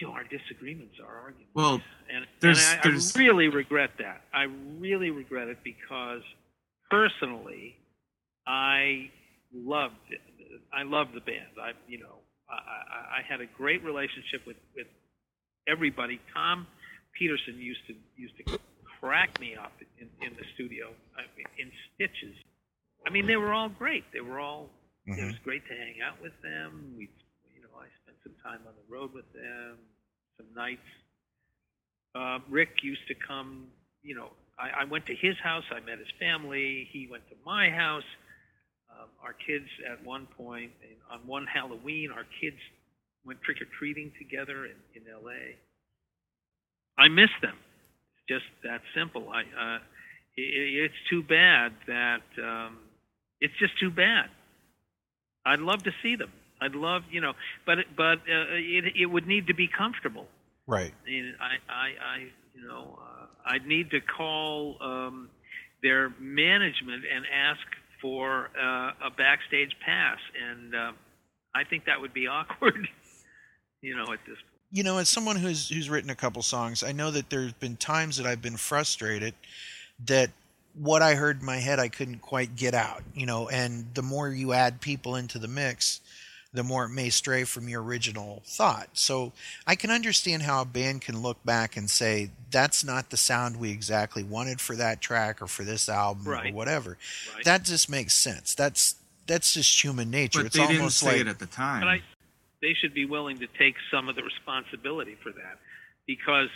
to 0.00 0.10
our 0.10 0.24
disagreements, 0.24 0.96
our 1.02 1.16
arguments. 1.20 1.50
Well, 1.54 1.80
and, 2.12 2.26
there's- 2.40 2.70
and 2.72 2.80
I, 2.80 2.82
there's- 2.82 3.16
I 3.16 3.18
really 3.20 3.48
regret 3.48 3.90
that. 3.98 4.22
I 4.34 4.44
really 4.78 5.10
regret 5.10 5.48
it 5.48 5.58
because 5.64 6.22
personally, 6.90 7.76
I 8.46 9.10
loved 9.54 9.94
it. 10.10 10.20
I 10.72 10.82
love 10.84 11.08
the 11.14 11.20
band. 11.20 11.56
I 11.62 11.72
you 11.88 11.98
know 11.98 12.16
I, 12.48 12.54
I, 12.54 13.00
I 13.18 13.22
had 13.28 13.40
a 13.40 13.46
great 13.56 13.82
relationship 13.84 14.46
with 14.46 14.56
with 14.76 14.86
everybody. 15.68 16.20
Tom 16.34 16.66
Petersson 17.18 17.58
used 17.58 17.80
to 17.88 17.94
used 18.16 18.36
to 18.38 18.58
crack 19.00 19.38
me 19.40 19.56
up 19.56 19.72
in, 20.00 20.08
in 20.26 20.34
the 20.36 20.44
studio 20.54 20.88
I 21.16 21.22
mean, 21.36 21.46
in 21.58 21.72
stitches. 21.94 22.36
I 23.06 23.10
mean, 23.10 23.26
they 23.26 23.36
were 23.36 23.52
all 23.52 23.68
great. 23.68 24.04
They 24.12 24.20
were 24.20 24.40
all. 24.40 24.68
It 25.06 25.12
Mhm. 25.12 25.26
was 25.28 25.38
great 25.44 25.66
to 25.66 25.74
hang 25.74 26.02
out 26.02 26.20
with 26.20 26.34
them. 26.42 26.94
We, 26.96 27.08
you 27.54 27.62
know, 27.62 27.72
I 27.80 27.86
spent 28.04 28.18
some 28.22 28.34
time 28.44 28.60
on 28.68 28.74
the 28.76 28.94
road 28.94 29.12
with 29.14 29.30
them, 29.32 29.78
some 30.36 30.46
nights. 30.54 30.86
Uh, 32.14 32.38
Rick 32.48 32.82
used 32.82 33.06
to 33.08 33.14
come. 33.14 33.68
You 34.02 34.14
know, 34.16 34.30
I, 34.58 34.82
I 34.82 34.84
went 34.84 35.06
to 35.06 35.14
his 35.14 35.36
house. 35.42 35.64
I 35.70 35.80
met 35.80 35.98
his 35.98 36.10
family. 36.18 36.88
He 36.92 37.08
went 37.10 37.28
to 37.30 37.36
my 37.44 37.70
house. 37.70 38.04
Um, 39.00 39.08
our 39.22 39.32
kids, 39.32 39.66
at 39.90 40.04
one 40.04 40.26
point, 40.36 40.72
on 41.10 41.20
one 41.26 41.46
Halloween, 41.52 42.10
our 42.14 42.26
kids 42.40 42.56
went 43.24 43.40
trick 43.42 43.58
or 43.60 43.66
treating 43.78 44.12
together 44.18 44.66
in, 44.66 44.76
in 44.94 45.02
L.A. 45.10 45.56
I 47.00 47.08
miss 47.08 47.30
them. 47.42 47.56
It's 48.14 48.40
just 48.40 48.62
that 48.64 48.80
simple. 48.94 49.28
I, 49.30 49.40
uh, 49.40 49.78
it, 50.36 50.84
it's 50.84 50.94
too 51.08 51.22
bad 51.22 51.72
that 51.86 52.22
um, 52.42 52.78
it's 53.40 53.54
just 53.58 53.78
too 53.80 53.90
bad. 53.90 54.28
I'd 55.44 55.60
love 55.60 55.82
to 55.84 55.90
see 56.02 56.16
them. 56.16 56.30
I'd 56.60 56.74
love, 56.74 57.02
you 57.10 57.22
know, 57.22 57.32
but 57.64 57.78
but 57.96 58.18
uh, 58.18 58.52
it 58.52 58.84
it 58.94 59.06
would 59.06 59.26
need 59.26 59.46
to 59.46 59.54
be 59.54 59.66
comfortable. 59.66 60.26
Right. 60.66 60.92
And 61.06 61.34
I, 61.40 61.72
I, 61.72 61.86
I 61.86 62.18
you 62.54 62.68
know, 62.68 62.98
uh, 63.00 63.26
I'd 63.46 63.66
need 63.66 63.90
to 63.92 64.00
call 64.00 64.76
um, 64.82 65.30
their 65.82 66.12
management 66.20 67.04
and 67.12 67.24
ask 67.34 67.60
for 68.00 68.50
uh, 68.60 68.92
a 69.06 69.10
backstage 69.16 69.72
pass, 69.84 70.18
and 70.50 70.74
uh, 70.74 70.92
I 71.54 71.64
think 71.64 71.84
that 71.86 72.00
would 72.00 72.14
be 72.14 72.26
awkward, 72.28 72.88
you 73.82 73.96
know, 73.96 74.12
at 74.12 74.20
this 74.26 74.36
point. 74.36 74.62
you 74.72 74.82
know, 74.82 74.98
as 74.98 75.08
someone 75.08 75.36
who's 75.36 75.68
who's 75.68 75.90
written 75.90 76.10
a 76.10 76.14
couple 76.14 76.42
songs, 76.42 76.82
I 76.82 76.92
know 76.92 77.10
that 77.10 77.30
there's 77.30 77.52
been 77.54 77.76
times 77.76 78.16
that 78.16 78.26
I've 78.26 78.42
been 78.42 78.56
frustrated 78.56 79.34
that 80.06 80.30
what 80.74 81.02
I 81.02 81.14
heard 81.14 81.40
in 81.40 81.46
my 81.46 81.56
head 81.56 81.78
I 81.78 81.88
couldn't 81.88 82.20
quite 82.20 82.56
get 82.56 82.74
out, 82.74 83.02
you 83.14 83.26
know, 83.26 83.48
and 83.48 83.86
the 83.94 84.02
more 84.02 84.28
you 84.30 84.52
add 84.52 84.80
people 84.80 85.16
into 85.16 85.38
the 85.38 85.48
mix, 85.48 86.00
the 86.52 86.64
more 86.64 86.84
it 86.84 86.88
may 86.88 87.10
stray 87.10 87.44
from 87.44 87.68
your 87.68 87.82
original 87.82 88.42
thought. 88.44 88.88
So 88.94 89.32
I 89.66 89.76
can 89.76 89.90
understand 89.90 90.42
how 90.42 90.62
a 90.62 90.64
band 90.64 91.02
can 91.02 91.22
look 91.22 91.42
back 91.44 91.76
and 91.76 91.88
say 91.88 92.30
that's 92.50 92.84
not 92.84 93.10
the 93.10 93.16
sound 93.16 93.56
we 93.56 93.70
exactly 93.70 94.24
wanted 94.24 94.60
for 94.60 94.74
that 94.76 95.00
track 95.00 95.40
or 95.40 95.46
for 95.46 95.62
this 95.62 95.88
album 95.88 96.28
or 96.28 96.52
whatever. 96.52 96.98
Right. 97.34 97.44
That 97.44 97.64
just 97.64 97.88
makes 97.88 98.14
sense. 98.14 98.54
That's 98.54 98.96
that's 99.26 99.54
just 99.54 99.82
human 99.82 100.10
nature. 100.10 100.40
but 100.40 100.46
it's 100.46 100.56
they 100.56 100.66
didn't 100.66 100.90
say 100.90 101.06
like 101.06 101.20
it 101.20 101.28
at 101.28 101.38
the 101.38 101.46
time 101.46 101.82
But 101.82 101.88
I, 101.88 102.02
they 102.60 102.74
should 102.74 102.94
be 102.94 103.06
willing 103.06 103.38
to 103.38 103.46
take 103.58 103.76
some 103.90 104.08
of 104.08 104.16
the 104.16 104.22
responsibility 104.22 105.16
for 105.22 105.30
that, 105.30 105.58
because 106.06 106.48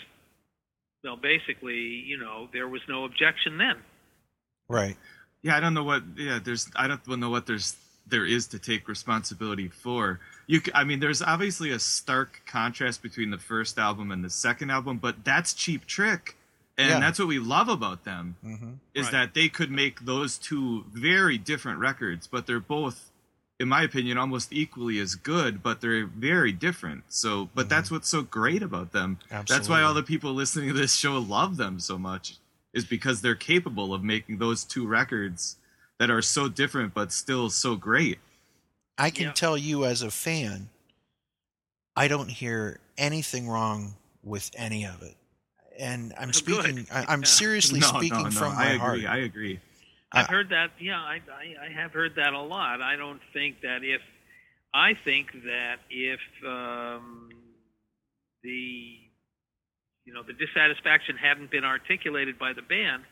well, 1.05 1.17
basically, 1.17 1.77
you 1.77 2.19
know, 2.19 2.49
there 2.53 2.67
was 2.67 2.81
no 2.89 3.05
objection 3.05 3.59
then. 3.59 3.77
Right. 4.69 4.97
Yeah, 5.43 5.57
I 5.57 5.61
don't 5.61 5.75
know 5.75 5.85
what. 5.85 6.03
Yeah, 6.17 6.39
there's. 6.43 6.69
I 6.75 6.89
don't 6.89 7.21
know 7.21 7.29
what 7.29 7.47
there's 7.47 7.77
there 8.07 8.27
is 8.27 8.47
to 8.49 8.59
take 8.59 8.87
responsibility 8.89 9.69
for. 9.69 10.21
You, 10.47 10.61
c- 10.61 10.73
I 10.75 10.85
mean, 10.85 11.01
there's 11.01 11.23
obviously 11.23 11.71
a 11.71 11.79
stark 11.79 12.43
contrast 12.47 13.03
between 13.03 13.31
the 13.31 13.39
first 13.39 13.79
album 13.79 14.11
and 14.11 14.23
the 14.23 14.31
second 14.31 14.71
album, 14.71 14.99
but 14.99 15.25
that's 15.25 15.55
Cheap 15.55 15.87
Trick, 15.87 16.37
and 16.77 16.89
Yeah. 16.91 17.01
that's 17.01 17.19
what 17.19 17.29
we 17.29 17.39
love 17.39 17.69
about 17.69 18.05
them 18.05 18.37
hmm 18.43 18.73
is 18.95 19.07
Right. 19.07 19.13
that 19.13 19.35
they 19.35 19.49
could 19.49 19.73
make 19.73 20.01
those 20.05 20.39
two 20.39 20.85
very 20.93 21.37
different 21.37 21.81
records, 21.81 22.29
but 22.29 22.47
they're 22.47 22.61
both, 22.61 23.11
in 23.59 23.67
my 23.69 23.83
opinion, 23.83 24.17
almost 24.19 24.53
equally 24.53 25.01
as 25.01 25.17
good, 25.17 25.65
but 25.65 25.81
they're 25.81 26.07
very 26.07 26.53
different. 26.53 27.03
So, 27.09 27.49
but 27.57 27.69
that's 27.69 27.91
what's 27.91 28.09
so 28.09 28.23
great 28.23 28.63
about 28.63 28.93
them. 28.93 29.19
That's 29.31 29.69
why 29.69 29.79
Mm-hmm. 29.79 29.87
All 29.89 29.95
the 29.95 30.05
people 30.05 30.33
listening 30.33 30.69
to 30.69 30.75
this 30.75 30.95
show 30.95 31.19
love 31.19 31.57
them 31.57 31.81
so 31.81 31.99
much, 31.99 32.37
is 32.73 32.85
because 32.85 33.21
they're 33.21 33.35
capable 33.35 33.93
of 33.93 34.05
making 34.05 34.39
those 34.39 34.63
two 34.63 34.87
records 34.87 35.57
that 35.99 36.11
are 36.11 36.23
so 36.23 36.49
different 36.49 36.95
but 36.95 37.13
still 37.13 37.51
so 37.51 37.77
great. 37.77 38.19
I 38.99 39.11
can 39.11 39.27
Yeah. 39.27 39.33
tell 39.33 39.57
you 39.59 39.85
as 39.85 40.03
a 40.03 40.11
fan, 40.11 40.69
I 41.97 42.09
don't 42.09 42.29
hear 42.31 42.81
anything 42.99 43.49
wrong 43.49 43.95
with 44.23 44.51
any 44.57 44.85
of 44.85 45.03
it. 45.03 45.17
And 45.79 46.15
I'm 46.19 46.29
Oh, 46.29 46.33
speaking. 46.33 46.87
I, 46.93 47.05
I'm 47.09 47.21
Yeah. 47.21 47.27
seriously 47.27 47.81
no, 47.81 47.87
speaking 47.87 48.11
no, 48.19 48.29
no, 48.29 48.31
from 48.31 48.53
I 48.53 48.55
my 48.55 48.71
agree. 48.71 48.79
heart. 48.79 49.05
I 49.07 49.17
agree. 49.19 49.61
I've 50.13 50.27
Uh, 50.27 50.31
heard 50.31 50.49
that. 50.51 50.71
Yeah, 50.81 51.01
I, 51.01 51.21
I, 51.33 51.67
I 51.67 51.71
have 51.73 51.93
heard 51.93 52.15
that 52.17 52.33
a 52.33 52.41
lot. 52.41 52.81
I 52.81 52.95
don't 52.97 53.21
think 53.33 53.61
that 53.63 53.83
if 53.83 54.01
I 54.73 54.95
think 54.95 55.33
that 55.45 55.79
if 55.91 56.21
um, 56.47 57.31
the 58.43 58.99
you 60.05 60.13
know 60.13 60.23
the 60.23 60.35
dissatisfaction 60.35 61.17
hadn't 61.17 61.51
been 61.51 61.65
articulated 61.65 62.39
by 62.39 62.53
the 62.53 62.63
band, 62.63 63.03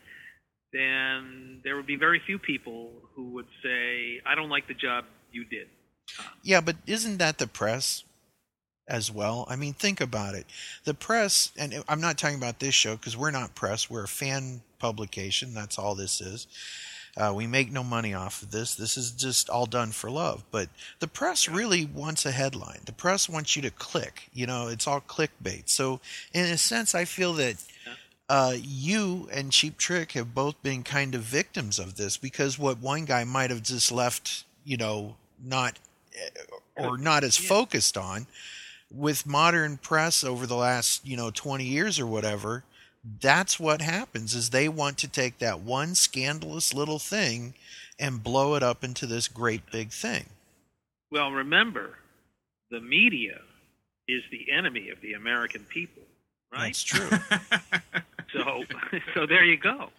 then 0.73 1.61
there 1.63 1.75
would 1.75 1.87
be 1.87 1.95
very 1.95 2.21
few 2.25 2.39
people 2.39 2.91
who 3.15 3.29
would 3.29 3.47
say, 3.61 4.21
"I 4.25 4.35
don't 4.35 4.49
like 4.49 4.67
the 4.67 4.73
job 4.73 5.05
you 5.31 5.45
did." 5.45 5.69
Yeah, 6.41 6.61
but 6.61 6.75
isn't 6.85 7.17
that 7.17 7.37
the 7.37 7.47
press 7.47 8.03
as 8.87 9.11
well? 9.11 9.45
I 9.49 9.55
mean, 9.55 9.73
think 9.73 10.01
about 10.01 10.35
it. 10.35 10.45
The 10.83 10.93
press, 10.93 11.51
and 11.57 11.83
I'm 11.87 12.01
not 12.01 12.17
talking 12.17 12.37
about 12.37 12.59
this 12.59 12.75
show 12.75 12.95
because 12.95 13.15
we're 13.15 13.31
not 13.31 13.55
press, 13.55 13.89
we're 13.89 14.03
a 14.03 14.07
fan 14.07 14.61
publication. 14.79 15.53
That's 15.53 15.79
all 15.79 15.95
this 15.95 16.19
is. 16.19 16.47
Uh, 17.15 17.31
we 17.35 17.45
make 17.45 17.71
no 17.71 17.83
money 17.83 18.13
off 18.13 18.41
of 18.41 18.49
this. 18.49 18.73
This 18.73 18.97
is 18.97 19.11
just 19.11 19.47
all 19.47 19.67
done 19.67 19.91
for 19.91 20.09
love. 20.09 20.43
But 20.49 20.69
the 20.99 21.07
press 21.07 21.47
really 21.47 21.85
wants 21.85 22.25
a 22.25 22.31
headline. 22.31 22.81
The 22.85 22.91
press 22.91 23.29
wants 23.29 23.55
you 23.55 23.61
to 23.61 23.69
click. 23.69 24.29
You 24.33 24.47
know, 24.47 24.67
it's 24.67 24.87
all 24.87 24.99
clickbait. 24.99 25.69
So, 25.69 25.99
in 26.33 26.45
a 26.45 26.57
sense, 26.57 26.95
I 26.95 27.05
feel 27.05 27.33
that 27.33 27.63
uh, 28.29 28.55
you 28.59 29.27
and 29.31 29.51
Cheap 29.51 29.77
Trick 29.77 30.13
have 30.13 30.33
both 30.33 30.61
been 30.63 30.83
kind 30.83 31.13
of 31.15 31.21
victims 31.21 31.79
of 31.79 31.95
this 31.97 32.17
because 32.17 32.57
what 32.57 32.79
one 32.79 33.05
guy 33.05 33.23
might 33.23 33.49
have 33.49 33.63
just 33.63 33.91
left, 33.91 34.45
you 34.63 34.77
know, 34.77 35.15
not 35.43 35.77
or 36.75 36.97
not 36.97 37.23
as 37.23 37.39
Yeah. 37.39 37.49
focused 37.49 37.97
on 37.97 38.27
with 38.89 39.25
modern 39.25 39.77
press 39.77 40.23
over 40.23 40.45
the 40.45 40.55
last, 40.55 41.05
you 41.05 41.17
know, 41.17 41.31
20 41.31 41.65
years 41.65 41.99
or 41.99 42.05
whatever, 42.07 42.63
that's 43.21 43.59
what 43.59 43.81
happens 43.81 44.33
is 44.33 44.49
they 44.49 44.69
want 44.69 44.97
to 44.99 45.07
take 45.07 45.39
that 45.39 45.59
one 45.59 45.95
scandalous 45.95 46.73
little 46.73 46.99
thing 46.99 47.53
and 47.99 48.23
blow 48.23 48.55
it 48.55 48.63
up 48.63 48.83
into 48.83 49.05
this 49.05 49.27
great 49.27 49.69
big 49.71 49.91
thing. 49.91 50.25
Well, 51.11 51.31
remember, 51.31 51.97
the 52.71 52.79
media 52.79 53.41
is 54.07 54.23
the 54.31 54.51
enemy 54.51 54.89
of 54.89 55.01
the 55.01 55.13
American 55.13 55.65
people, 55.65 56.03
right? 56.51 56.67
That's 56.67 56.83
true. 56.83 57.09
So, 58.33 58.63
so 59.13 59.25
there 59.25 59.45
you 59.45 59.57
go. 59.57 59.89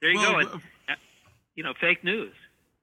There 0.00 0.10
you 0.10 0.18
Well, 0.18 0.44
go. 0.44 0.60
Uh, 0.88 0.94
you 1.54 1.62
know, 1.62 1.74
fake 1.80 2.02
news. 2.02 2.32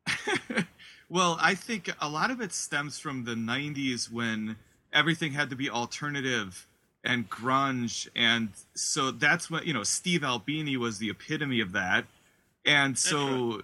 well, 1.09 1.38
I 1.41 1.55
think 1.55 1.89
a 1.99 2.09
lot 2.09 2.32
of 2.32 2.41
it 2.41 2.53
stems 2.53 2.99
from 2.99 3.24
the 3.24 3.34
90s 3.34 4.11
when 4.11 4.57
everything 4.93 5.32
had 5.32 5.49
to 5.49 5.55
be 5.55 5.70
alternative 5.70 6.68
and 7.03 7.30
grunge. 7.30 8.07
And 8.15 8.49
so 8.76 9.11
that's 9.11 9.49
what, 9.49 9.65
you 9.65 9.74
know, 9.74 9.84
Steve 9.84 10.24
Albini 10.24 10.78
was 10.78 10.99
the 10.99 11.09
epitome 11.09 11.61
of 11.61 11.72
that. 11.72 12.05
And 12.65 12.97
so 12.97 13.61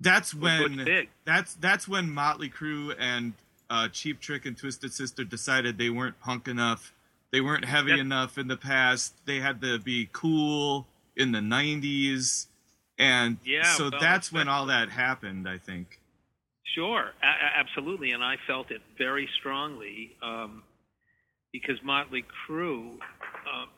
that's 0.00 0.32
Butch 0.32 0.62
when 0.62 1.06
that's 1.26 1.54
that's 1.54 1.86
when 1.86 2.10
Motley 2.10 2.48
Crue 2.48 2.94
and 2.98 3.34
uh, 3.68 3.88
Cheap 3.88 4.20
Trick 4.20 4.46
and 4.46 4.56
Twisted 4.56 4.92
Sister 4.92 5.24
decided 5.24 5.76
they 5.76 5.90
weren't 5.90 6.18
punk 6.20 6.48
enough. 6.48 6.92
They 7.32 7.40
weren't 7.40 7.64
heavy 7.64 7.92
That- 7.92 8.00
enough 8.00 8.38
in 8.38 8.48
the 8.48 8.56
past. 8.56 9.24
They 9.26 9.40
had 9.40 9.60
to 9.60 9.78
be 9.78 10.08
cool 10.12 10.86
in 11.16 11.32
the 11.32 11.40
90s. 11.40 12.48
And 12.98 13.38
Yeah, 13.44 13.62
so 13.74 13.88
well, 13.90 14.00
that's 14.00 14.30
when 14.32 14.48
all 14.48 14.66
that 14.66 14.90
happened, 14.90 15.48
I 15.48 15.58
think. 15.58 16.00
Sure, 16.74 17.12
a- 17.22 17.26
absolutely, 17.58 18.12
and 18.12 18.22
I 18.22 18.36
felt 18.46 18.70
it 18.70 18.82
very 18.98 19.26
strongly 19.38 20.16
um, 20.22 20.62
because 21.52 21.82
Motley 21.82 22.24
Crue, 22.46 22.98
um, 23.52 23.68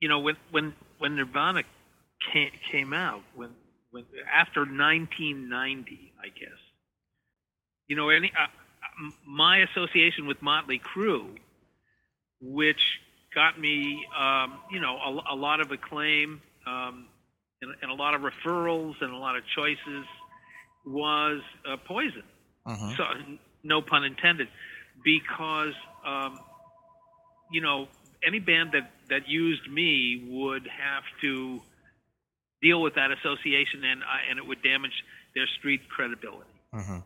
you 0.00 0.08
know, 0.08 0.18
when 0.18 0.36
when 0.50 0.74
when 0.98 1.16
Nirvana 1.16 1.62
came, 2.32 2.50
came 2.70 2.92
out, 2.92 3.22
when 3.34 3.50
when 3.92 4.04
after 4.30 4.66
1990, 4.66 6.12
I 6.22 6.28
guess, 6.28 6.58
you 7.88 7.96
know, 7.96 8.10
any 8.10 8.30
uh, 8.38 8.42
uh, 8.44 9.10
my 9.24 9.58
association 9.58 10.26
with 10.26 10.42
Motley 10.42 10.80
Crue, 10.80 11.38
which 12.42 12.80
got 13.34 13.58
me, 13.58 14.04
um, 14.18 14.58
you 14.70 14.80
know, 14.80 14.96
a, 14.98 15.34
a 15.34 15.36
lot 15.36 15.60
of 15.60 15.70
acclaim 15.70 16.40
um, 16.66 17.06
and, 17.62 17.72
and 17.80 17.90
a 17.90 17.94
lot 17.94 18.14
of 18.14 18.20
referrals 18.22 18.94
and 19.00 19.12
a 19.12 19.16
lot 19.16 19.36
of 19.36 19.42
choices 19.56 20.04
was 20.84 21.40
uh, 21.68 21.76
poison. 21.86 22.22
Uh-huh. 22.66 22.96
So, 22.96 23.04
n- 23.04 23.38
no 23.64 23.80
pun 23.80 24.04
intended, 24.04 24.48
because 25.04 25.74
um, 26.06 26.38
you 27.52 27.60
know 27.60 27.88
any 28.26 28.38
band 28.40 28.70
that 28.72 28.90
that 29.08 29.28
used 29.28 29.68
me 29.70 30.28
would 30.30 30.62
have 30.66 31.02
to 31.22 31.60
deal 32.60 32.80
with 32.82 32.94
that 32.96 33.10
association, 33.12 33.84
and 33.84 34.02
I 34.04 34.30
and 34.30 34.38
it 34.38 34.46
would 34.46 34.62
damage 34.62 34.92
their 35.34 35.46
street 35.58 35.80
credibility. 35.88 36.50
Uh-huh. 36.72 37.00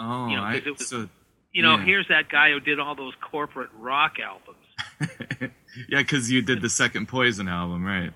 Oh, 0.00 0.28
You 0.28 0.36
know, 0.36 0.42
I, 0.44 0.58
'cause 0.58 0.66
it 0.66 0.78
was- 0.78 0.88
so 0.88 1.08
You 1.52 1.62
know, 1.62 1.76
Yeah. 1.76 1.84
here's 1.84 2.08
that 2.08 2.28
guy 2.28 2.50
who 2.52 2.60
did 2.60 2.78
all 2.80 2.94
those 2.94 3.14
corporate 3.30 3.70
rock 3.78 4.18
albums. 4.20 4.58
yeah, 5.88 5.98
because 6.02 6.30
you 6.30 6.42
did 6.42 6.60
the 6.62 6.68
second 6.68 7.06
Poison 7.08 7.48
album, 7.48 7.84
right? 7.84 8.12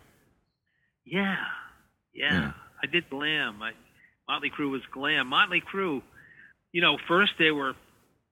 Yeah, 1.04 1.36
yeah. 2.14 2.32
Yeah. 2.32 2.52
I 2.82 2.86
did 2.86 3.10
glam. 3.10 3.62
I, 3.62 3.72
Motley 4.28 4.50
Crue 4.50 4.70
was 4.70 4.82
glam. 4.92 5.26
Motley 5.28 5.60
Crue, 5.60 6.02
you 6.72 6.80
know, 6.80 6.96
first 7.08 7.32
they 7.38 7.50
were 7.50 7.74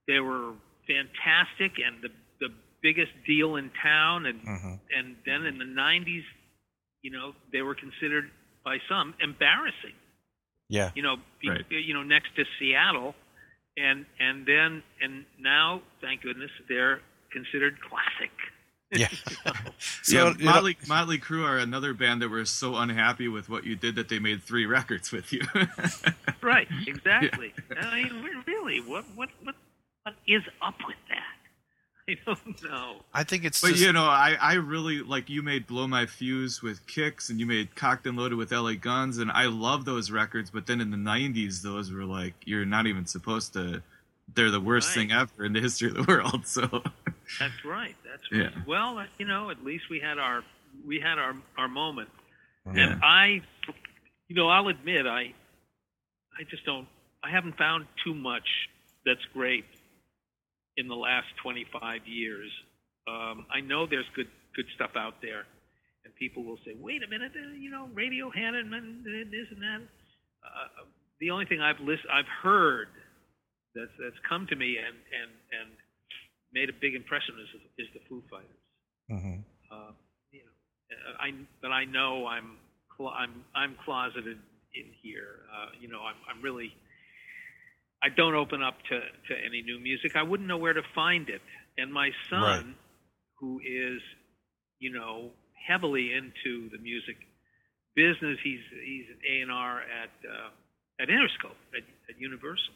they 0.06 0.20
were 0.20 0.52
fantastic 0.86 1.72
and 1.84 2.02
the 2.02 2.08
the 2.40 2.48
biggest 2.82 3.12
deal 3.26 3.56
in 3.56 3.70
town, 3.82 4.26
and 4.26 4.40
Mhm. 4.42 4.80
and 4.96 5.16
then 5.26 5.44
in 5.44 5.58
the 5.58 5.64
'90s, 5.64 6.24
you 7.02 7.10
know, 7.10 7.34
they 7.52 7.62
were 7.62 7.74
considered 7.74 8.30
by 8.64 8.78
some 8.88 9.14
embarrassing. 9.20 9.94
Yeah. 10.68 10.90
You 10.94 11.02
know, 11.02 11.16
be, 11.40 11.50
Right. 11.50 11.64
you 11.70 11.94
know, 11.94 12.02
next 12.02 12.34
to 12.36 12.44
Seattle, 12.58 13.14
and 13.76 14.06
and 14.18 14.46
then 14.46 14.82
and 15.02 15.24
now, 15.38 15.82
thank 16.00 16.22
goodness, 16.22 16.50
they're 16.68 17.00
considered 17.30 17.78
classic. 17.80 18.30
Yeah. 18.90 19.08
so 20.02 20.16
yeah, 20.16 20.34
you 20.38 20.44
know- 20.44 20.50
Motley, 20.52 20.76
Motley 20.88 21.18
Crue 21.18 21.44
are 21.44 21.58
another 21.58 21.92
band 21.94 22.22
that 22.22 22.28
were 22.30 22.44
so 22.44 22.76
unhappy 22.76 23.28
with 23.28 23.48
what 23.50 23.64
you 23.64 23.76
did 23.76 23.96
that 23.96 24.08
they 24.08 24.18
made 24.18 24.42
three 24.42 24.66
records 24.66 25.12
with 25.12 25.32
you. 25.32 25.42
Right, 26.40 26.68
exactly. 26.86 27.52
I 27.78 27.94
mean, 28.04 28.42
really, 28.46 28.80
what, 28.80 29.04
what, 29.16 29.28
what, 29.42 29.56
what 30.04 30.14
is 30.26 30.42
up 30.62 30.76
with 30.86 30.96
that? 31.08 31.34
I 32.08 32.16
don't 32.24 32.62
know. 32.62 32.96
I 33.12 33.24
think 33.24 33.44
it's 33.44 33.60
but 33.60 33.70
just, 33.72 33.82
you 33.82 33.92
know, 33.92 34.04
I, 34.04 34.36
I 34.40 34.54
really 34.54 35.00
like 35.00 35.28
you 35.28 35.42
made 35.42 35.66
Blow 35.66 35.86
My 35.88 36.06
Fuse 36.06 36.62
with 36.62 36.86
Kix 36.86 37.28
and 37.28 37.38
you 37.40 37.44
made 37.44 37.74
Cocked 37.74 38.06
and 38.06 38.16
Loaded 38.16 38.36
with 38.38 38.52
LA 38.52 38.74
Guns 38.74 39.18
and 39.18 39.30
I 39.32 39.46
love 39.46 39.84
those 39.84 40.10
records, 40.10 40.48
but 40.50 40.66
then 40.66 40.80
in 40.80 40.90
the 40.90 40.96
nineties 40.96 41.60
those 41.60 41.90
were 41.92 42.04
like 42.04 42.34
you're 42.46 42.64
not 42.64 42.86
even 42.86 43.04
supposed 43.04 43.52
to 43.54 43.82
they're 44.34 44.50
the 44.50 44.60
worst 44.60 44.96
Right. 44.96 45.08
thing 45.08 45.12
ever 45.12 45.44
in 45.44 45.52
the 45.52 45.60
history 45.60 45.88
of 45.88 45.94
the 45.96 46.04
world. 46.04 46.46
So 46.46 46.82
That's 47.38 47.64
right. 47.64 47.94
That's 48.04 48.22
right. 48.32 48.52
Yeah. 48.54 48.62
Well, 48.66 49.04
you 49.18 49.26
know, 49.26 49.50
at 49.50 49.64
least 49.64 49.84
we 49.90 50.00
had 50.00 50.18
our 50.18 50.42
we 50.86 51.00
had 51.00 51.18
our 51.18 51.34
our 51.56 51.68
moment. 51.68 52.08
Yeah. 52.66 52.92
And 52.92 53.00
I, 53.02 53.40
you 54.28 54.36
know, 54.36 54.48
I'll 54.48 54.68
admit 54.68 55.06
I, 55.06 55.34
I 56.38 56.44
just 56.50 56.64
don't. 56.64 56.86
I 57.22 57.30
haven't 57.30 57.56
found 57.56 57.86
too 58.04 58.14
much 58.14 58.46
that's 59.04 59.24
great 59.32 59.64
in 60.76 60.86
the 60.86 60.94
last 60.94 61.26
25 61.42 62.06
years. 62.06 62.50
Um, 63.08 63.46
I 63.52 63.60
know 63.60 63.86
there's 63.86 64.06
good 64.14 64.28
good 64.54 64.66
stuff 64.74 64.90
out 64.96 65.14
there, 65.22 65.46
and 66.04 66.14
people 66.14 66.44
will 66.44 66.58
say, 66.64 66.74
"Wait 66.78 67.02
a 67.02 67.08
minute, 67.08 67.32
uh, 67.34 67.54
you 67.58 67.70
know, 67.70 67.88
Radiohead 67.94 68.54
and, 68.54 68.72
and 68.74 69.04
this 69.04 69.48
and 69.50 69.62
that." 69.62 69.80
Uh, 70.44 70.84
the 71.20 71.30
only 71.30 71.46
thing 71.46 71.60
I've 71.60 71.80
list 71.80 72.02
I've 72.12 72.28
heard 72.42 72.88
that's 73.74 73.90
that's 73.98 74.18
come 74.28 74.46
to 74.48 74.56
me 74.56 74.76
and 74.76 74.96
and 74.96 75.30
and 75.60 75.70
made 76.52 76.68
a 76.68 76.72
big 76.72 76.94
impression 76.94 77.34
is 77.40 77.60
is 77.78 77.88
the 77.94 78.00
Foo 78.08 78.22
Fighters. 78.30 78.62
Mhm. 79.10 79.44
Uh, 79.70 79.92
you 80.32 80.40
know, 80.44 81.14
I 81.20 81.32
but 81.62 81.70
I 81.72 81.84
know 81.84 82.26
I'm 82.26 82.56
I'm 83.00 83.44
I'm 83.54 83.76
closeted 83.84 84.38
in 84.74 84.86
here. 85.02 85.40
Uh, 85.52 85.70
you 85.80 85.88
know, 85.88 86.00
I'm 86.02 86.16
I'm 86.28 86.42
really 86.42 86.72
I 88.02 88.08
don't 88.10 88.34
open 88.34 88.62
up 88.62 88.76
to 88.90 89.00
to 89.00 89.34
any 89.44 89.62
new 89.62 89.78
music. 89.80 90.16
I 90.16 90.22
wouldn't 90.22 90.48
know 90.48 90.58
where 90.58 90.72
to 90.74 90.82
find 90.94 91.28
it. 91.28 91.42
And 91.76 91.92
my 91.92 92.10
son, 92.30 92.42
Right. 92.42 92.66
who 93.40 93.60
is 93.60 94.00
you 94.78 94.90
know 94.92 95.30
heavily 95.66 96.12
into 96.14 96.68
the 96.70 96.78
music 96.78 97.16
business, 97.94 98.38
he's 98.42 98.60
he's 98.84 99.06
an 99.10 99.18
A 99.28 99.40
and 99.42 99.52
R 99.52 99.80
at 99.82 100.10
uh, 100.28 100.50
at 101.00 101.08
Interscope 101.08 101.58
at, 101.76 101.82
at 102.08 102.18
Universal. 102.20 102.74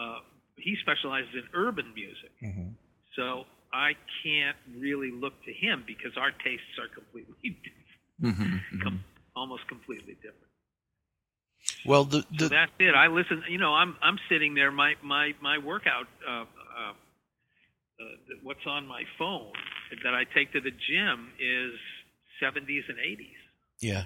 Uh, 0.00 0.20
he 0.56 0.76
specializes 0.82 1.34
in 1.34 1.42
urban 1.54 1.92
music. 1.94 2.30
hmm 2.40 2.70
So 3.16 3.44
I 3.72 3.92
can't 4.22 4.56
really 4.78 5.10
look 5.10 5.34
to 5.44 5.52
him 5.52 5.84
because 5.86 6.16
our 6.16 6.30
tastes 6.30 6.78
are 6.80 6.88
completely 6.88 7.34
different, 7.42 7.86
Mhm, 8.22 8.60
mhm. 8.72 8.82
com- 8.82 9.04
almost 9.36 9.66
completely 9.68 10.14
different. 10.14 10.50
Well, 11.84 12.04
the 12.04 12.24
So 12.38 12.48
that's 12.48 12.72
it. 12.78 12.94
I 12.94 13.06
listen. 13.08 13.42
You 13.48 13.58
know, 13.58 13.74
I'm 13.74 13.96
I'm 14.02 14.18
sitting 14.28 14.54
there. 14.54 14.70
My 14.70 14.94
my 15.02 15.34
my 15.40 15.58
workout. 15.58 16.06
Uh, 16.26 16.44
uh, 16.76 16.92
uh, 18.00 18.04
what's 18.42 18.66
on 18.66 18.86
my 18.86 19.02
phone 19.18 19.52
that 20.02 20.14
I 20.14 20.24
take 20.34 20.52
to 20.52 20.60
the 20.60 20.70
gym 20.70 21.30
is 21.38 21.72
70s 22.42 22.82
and 22.88 22.98
80s. 22.98 23.38
yeah. 23.80 24.04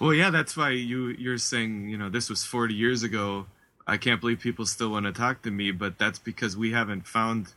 Well, 0.00 0.14
yeah, 0.14 0.30
that's 0.30 0.56
why 0.56 0.70
you 0.70 1.08
you're 1.08 1.38
saying 1.38 1.88
you 1.88 1.98
know 1.98 2.08
this 2.08 2.30
was 2.30 2.44
40 2.44 2.74
years 2.74 3.02
ago. 3.02 3.46
I 3.86 3.98
can't 3.98 4.20
believe 4.20 4.40
people 4.40 4.64
still 4.66 4.90
want 4.90 5.04
to 5.06 5.12
talk 5.12 5.42
to 5.42 5.50
me, 5.50 5.70
but 5.70 5.98
that's 5.98 6.18
because 6.18 6.56
we 6.56 6.72
haven't 6.72 7.06
found 7.06 7.52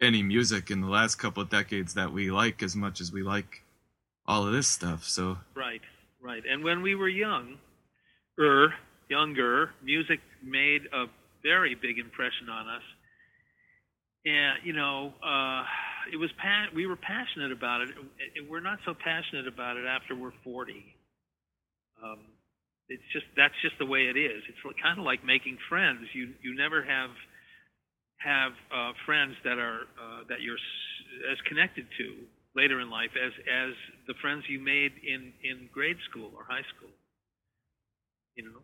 any 0.00 0.22
music 0.22 0.70
in 0.70 0.80
the 0.80 0.88
last 0.88 1.16
couple 1.16 1.42
of 1.42 1.50
decades 1.50 1.94
that 1.94 2.12
we 2.12 2.30
like 2.30 2.62
as 2.62 2.76
much 2.76 3.00
as 3.00 3.12
we 3.12 3.22
like 3.22 3.62
all 4.26 4.46
of 4.46 4.52
this 4.52 4.68
stuff. 4.68 5.04
So 5.04 5.38
Right, 5.54 5.80
right. 6.20 6.42
And 6.48 6.62
when 6.62 6.82
we 6.82 6.94
were 6.94 7.08
young, 7.08 7.58
er, 8.38 8.74
younger, 9.08 9.70
music 9.82 10.20
made 10.42 10.82
a 10.92 11.06
very 11.42 11.74
big 11.74 11.98
impression 11.98 12.48
on 12.50 12.68
us. 12.68 12.82
And 14.26 14.58
you 14.64 14.72
know, 14.72 15.12
uh, 15.24 15.64
it 16.12 16.16
was 16.16 16.30
pa- 16.40 16.68
we 16.74 16.86
were 16.86 16.96
passionate 16.96 17.52
about 17.52 17.82
it. 17.82 17.90
We're 18.48 18.60
not 18.60 18.78
so 18.84 18.94
passionate 18.94 19.48
about 19.48 19.76
it 19.76 19.86
after 19.86 20.14
we're 20.14 20.36
forty. 20.44 20.84
Um, 22.02 22.18
it's 22.88 23.02
just 23.12 23.26
that's 23.36 23.54
just 23.62 23.78
the 23.78 23.86
way 23.86 24.08
it 24.08 24.16
is. 24.16 24.42
It's 24.48 24.58
kind 24.82 24.98
of 24.98 25.04
like 25.04 25.24
making 25.24 25.58
friends. 25.68 26.08
You 26.12 26.34
you 26.42 26.54
never 26.54 26.82
have 26.82 27.10
have 28.18 28.52
uh, 28.74 28.92
friends 29.06 29.34
that 29.44 29.58
are 29.58 29.82
uh, 30.00 30.24
that 30.28 30.40
you're 30.40 30.56
s- 30.56 31.32
as 31.32 31.38
connected 31.48 31.86
to 31.98 32.16
later 32.54 32.80
in 32.80 32.90
life 32.90 33.10
as 33.16 33.32
as 33.50 33.74
the 34.06 34.14
friends 34.20 34.44
you 34.48 34.58
made 34.60 34.92
in 35.06 35.32
in 35.44 35.68
grade 35.72 35.96
school 36.10 36.30
or 36.36 36.44
high 36.44 36.64
school. 36.76 36.90
You 38.34 38.44
know, 38.44 38.60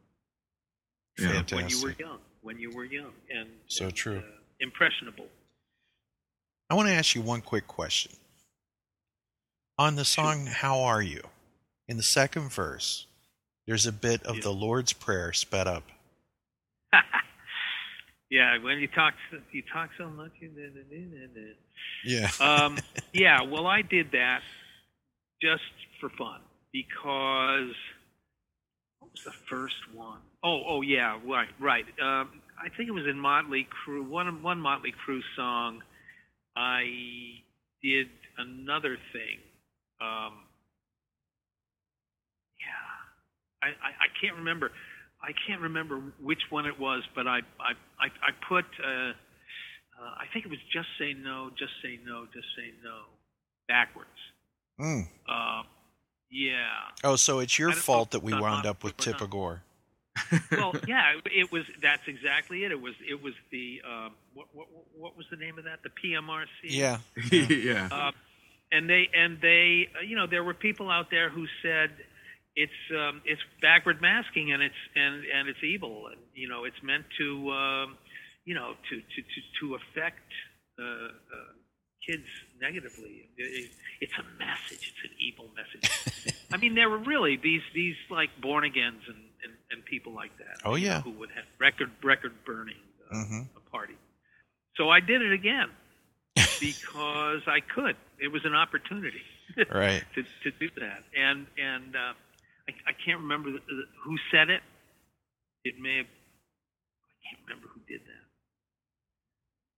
yeah, 1.18 1.28
Fantastic. 1.42 1.56
when 1.56 1.68
you 1.68 1.82
were 1.82 1.94
young, 1.98 2.18
when 2.42 2.58
you 2.58 2.70
were 2.74 2.84
young, 2.84 3.12
and 3.30 3.48
So 3.68 3.86
and, 3.86 3.94
true. 3.94 4.18
uh, 4.18 4.22
impressionable. 4.60 5.26
I 6.70 6.74
want 6.74 6.88
to 6.88 6.94
ask 6.94 7.14
you 7.14 7.22
one 7.22 7.40
quick 7.40 7.66
question. 7.66 8.12
On 9.78 9.96
the 9.96 10.04
song 10.04 10.46
"How 10.46 10.80
Are 10.80 11.02
You," 11.02 11.22
in 11.88 11.96
the 11.96 12.02
second 12.02 12.50
verse, 12.52 13.06
there's 13.66 13.86
a 13.86 13.92
bit 13.92 14.22
of 14.24 14.36
Yeah. 14.36 14.42
the 14.42 14.52
Lord's 14.52 14.92
Prayer 14.92 15.32
sped 15.32 15.66
up. 15.66 15.84
yeah, 18.34 18.58
when 18.58 18.80
you 18.80 18.88
talk 18.88 19.14
you 19.52 19.62
talk 19.72 19.90
so 19.96 20.10
much. 20.10 20.32
Yeah. 22.04 22.30
um, 22.40 22.78
yeah, 23.12 23.42
well, 23.42 23.68
I 23.68 23.82
did 23.82 24.10
that 24.10 24.40
just 25.40 25.62
for 26.00 26.10
fun 26.10 26.40
because 26.72 27.76
what 28.98 29.12
was 29.12 29.22
the 29.24 29.32
first 29.48 29.76
one? 29.94 30.18
Oh, 30.42 30.62
oh 30.66 30.82
yeah, 30.82 31.20
right, 31.24 31.48
right. 31.60 31.84
Um, 32.02 32.40
I 32.58 32.70
think 32.76 32.88
it 32.88 32.92
was 32.92 33.06
in 33.08 33.20
Motley 33.20 33.68
Crue. 33.70 34.04
One 34.08 34.42
one 34.42 34.58
Motley 34.58 34.92
Crue 35.06 35.20
song. 35.36 35.82
I 36.56 36.82
did 37.84 38.08
another 38.36 38.98
thing. 39.12 39.38
Um, 40.00 40.42
yeah, 42.58 43.62
I, 43.62 43.66
I, 43.68 43.90
I 43.90 44.08
can't 44.20 44.38
remember. 44.38 44.72
I 45.24 45.32
can't 45.46 45.62
remember 45.62 46.00
which 46.20 46.42
one 46.50 46.66
it 46.66 46.78
was, 46.78 47.02
but 47.14 47.26
I 47.26 47.38
I 47.58 47.72
I, 47.98 48.06
I 48.06 48.30
put. 48.48 48.64
Uh, 48.82 48.88
uh, 48.88 50.10
I 50.18 50.26
think 50.32 50.44
it 50.44 50.50
was 50.50 50.58
just 50.72 50.88
say 50.98 51.14
no, 51.14 51.50
just 51.58 51.72
say 51.82 51.98
no, 52.04 52.26
just 52.32 52.46
say 52.56 52.72
no, 52.82 53.02
backwards. 53.68 54.08
Mm. 54.78 55.08
Uh, 55.28 55.62
yeah. 56.30 56.66
Oh, 57.04 57.16
so 57.16 57.38
it's 57.38 57.58
your 57.58 57.70
I 57.70 57.72
don't 57.72 57.78
know 57.78 57.82
fault 57.82 58.10
that 58.10 58.22
we 58.22 58.34
wound 58.34 58.66
up 58.66 58.84
with 58.84 58.94
Motley 58.94 59.12
or. 59.12 59.14
Tipper 59.14 59.26
Gore. 59.26 59.62
Well, 60.52 60.74
yeah, 60.88 61.12
it 61.26 61.50
was. 61.50 61.62
That's 61.80 62.02
exactly 62.06 62.64
it. 62.64 62.72
It 62.72 62.80
was. 62.80 62.94
It 63.08 63.22
was 63.22 63.34
the. 63.50 63.80
Um, 63.88 64.12
what, 64.34 64.46
what 64.52 64.66
what 64.96 65.16
was 65.16 65.26
the 65.30 65.36
name 65.36 65.58
of 65.58 65.64
that? 65.64 65.80
The 65.82 65.90
PMRC. 65.90 66.46
Yeah. 66.64 66.98
yeah. 67.32 67.88
Uh, 67.90 68.12
and 68.72 68.90
they 68.90 69.08
and 69.14 69.40
they, 69.40 69.88
uh, 69.96 70.02
you 70.02 70.16
know, 70.16 70.26
there 70.26 70.42
were 70.42 70.54
people 70.54 70.90
out 70.90 71.10
there 71.10 71.30
who 71.30 71.46
said 71.62 71.90
it's 72.56 72.72
um, 72.96 73.20
it's 73.24 73.40
backward 73.60 74.00
masking 74.00 74.52
and 74.52 74.62
it's 74.62 74.74
and 74.94 75.24
and 75.34 75.48
it's 75.48 75.62
evil 75.62 76.06
and 76.10 76.20
you 76.34 76.48
know 76.48 76.64
it's 76.64 76.80
meant 76.82 77.04
to 77.18 77.50
um, 77.52 77.96
you 78.44 78.54
know 78.54 78.74
to 78.90 78.96
to 78.96 79.22
to 79.22 79.40
to 79.60 79.74
affect 79.74 80.22
uh, 80.78 80.82
uh, 80.82 81.10
kids 82.06 82.26
negatively. 82.60 83.28
It, 83.36 83.42
it, 83.64 83.70
it's 84.00 84.12
a 84.18 84.24
message. 84.38 84.92
It's 84.92 85.04
an 85.10 85.16
evil 85.18 85.48
message. 85.56 86.34
I 86.52 86.56
mean, 86.58 86.74
there 86.74 86.88
were 86.90 86.98
really 86.98 87.36
these 87.36 87.62
these 87.74 87.96
like 88.10 88.30
born 88.40 88.64
agains 88.64 89.02
and, 89.08 89.16
and 89.42 89.52
and 89.70 89.84
people 89.84 90.12
like 90.12 90.36
that. 90.38 90.58
Oh, 90.64 90.70
know, 90.70 90.76
yeah. 90.76 91.00
who 91.02 91.10
would 91.12 91.30
have 91.30 91.44
record 91.58 91.90
record 92.02 92.32
burning 92.44 92.76
uh, 93.10 93.16
Mhm. 93.16 93.48
a 93.56 93.70
party. 93.70 93.94
So 94.76 94.90
I 94.90 95.00
did 95.00 95.22
it 95.22 95.32
again 95.32 95.70
because 96.60 97.42
I 97.46 97.60
could. 97.60 97.96
It 98.20 98.28
was 98.28 98.44
an 98.44 98.54
opportunity 98.54 99.22
Right. 99.72 100.02
to 100.14 100.22
to 100.22 100.50
do 100.58 100.68
that, 100.80 101.02
and 101.16 101.46
and 101.58 101.96
uh, 101.96 102.12
I, 102.68 102.72
I 102.88 102.92
can't 103.04 103.20
remember 103.20 103.50
the, 103.52 103.58
the, 103.58 103.82
who 104.02 104.16
said 104.30 104.50
it. 104.50 104.62
It 105.64 105.74
may 105.80 105.98
have. 105.98 106.06
I 106.06 107.28
can't 107.28 107.42
remember 107.46 107.68
who 107.72 107.80
did 107.88 108.00
that. 108.06 108.24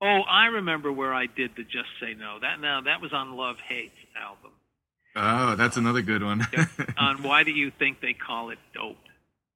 Oh, 0.06 0.20
I 0.28 0.46
remember 0.46 0.92
where 0.92 1.14
I 1.14 1.26
did 1.26 1.52
the 1.56 1.62
"Just 1.62 1.88
Say 2.00 2.14
No." 2.14 2.38
That 2.40 2.60
now 2.60 2.80
that 2.82 3.00
was 3.00 3.12
on 3.12 3.36
Love 3.36 3.56
Hate 3.66 3.92
album. 4.20 4.52
oh, 5.16 5.56
that's 5.56 5.76
another 5.76 6.02
good 6.02 6.22
one. 6.22 6.46
on 6.98 7.22
Why 7.22 7.44
Do 7.44 7.50
You 7.50 7.70
Think 7.70 8.00
They 8.00 8.12
Call 8.12 8.50
It 8.50 8.58
Dope? 8.74 8.96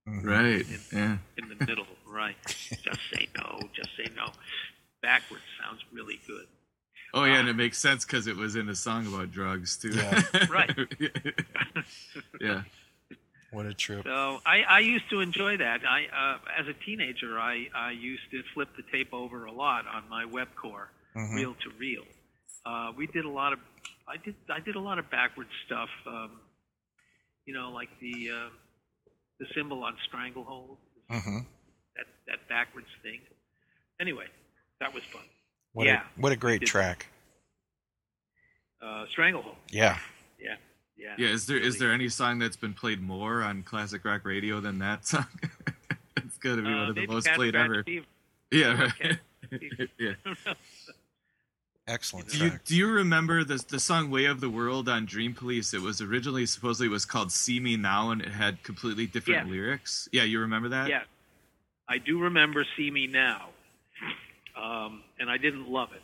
Mhm. 0.09 0.25
right. 0.25 0.67
Yeah. 0.93 1.19
In 1.37 1.49
the 1.49 1.67
middle, 1.67 1.87
right? 2.09 2.37
Just 2.47 3.01
say 3.13 3.29
no. 3.37 3.61
Just 3.75 3.91
say 3.97 4.07
no. 4.17 4.31
Backwards 5.03 5.43
sounds 5.63 5.81
really 5.93 6.19
good. 6.27 6.47
Oh 7.13 7.25
yeah, 7.25 7.41
and 7.41 7.49
it 7.49 7.57
makes 7.57 7.77
sense 7.79 8.05
because 8.05 8.27
it 8.27 8.37
was 8.37 8.55
in 8.57 8.69
a 8.69 8.75
song 8.75 9.07
about 9.07 9.31
drugs 9.33 9.77
too. 9.77 9.91
Yeah. 9.91 10.23
Right. 10.51 10.71
yeah. 12.41 12.63
What 13.53 13.67
a 13.67 13.75
trip. 13.75 14.05
So 14.05 14.41
I, 14.47 14.63
I 14.63 14.79
used 14.81 15.11
to 15.11 15.21
enjoy 15.21 15.57
that. 15.57 15.81
I, 15.85 16.07
uh, 16.07 16.39
as 16.61 16.69
a 16.69 16.73
teenager, 16.73 17.39
I, 17.39 17.67
I 17.75 17.91
used 17.91 18.23
to 18.31 18.43
flip 18.55 18.69
the 18.77 18.85
tape 18.93 19.13
over 19.13 19.47
a 19.47 19.53
lot 19.53 19.87
on 19.89 20.09
my 20.09 20.25
Webcor, 20.25 20.87
Mhm. 21.17 21.35
reel 21.35 21.55
to 21.55 21.71
reel. 21.79 22.05
Uh, 22.65 22.93
we 22.97 23.07
did 23.09 23.25
a 23.25 23.29
lot 23.29 23.53
of, 23.53 23.59
I 24.07 24.17
did, 24.19 24.37
I 24.49 24.61
did 24.61 24.77
a 24.77 24.81
lot 24.81 24.99
of 25.01 25.11
backwards 25.11 25.51
stuff. 25.67 25.89
Um, 26.07 26.41
you 27.45 27.55
know, 27.55 27.71
like 27.73 27.89
the, 28.01 28.31
uh, 28.31 28.49
the 29.41 29.47
cymbal 29.55 29.83
on 29.83 29.97
Stranglehold, 30.07 30.79
Mhm. 31.11 31.45
that, 31.97 32.07
that 32.29 32.49
backwards 32.49 32.87
thing. 33.03 33.21
Anyway, 34.01 34.27
that 34.79 34.95
was 34.95 35.03
fun. 35.05 35.25
What 35.73 35.87
Yeah. 35.87 36.03
a 36.17 36.21
what 36.21 36.31
a 36.33 36.37
great 36.37 36.63
track. 36.67 37.07
Uh, 38.81 39.07
Stranglehold. 39.11 39.57
Yeah. 39.71 39.99
Yeah. 40.39 40.57
Yeah. 41.01 41.15
Yeah. 41.19 41.29
Is 41.29 41.47
there 41.47 41.57
is 41.57 41.75
Really. 41.75 41.79
there 41.79 41.93
any 41.95 42.09
song 42.11 42.39
that's 42.39 42.57
been 42.57 42.75
played 42.75 43.01
more 43.01 43.43
on 43.43 43.63
classic 43.63 44.05
rock 44.05 44.25
radio 44.25 44.61
than 44.61 44.79
that 44.81 45.07
song? 45.07 45.27
it's 46.17 46.37
got 46.39 46.57
to 46.57 46.63
be 46.63 46.69
Uh, 46.69 46.77
one 46.77 46.89
of 46.91 46.95
the 46.95 47.07
most 47.07 47.27
Cat 47.27 47.37
played 47.37 47.55
Scratch 47.55 47.65
ever. 47.71 47.85
Fever. 47.85 48.07
Yeah. 48.53 48.91
Right. 49.01 49.19
yeah. 49.99 50.15
Excellent 51.87 52.29
Do 52.29 52.39
you 52.45 52.53
do 52.65 52.77
you 52.77 52.89
remember 52.89 53.43
the 53.43 53.65
the 53.69 53.81
song 53.81 54.11
"Way 54.11 54.27
of 54.27 54.41
the 54.41 54.51
World" 54.51 54.89
on 54.89 55.07
Dream 55.07 55.35
Police? 55.35 55.73
It 55.75 55.81
was 55.81 56.01
originally 56.01 56.47
supposedly 56.47 56.89
was 56.89 57.05
called 57.05 57.33
"See 57.33 57.59
Me 57.59 57.77
Now" 57.77 58.11
and 58.11 58.21
it 58.23 58.29
had 58.29 58.63
completely 58.63 59.07
different 59.07 59.47
Yeah. 59.47 59.53
lyrics. 59.53 60.09
Yeah, 60.13 60.23
you 60.25 60.41
remember 60.41 60.69
that? 60.69 60.89
Yeah, 60.89 61.03
I 61.89 61.99
do 61.99 62.21
remember 62.21 62.65
"See 62.77 62.91
Me 62.91 63.07
Now," 63.09 63.49
um, 64.57 65.03
and 65.19 65.29
I 65.31 65.37
didn't 65.37 65.69
love 65.69 65.91
it, 65.93 66.03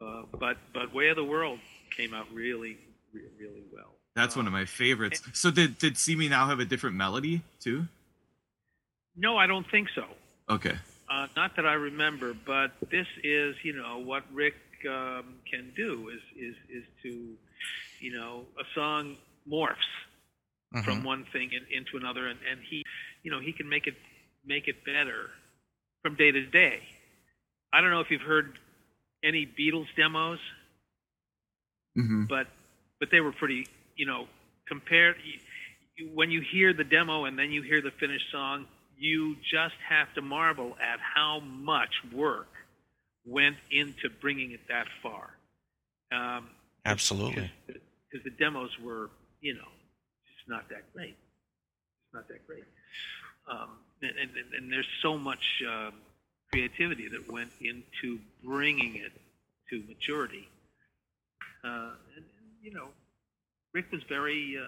uh, 0.00 0.22
but 0.38 0.56
but 0.72 0.94
"Way 0.94 1.08
of 1.08 1.16
the 1.16 1.24
World" 1.24 1.58
came 1.94 2.14
out 2.14 2.32
really, 2.32 2.78
really, 3.14 3.30
really 3.40 3.64
well. 3.72 3.94
That's 4.14 4.36
Uh, 4.36 4.40
one 4.40 4.46
of 4.46 4.52
my 4.52 4.64
favorites. 4.64 5.22
So 5.32 5.50
did 5.50 5.78
did 5.78 5.96
"See 5.96 6.16
Me 6.16 6.28
Now" 6.28 6.46
have 6.48 6.60
a 6.60 6.64
different 6.64 6.96
melody 6.96 7.42
too? 7.60 7.86
No, 9.16 9.36
I 9.36 9.46
don't 9.46 9.68
think 9.70 9.88
so. 9.94 10.04
Okay. 10.48 10.76
Uh, 11.08 11.28
not 11.36 11.54
that 11.56 11.66
I 11.66 11.74
remember, 11.74 12.34
but 12.34 12.72
this 12.90 13.06
is, 13.22 13.54
you 13.62 13.72
know, 13.74 13.98
what 13.98 14.24
Rick 14.32 14.54
um, 14.88 15.36
can 15.50 15.72
do 15.76 16.08
is 16.10 16.20
is 16.36 16.56
is 16.68 16.84
to 17.02 17.36
you 18.00 18.12
know, 18.12 18.44
a 18.58 18.64
song 18.74 19.16
morphs 19.48 19.76
Mhm. 20.74 20.84
from 20.84 21.04
one 21.04 21.24
thing 21.32 21.50
in, 21.52 21.64
into 21.70 21.96
another, 21.96 22.26
and, 22.26 22.38
and 22.50 22.60
he, 22.68 22.84
you 23.22 23.30
know, 23.30 23.40
he 23.40 23.52
can 23.52 23.68
make 23.68 23.86
it 23.86 23.94
make 24.44 24.68
it 24.68 24.84
better 24.84 25.30
from 26.02 26.14
day 26.16 26.30
to 26.30 26.44
day. 26.46 26.82
I 27.72 27.80
don't 27.80 27.90
know 27.90 28.00
if 28.00 28.10
you've 28.10 28.20
heard 28.20 28.58
any 29.22 29.46
Beatles 29.46 29.86
demos, 29.96 30.38
hmm 31.94 32.24
but 32.26 32.48
but 33.04 33.10
they 33.10 33.20
were 33.20 33.32
pretty, 33.32 33.66
you 33.96 34.06
know, 34.06 34.26
compared. 34.66 35.16
When 36.14 36.30
you 36.30 36.40
hear 36.40 36.72
the 36.72 36.84
demo 36.84 37.26
and 37.26 37.38
then 37.38 37.52
you 37.52 37.60
hear 37.60 37.82
the 37.82 37.90
finished 37.90 38.24
song, 38.32 38.64
you 38.96 39.36
just 39.42 39.74
have 39.86 40.08
to 40.14 40.22
marvel 40.22 40.74
at 40.80 41.00
how 41.14 41.40
much 41.40 41.90
work 42.14 42.48
went 43.26 43.56
into 43.70 44.08
bringing 44.22 44.52
it 44.52 44.60
that 44.70 44.86
far. 45.02 45.36
Um, 46.12 46.48
Absolutely. 46.86 47.52
because 47.66 48.24
the 48.24 48.30
demos 48.30 48.70
were, 48.82 49.10
you 49.42 49.52
know, 49.52 49.68
just 50.34 50.48
not 50.48 50.66
that 50.70 50.90
great. 50.94 51.10
It's 51.10 52.14
not 52.14 52.26
that 52.28 52.46
great. 52.46 52.64
Um, 53.50 53.68
and, 54.00 54.12
and, 54.18 54.30
and 54.56 54.72
there's 54.72 54.88
so 55.02 55.18
much 55.18 55.44
um, 55.68 55.92
creativity 56.50 57.06
that 57.08 57.30
went 57.30 57.50
into 57.60 58.18
bringing 58.42 58.96
it 58.96 59.12
to 59.68 59.82
maturity. 59.86 60.48
Uh, 61.62 61.90
and, 62.16 62.24
you 62.64 62.72
know, 62.72 62.88
Rick 63.74 63.92
was 63.92 64.00
very 64.08 64.56
uh, 64.58 64.64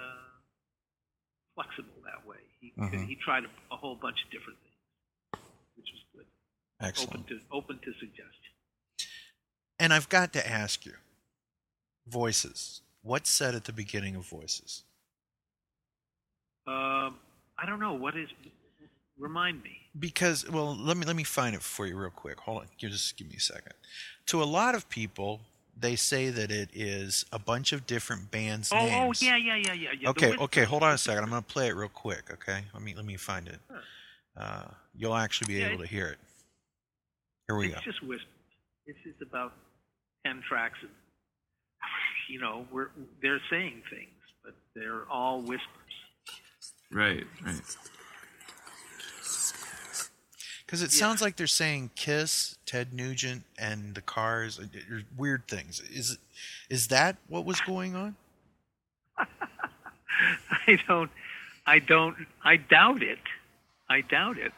flexible 1.54 1.94
that 2.04 2.26
way. 2.28 2.36
He, 2.60 2.72
Mhm. 2.76 3.06
he 3.08 3.14
tried 3.16 3.44
a, 3.44 3.50
a 3.74 3.76
whole 3.76 3.96
bunch 3.96 4.18
of 4.24 4.30
different 4.30 4.58
things, 4.62 5.42
which 5.76 5.86
was 5.92 6.02
good. 6.14 6.26
Excellent. 6.80 7.20
Open 7.20 7.24
to 7.38 7.40
open 7.50 7.78
to 7.78 7.92
suggestion. 7.98 8.52
And 9.78 9.92
I've 9.92 10.08
got 10.08 10.32
to 10.34 10.46
ask 10.46 10.84
you, 10.84 10.94
voices. 12.06 12.82
What's 13.02 13.30
said 13.30 13.54
at 13.54 13.64
the 13.64 13.72
beginning 13.72 14.16
of 14.16 14.26
voices? 14.26 14.82
Um, 16.66 17.18
I 17.58 17.64
don't 17.66 17.80
know 17.80 17.94
what 17.94 18.16
is. 18.16 18.28
Remind 19.18 19.62
me. 19.62 19.78
Because 19.98 20.46
well, 20.50 20.76
let 20.76 20.96
me 20.98 21.06
let 21.06 21.16
me 21.16 21.24
find 21.24 21.54
it 21.54 21.62
for 21.62 21.86
you 21.86 21.96
real 21.96 22.10
quick. 22.10 22.40
Hold 22.40 22.62
on, 22.62 22.68
just 22.76 23.16
give 23.16 23.28
me 23.28 23.36
a 23.36 23.40
second. 23.40 23.72
To 24.26 24.42
a 24.42 24.44
lot 24.44 24.74
of 24.74 24.88
people, 24.90 25.40
they 25.78 25.96
say 25.96 26.30
that 26.30 26.50
it 26.50 26.70
is 26.72 27.24
a 27.32 27.38
bunch 27.38 27.72
of 27.72 27.86
different 27.86 28.30
bands' 28.30 28.70
Oh, 28.72 28.78
oh, 28.78 29.12
yeah, 29.20 29.36
yeah, 29.36 29.56
yeah, 29.56 29.72
yeah. 29.74 29.90
yeah. 30.00 30.08
Okay, 30.10 30.28
Whisper- 30.28 30.42
okay, 30.44 30.64
hold 30.64 30.82
on 30.82 30.92
a 30.92 30.98
second. 30.98 31.24
I'm 31.24 31.30
going 31.30 31.42
to 31.42 31.52
play 31.52 31.68
it 31.68 31.76
real 31.76 31.88
quick. 31.88 32.30
Okay, 32.32 32.60
let 32.72 32.82
me 32.82 32.94
let 32.94 33.04
me 33.04 33.16
find 33.16 33.46
it. 33.48 33.58
Uh, 34.36 34.64
you'll 34.94 35.14
actually 35.16 35.52
be 35.54 35.60
Yeah, 35.60 35.68
able 35.68 35.82
to 35.82 35.88
hear 35.88 36.06
it. 36.08 36.18
Here 37.48 37.56
we 37.56 37.66
It's 37.66 37.74
go. 37.76 37.80
just 37.84 38.02
whispers. 38.02 38.26
It's 38.86 38.98
just 39.04 39.20
about 39.22 39.52
ten 40.26 40.42
tracks 40.48 40.78
of, 40.82 40.88
you 42.28 42.40
know, 42.40 42.66
we're 42.72 42.88
they're 43.22 43.40
saying 43.50 43.82
things, 43.90 44.10
but 44.44 44.54
they're 44.74 45.04
all 45.10 45.40
whispers. 45.40 45.62
Right, 46.92 47.24
right. 47.44 47.60
Because 50.66 50.82
it 50.82 50.92
Yeah. 50.92 50.98
sounds 50.98 51.22
like 51.22 51.36
they're 51.36 51.46
saying 51.46 51.90
Kiss, 51.94 52.58
Ted 52.66 52.92
Nugent, 52.92 53.44
and 53.56 53.94
the 53.94 54.00
Cars, 54.02 54.58
uh, 54.58 54.64
weird 55.16 55.46
things. 55.46 55.80
Is 55.80 56.18
is 56.68 56.88
that 56.88 57.16
what 57.28 57.44
was 57.44 57.60
going 57.60 57.94
on? 57.94 58.16
I 60.66 60.78
don't, 60.88 61.10
I 61.66 61.78
don't, 61.78 62.26
I 62.42 62.56
doubt 62.56 63.02
it. 63.02 63.20
I 63.88 64.00
doubt 64.00 64.38
it. 64.38 64.52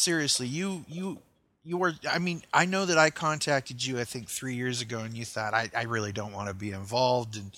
Seriously, 0.00 0.46
you 0.46 0.84
you 0.88 1.18
you 1.64 1.76
were. 1.76 1.94
I 2.10 2.18
mean, 2.18 2.42
I 2.52 2.64
know 2.64 2.86
that 2.86 2.98
I 2.98 3.10
contacted 3.10 3.84
you. 3.84 3.98
I 4.00 4.04
think 4.04 4.28
three 4.28 4.54
years 4.54 4.80
ago, 4.80 5.00
and 5.00 5.14
you 5.14 5.24
thought 5.24 5.54
I, 5.54 5.70
I 5.76 5.82
really 5.84 6.12
don't 6.12 6.32
want 6.32 6.48
to 6.48 6.54
be 6.54 6.70
involved, 6.72 7.36
and 7.36 7.50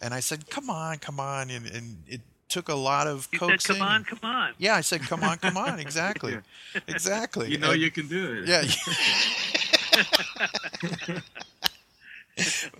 and 0.00 0.14
I 0.14 0.20
said, 0.20 0.48
come 0.50 0.70
on, 0.70 0.98
come 0.98 1.18
on, 1.20 1.50
and 1.50 1.66
and 1.66 2.02
it 2.06 2.20
took 2.48 2.68
a 2.68 2.74
lot 2.74 3.06
of 3.06 3.28
You 3.32 3.38
said, 3.38 3.48
coaxing. 3.48 3.76
"Come 3.76 3.88
on, 3.88 4.04
come 4.04 4.18
on." 4.22 4.52
Yeah, 4.58 4.74
I 4.76 4.80
said, 4.82 5.02
come 5.02 5.24
on, 5.24 5.38
come 5.38 5.56
on, 5.56 5.78
exactly, 5.86 6.38
exactly. 6.86 7.50
You 7.50 7.58
know 7.58 7.72
And- 7.72 7.80
you 7.80 7.90
can 7.90 8.06
do 8.08 8.42
it. 8.44 8.48
Yeah. 8.48 8.62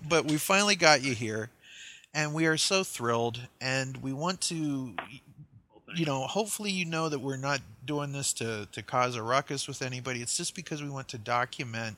but 0.09 0.27
we 0.27 0.37
finally 0.37 0.77
got 0.77 1.03
you 1.03 1.15
here, 1.15 1.51
and 2.15 2.35
we 2.35 2.47
are 2.47 2.57
so 2.57 2.85
thrilled, 2.85 3.41
and 3.61 3.97
we 3.99 4.13
want 4.13 4.41
to, 4.43 4.95
you 5.95 6.05
know, 6.05 6.27
hopefully 6.27 6.71
you 6.71 6.85
know 6.85 7.09
that 7.09 7.19
we're 7.19 7.37
not 7.39 7.61
doing 7.87 8.13
this 8.13 8.33
to 8.35 8.67
to 8.73 8.83
cause 8.83 9.17
a 9.17 9.23
ruckus 9.23 9.67
with 9.69 9.81
anybody. 9.83 10.21
It's 10.23 10.37
just 10.37 10.55
because 10.55 10.83
we 10.83 10.91
want 10.91 11.09
to 11.09 11.19
document 11.19 11.97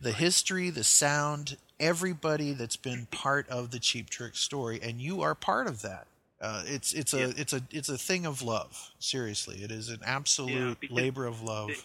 the 0.00 0.12
history, 0.12 0.70
the 0.70 0.84
sound, 0.84 1.56
everybody 1.80 2.52
that's 2.52 2.76
been 2.76 3.06
part 3.10 3.48
of 3.48 3.70
the 3.70 3.78
Cheap 3.78 4.10
Trick 4.10 4.36
story, 4.36 4.78
and 4.82 5.00
you 5.00 5.22
are 5.22 5.34
part 5.34 5.66
of 5.66 5.82
that. 5.82 6.06
Uh, 6.40 6.62
it's 6.66 6.92
it's 6.92 7.14
a 7.14 7.18
Yeah. 7.20 7.32
it's 7.36 7.52
a 7.52 7.62
it's 7.70 7.88
a 7.88 7.96
thing 7.98 8.26
of 8.26 8.42
love. 8.42 8.90
Seriously, 8.98 9.62
it 9.64 9.70
is 9.70 9.88
an 9.88 10.00
absolute 10.04 10.78
because 10.80 10.94
labor 10.94 11.26
of 11.26 11.42
love. 11.42 11.70
it- 11.70 11.82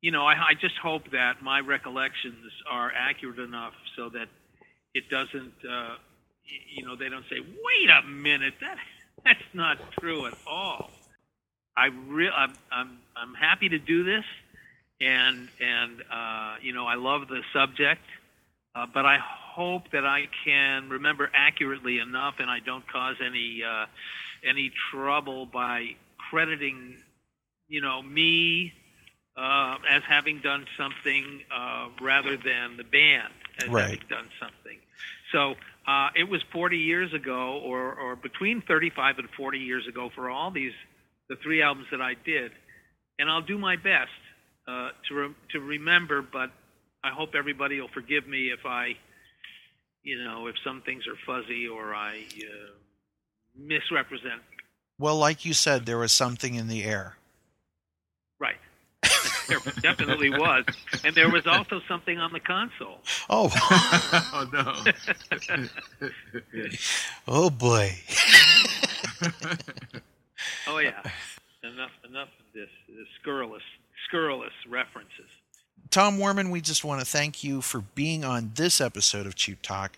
you 0.00 0.10
know, 0.10 0.26
I, 0.26 0.34
I 0.34 0.54
just 0.60 0.76
hope 0.76 1.10
that 1.12 1.40
my 1.42 1.60
recollections 1.60 2.44
are 2.70 2.92
accurate 2.94 3.38
enough 3.38 3.72
so 3.96 4.10
that 4.10 4.28
it 4.92 5.08
doesn't. 5.08 5.54
Uh, 5.66 5.94
you 6.76 6.84
know, 6.84 6.94
they 6.94 7.08
don't 7.08 7.24
say, 7.30 7.40
"Wait 7.40 7.88
a 7.90 8.02
minute, 8.06 8.52
that 8.60 8.76
that's 9.24 9.40
not 9.54 9.78
true 9.98 10.26
at 10.26 10.34
all." 10.46 10.90
I 11.76 11.86
re- 11.86 12.30
I'm, 12.30 12.52
I'm 12.70 12.98
I'm 13.16 13.34
happy 13.34 13.68
to 13.68 13.78
do 13.78 14.04
this, 14.04 14.24
and 15.00 15.48
and 15.60 16.02
uh, 16.12 16.56
you 16.62 16.72
know, 16.72 16.86
I 16.86 16.94
love 16.94 17.28
the 17.28 17.42
subject, 17.52 18.02
uh, 18.74 18.86
but 18.92 19.06
I 19.06 19.18
hope 19.18 19.90
that 19.92 20.06
I 20.06 20.28
can 20.44 20.88
remember 20.88 21.30
accurately 21.34 21.98
enough, 21.98 22.36
and 22.38 22.50
I 22.50 22.60
don't 22.60 22.86
cause 22.86 23.16
any 23.24 23.62
uh, 23.64 23.86
any 24.44 24.72
trouble 24.90 25.46
by 25.46 25.96
crediting, 26.30 26.96
you 27.68 27.80
know, 27.80 28.02
me 28.02 28.72
uh, 29.36 29.76
as 29.88 30.02
having 30.08 30.40
done 30.40 30.66
something 30.76 31.42
uh, 31.54 31.88
rather 32.00 32.36
than 32.36 32.76
the 32.76 32.84
band 32.84 33.32
as 33.58 33.70
Right. 33.70 33.98
having 33.98 34.00
done 34.08 34.28
something. 34.40 34.78
So 35.32 35.54
uh, 35.86 36.10
it 36.16 36.28
was 36.28 36.42
40 36.52 36.78
years 36.78 37.12
ago, 37.12 37.60
or, 37.64 37.94
or 37.94 38.16
between 38.16 38.62
35 38.62 39.18
and 39.18 39.28
40 39.30 39.58
years 39.58 39.86
ago, 39.88 40.10
for 40.14 40.30
all 40.30 40.50
these 40.50 40.72
the 41.28 41.36
three 41.42 41.62
albums 41.62 41.86
that 41.90 42.00
I 42.00 42.14
did, 42.24 42.52
and 43.18 43.30
I'll 43.30 43.42
do 43.42 43.58
my 43.58 43.76
best 43.76 44.10
uh, 44.68 44.90
to 45.08 45.14
re- 45.14 45.34
to 45.52 45.60
remember. 45.60 46.22
But 46.22 46.50
I 47.02 47.10
hope 47.10 47.34
everybody 47.34 47.80
will 47.80 47.88
forgive 47.88 48.26
me 48.26 48.50
if 48.50 48.64
I, 48.64 48.96
you 50.02 50.22
know, 50.22 50.46
if 50.46 50.56
some 50.64 50.82
things 50.82 51.04
are 51.06 51.16
fuzzy 51.26 51.68
or 51.68 51.94
I 51.94 52.24
uh, 52.38 52.72
misrepresent. 53.56 54.42
Well, 54.98 55.16
like 55.16 55.44
you 55.44 55.54
said, 55.54 55.86
there 55.86 55.98
was 55.98 56.12
something 56.12 56.54
in 56.54 56.68
the 56.68 56.84
air. 56.84 57.16
Right. 58.38 58.56
there 59.48 59.58
definitely 59.82 60.30
was, 60.30 60.64
and 61.04 61.14
there 61.14 61.30
was 61.30 61.46
also 61.46 61.80
something 61.88 62.18
on 62.18 62.32
the 62.32 62.40
console. 62.40 63.00
Oh, 63.28 63.52
oh 64.32 64.48
no. 64.52 65.68
oh 67.28 67.50
boy. 67.50 67.92
Oh 70.66 70.78
yeah, 70.78 71.00
uh, 71.04 71.08
enough 71.68 71.90
enough 72.08 72.28
of 72.40 72.52
this, 72.54 72.68
this 72.88 73.06
scurrilous 73.20 73.62
scurrilous 74.08 74.52
references. 74.68 75.30
Tom 75.90 76.18
Werman, 76.18 76.50
we 76.50 76.60
just 76.60 76.84
want 76.84 77.00
to 77.00 77.06
thank 77.06 77.44
you 77.44 77.60
for 77.60 77.80
being 77.94 78.24
on 78.24 78.52
this 78.54 78.80
episode 78.80 79.26
of 79.26 79.34
Cheap 79.34 79.62
Talk. 79.62 79.96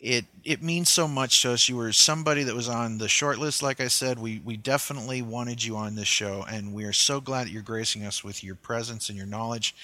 It 0.00 0.24
it 0.44 0.62
means 0.62 0.90
so 0.90 1.06
much 1.06 1.42
to 1.42 1.52
us. 1.52 1.68
You 1.68 1.76
were 1.76 1.92
somebody 1.92 2.42
that 2.42 2.54
was 2.56 2.68
on 2.68 2.98
the 2.98 3.08
short 3.08 3.38
list, 3.38 3.62
like 3.62 3.80
I 3.80 3.86
said. 3.88 4.18
We 4.18 4.40
we 4.44 4.56
definitely 4.56 5.22
wanted 5.22 5.62
you 5.62 5.76
on 5.76 5.94
this 5.94 6.08
show, 6.08 6.44
and 6.50 6.74
we 6.74 6.84
are 6.84 6.92
so 6.92 7.20
glad 7.20 7.46
that 7.46 7.50
you're 7.52 7.62
gracing 7.62 8.04
us 8.04 8.24
with 8.24 8.42
your 8.42 8.56
presence 8.56 9.08
and 9.08 9.16
your 9.16 9.28
knowledge. 9.28 9.74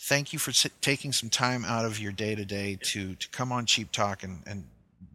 Thank 0.00 0.32
you 0.32 0.38
for 0.38 0.50
s- 0.50 0.68
taking 0.80 1.12
some 1.12 1.28
time 1.28 1.64
out 1.64 1.84
of 1.84 1.98
your 1.98 2.12
day 2.12 2.36
to 2.36 2.44
day 2.44 2.78
to 2.82 3.16
to 3.16 3.28
come 3.30 3.50
on 3.50 3.66
Cheap 3.66 3.90
Talk 3.90 4.22
and 4.22 4.42
and 4.46 4.64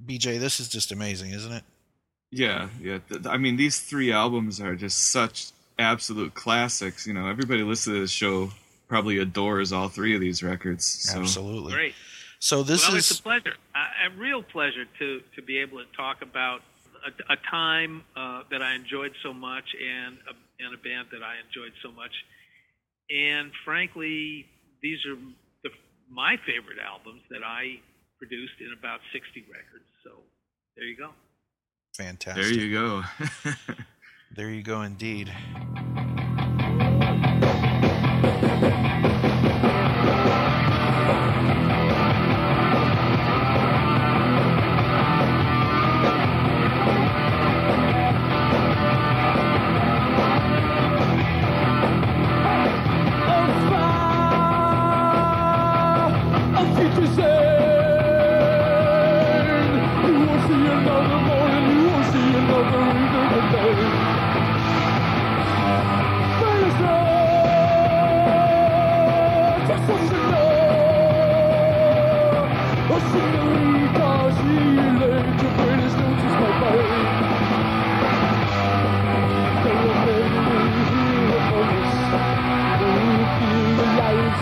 BJ. 0.05 0.39
This 0.39 0.59
is 0.59 0.67
just 0.67 0.91
amazing, 0.91 1.31
isn't 1.31 1.51
it? 1.53 1.63
Yeah, 2.33 2.69
yeah. 2.81 2.97
Th- 3.09 3.25
I 3.27 3.37
mean, 3.37 3.57
these 3.57 3.79
three 3.79 4.11
albums 4.11 4.59
are 4.59 4.75
just 4.75 5.11
such 5.11 5.51
absolute 5.77 6.33
classics. 6.33 7.05
You 7.05 7.13
know, 7.13 7.27
everybody 7.27 7.61
listening 7.61 7.97
to 7.97 8.01
this 8.01 8.11
show 8.11 8.49
probably 8.87 9.19
adores 9.19 9.71
all 9.71 9.87
three 9.87 10.15
of 10.15 10.21
these 10.21 10.41
records. 10.41 10.83
So. 10.85 11.19
Absolutely. 11.19 11.73
Great. 11.73 11.95
So 12.39 12.63
this 12.63 12.87
well, 12.87 12.97
is 12.97 13.11
it's 13.11 13.19
a 13.19 13.23
pleasure, 13.23 13.53
a, 13.75 14.07
a 14.07 14.17
real 14.17 14.41
pleasure 14.41 14.85
to 14.99 15.21
to 15.35 15.41
be 15.41 15.59
able 15.59 15.77
to 15.77 15.85
talk 15.95 16.21
about 16.21 16.61
a, 17.05 17.33
a 17.33 17.37
time 17.49 18.03
uh, 18.15 18.43
that 18.49 18.61
I 18.61 18.73
enjoyed 18.75 19.13
so 19.21 19.31
much 19.33 19.63
and 19.79 20.17
a, 20.27 20.33
and 20.65 20.73
a 20.73 20.77
band 20.77 21.07
that 21.11 21.23
I 21.23 21.35
enjoyed 21.45 21.73
so 21.83 21.91
much. 21.91 22.11
And 23.09 23.51
frankly, 23.63 24.47
these 24.81 24.99
are 25.05 25.15
the, 25.63 25.69
my 26.09 26.35
favorite 26.45 26.79
albums 26.83 27.21
that 27.29 27.43
I 27.45 27.79
produced 28.17 28.59
in 28.59 28.73
about 28.77 28.99
60 29.13 29.45
records. 29.51 29.87
So 30.03 30.11
there 30.75 30.85
you 30.85 30.97
go. 30.97 31.11
Fantastic. 31.93 32.43
There 32.43 32.53
you 32.53 32.71
go. 32.71 33.03
There 34.35 34.49
you 34.49 34.63
go, 34.63 34.81
indeed. 34.81 35.31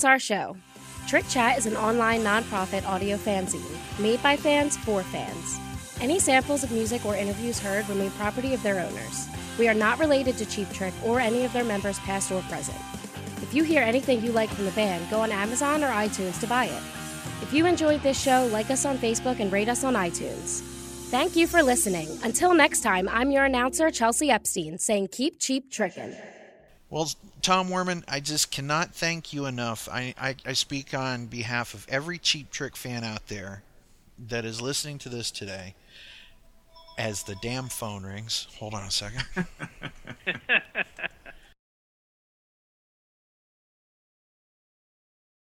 that's 0.00 0.04
our 0.06 0.18
show. 0.18 0.56
Trick 1.06 1.28
Chat 1.28 1.58
is 1.58 1.66
an 1.66 1.76
online 1.76 2.22
nonprofit 2.22 2.86
audio 2.86 3.18
fanzine 3.18 3.76
made 4.00 4.22
by 4.22 4.34
fans 4.34 4.78
for 4.78 5.02
fans. 5.02 5.60
Any 6.00 6.18
samples 6.18 6.64
of 6.64 6.72
music 6.72 7.04
or 7.04 7.16
interviews 7.16 7.58
heard 7.58 7.86
remain 7.86 8.10
property 8.12 8.54
of 8.54 8.62
their 8.62 8.80
owners. 8.80 9.28
We 9.58 9.68
are 9.68 9.74
not 9.74 9.98
related 9.98 10.38
to 10.38 10.46
Cheap 10.46 10.70
Trick 10.70 10.94
or 11.04 11.20
any 11.20 11.44
of 11.44 11.52
their 11.52 11.64
members, 11.64 11.98
past 11.98 12.32
or 12.32 12.40
present. 12.42 12.78
If 13.42 13.52
you 13.52 13.62
hear 13.62 13.82
anything 13.82 14.24
you 14.24 14.32
like 14.32 14.48
from 14.48 14.64
the 14.64 14.70
band, 14.70 15.10
go 15.10 15.20
on 15.20 15.32
Amazon 15.32 15.84
or 15.84 15.88
iTunes 15.88 16.40
to 16.40 16.46
buy 16.46 16.64
it. 16.64 16.82
If 17.42 17.52
you 17.52 17.66
enjoyed 17.66 18.02
this 18.02 18.18
show, 18.18 18.48
like 18.50 18.70
us 18.70 18.86
on 18.86 18.96
Facebook 18.96 19.38
and 19.40 19.52
rate 19.52 19.68
us 19.68 19.84
on 19.84 19.92
iTunes. 19.94 20.60
Thank 21.10 21.36
you 21.36 21.46
for 21.46 21.62
listening. 21.62 22.08
Until 22.22 22.54
next 22.54 22.80
time, 22.80 23.06
I'm 23.10 23.30
your 23.30 23.44
announcer, 23.44 23.90
Chelsea 23.90 24.30
Epstein, 24.30 24.78
saying 24.78 25.08
keep 25.12 25.38
cheap 25.38 25.70
trickin'. 25.70 26.16
Well, 26.88 27.10
Tom 27.40 27.68
Werman, 27.68 28.04
I 28.08 28.20
just 28.20 28.50
cannot 28.50 28.94
thank 28.94 29.32
you 29.32 29.46
enough. 29.46 29.88
I, 29.90 30.14
I, 30.18 30.36
I 30.44 30.52
speak 30.52 30.94
on 30.94 31.26
behalf 31.26 31.74
of 31.74 31.86
every 31.88 32.18
Cheap 32.18 32.50
Trick 32.50 32.76
fan 32.76 33.04
out 33.04 33.28
there 33.28 33.62
that 34.28 34.44
is 34.44 34.60
listening 34.60 34.98
to 34.98 35.08
this 35.08 35.30
today 35.30 35.74
as 36.98 37.22
the 37.22 37.36
damn 37.40 37.68
phone 37.68 38.04
rings. 38.04 38.46
Hold 38.58 38.74
on 38.74 38.84
a 38.84 38.90
second. 38.90 39.24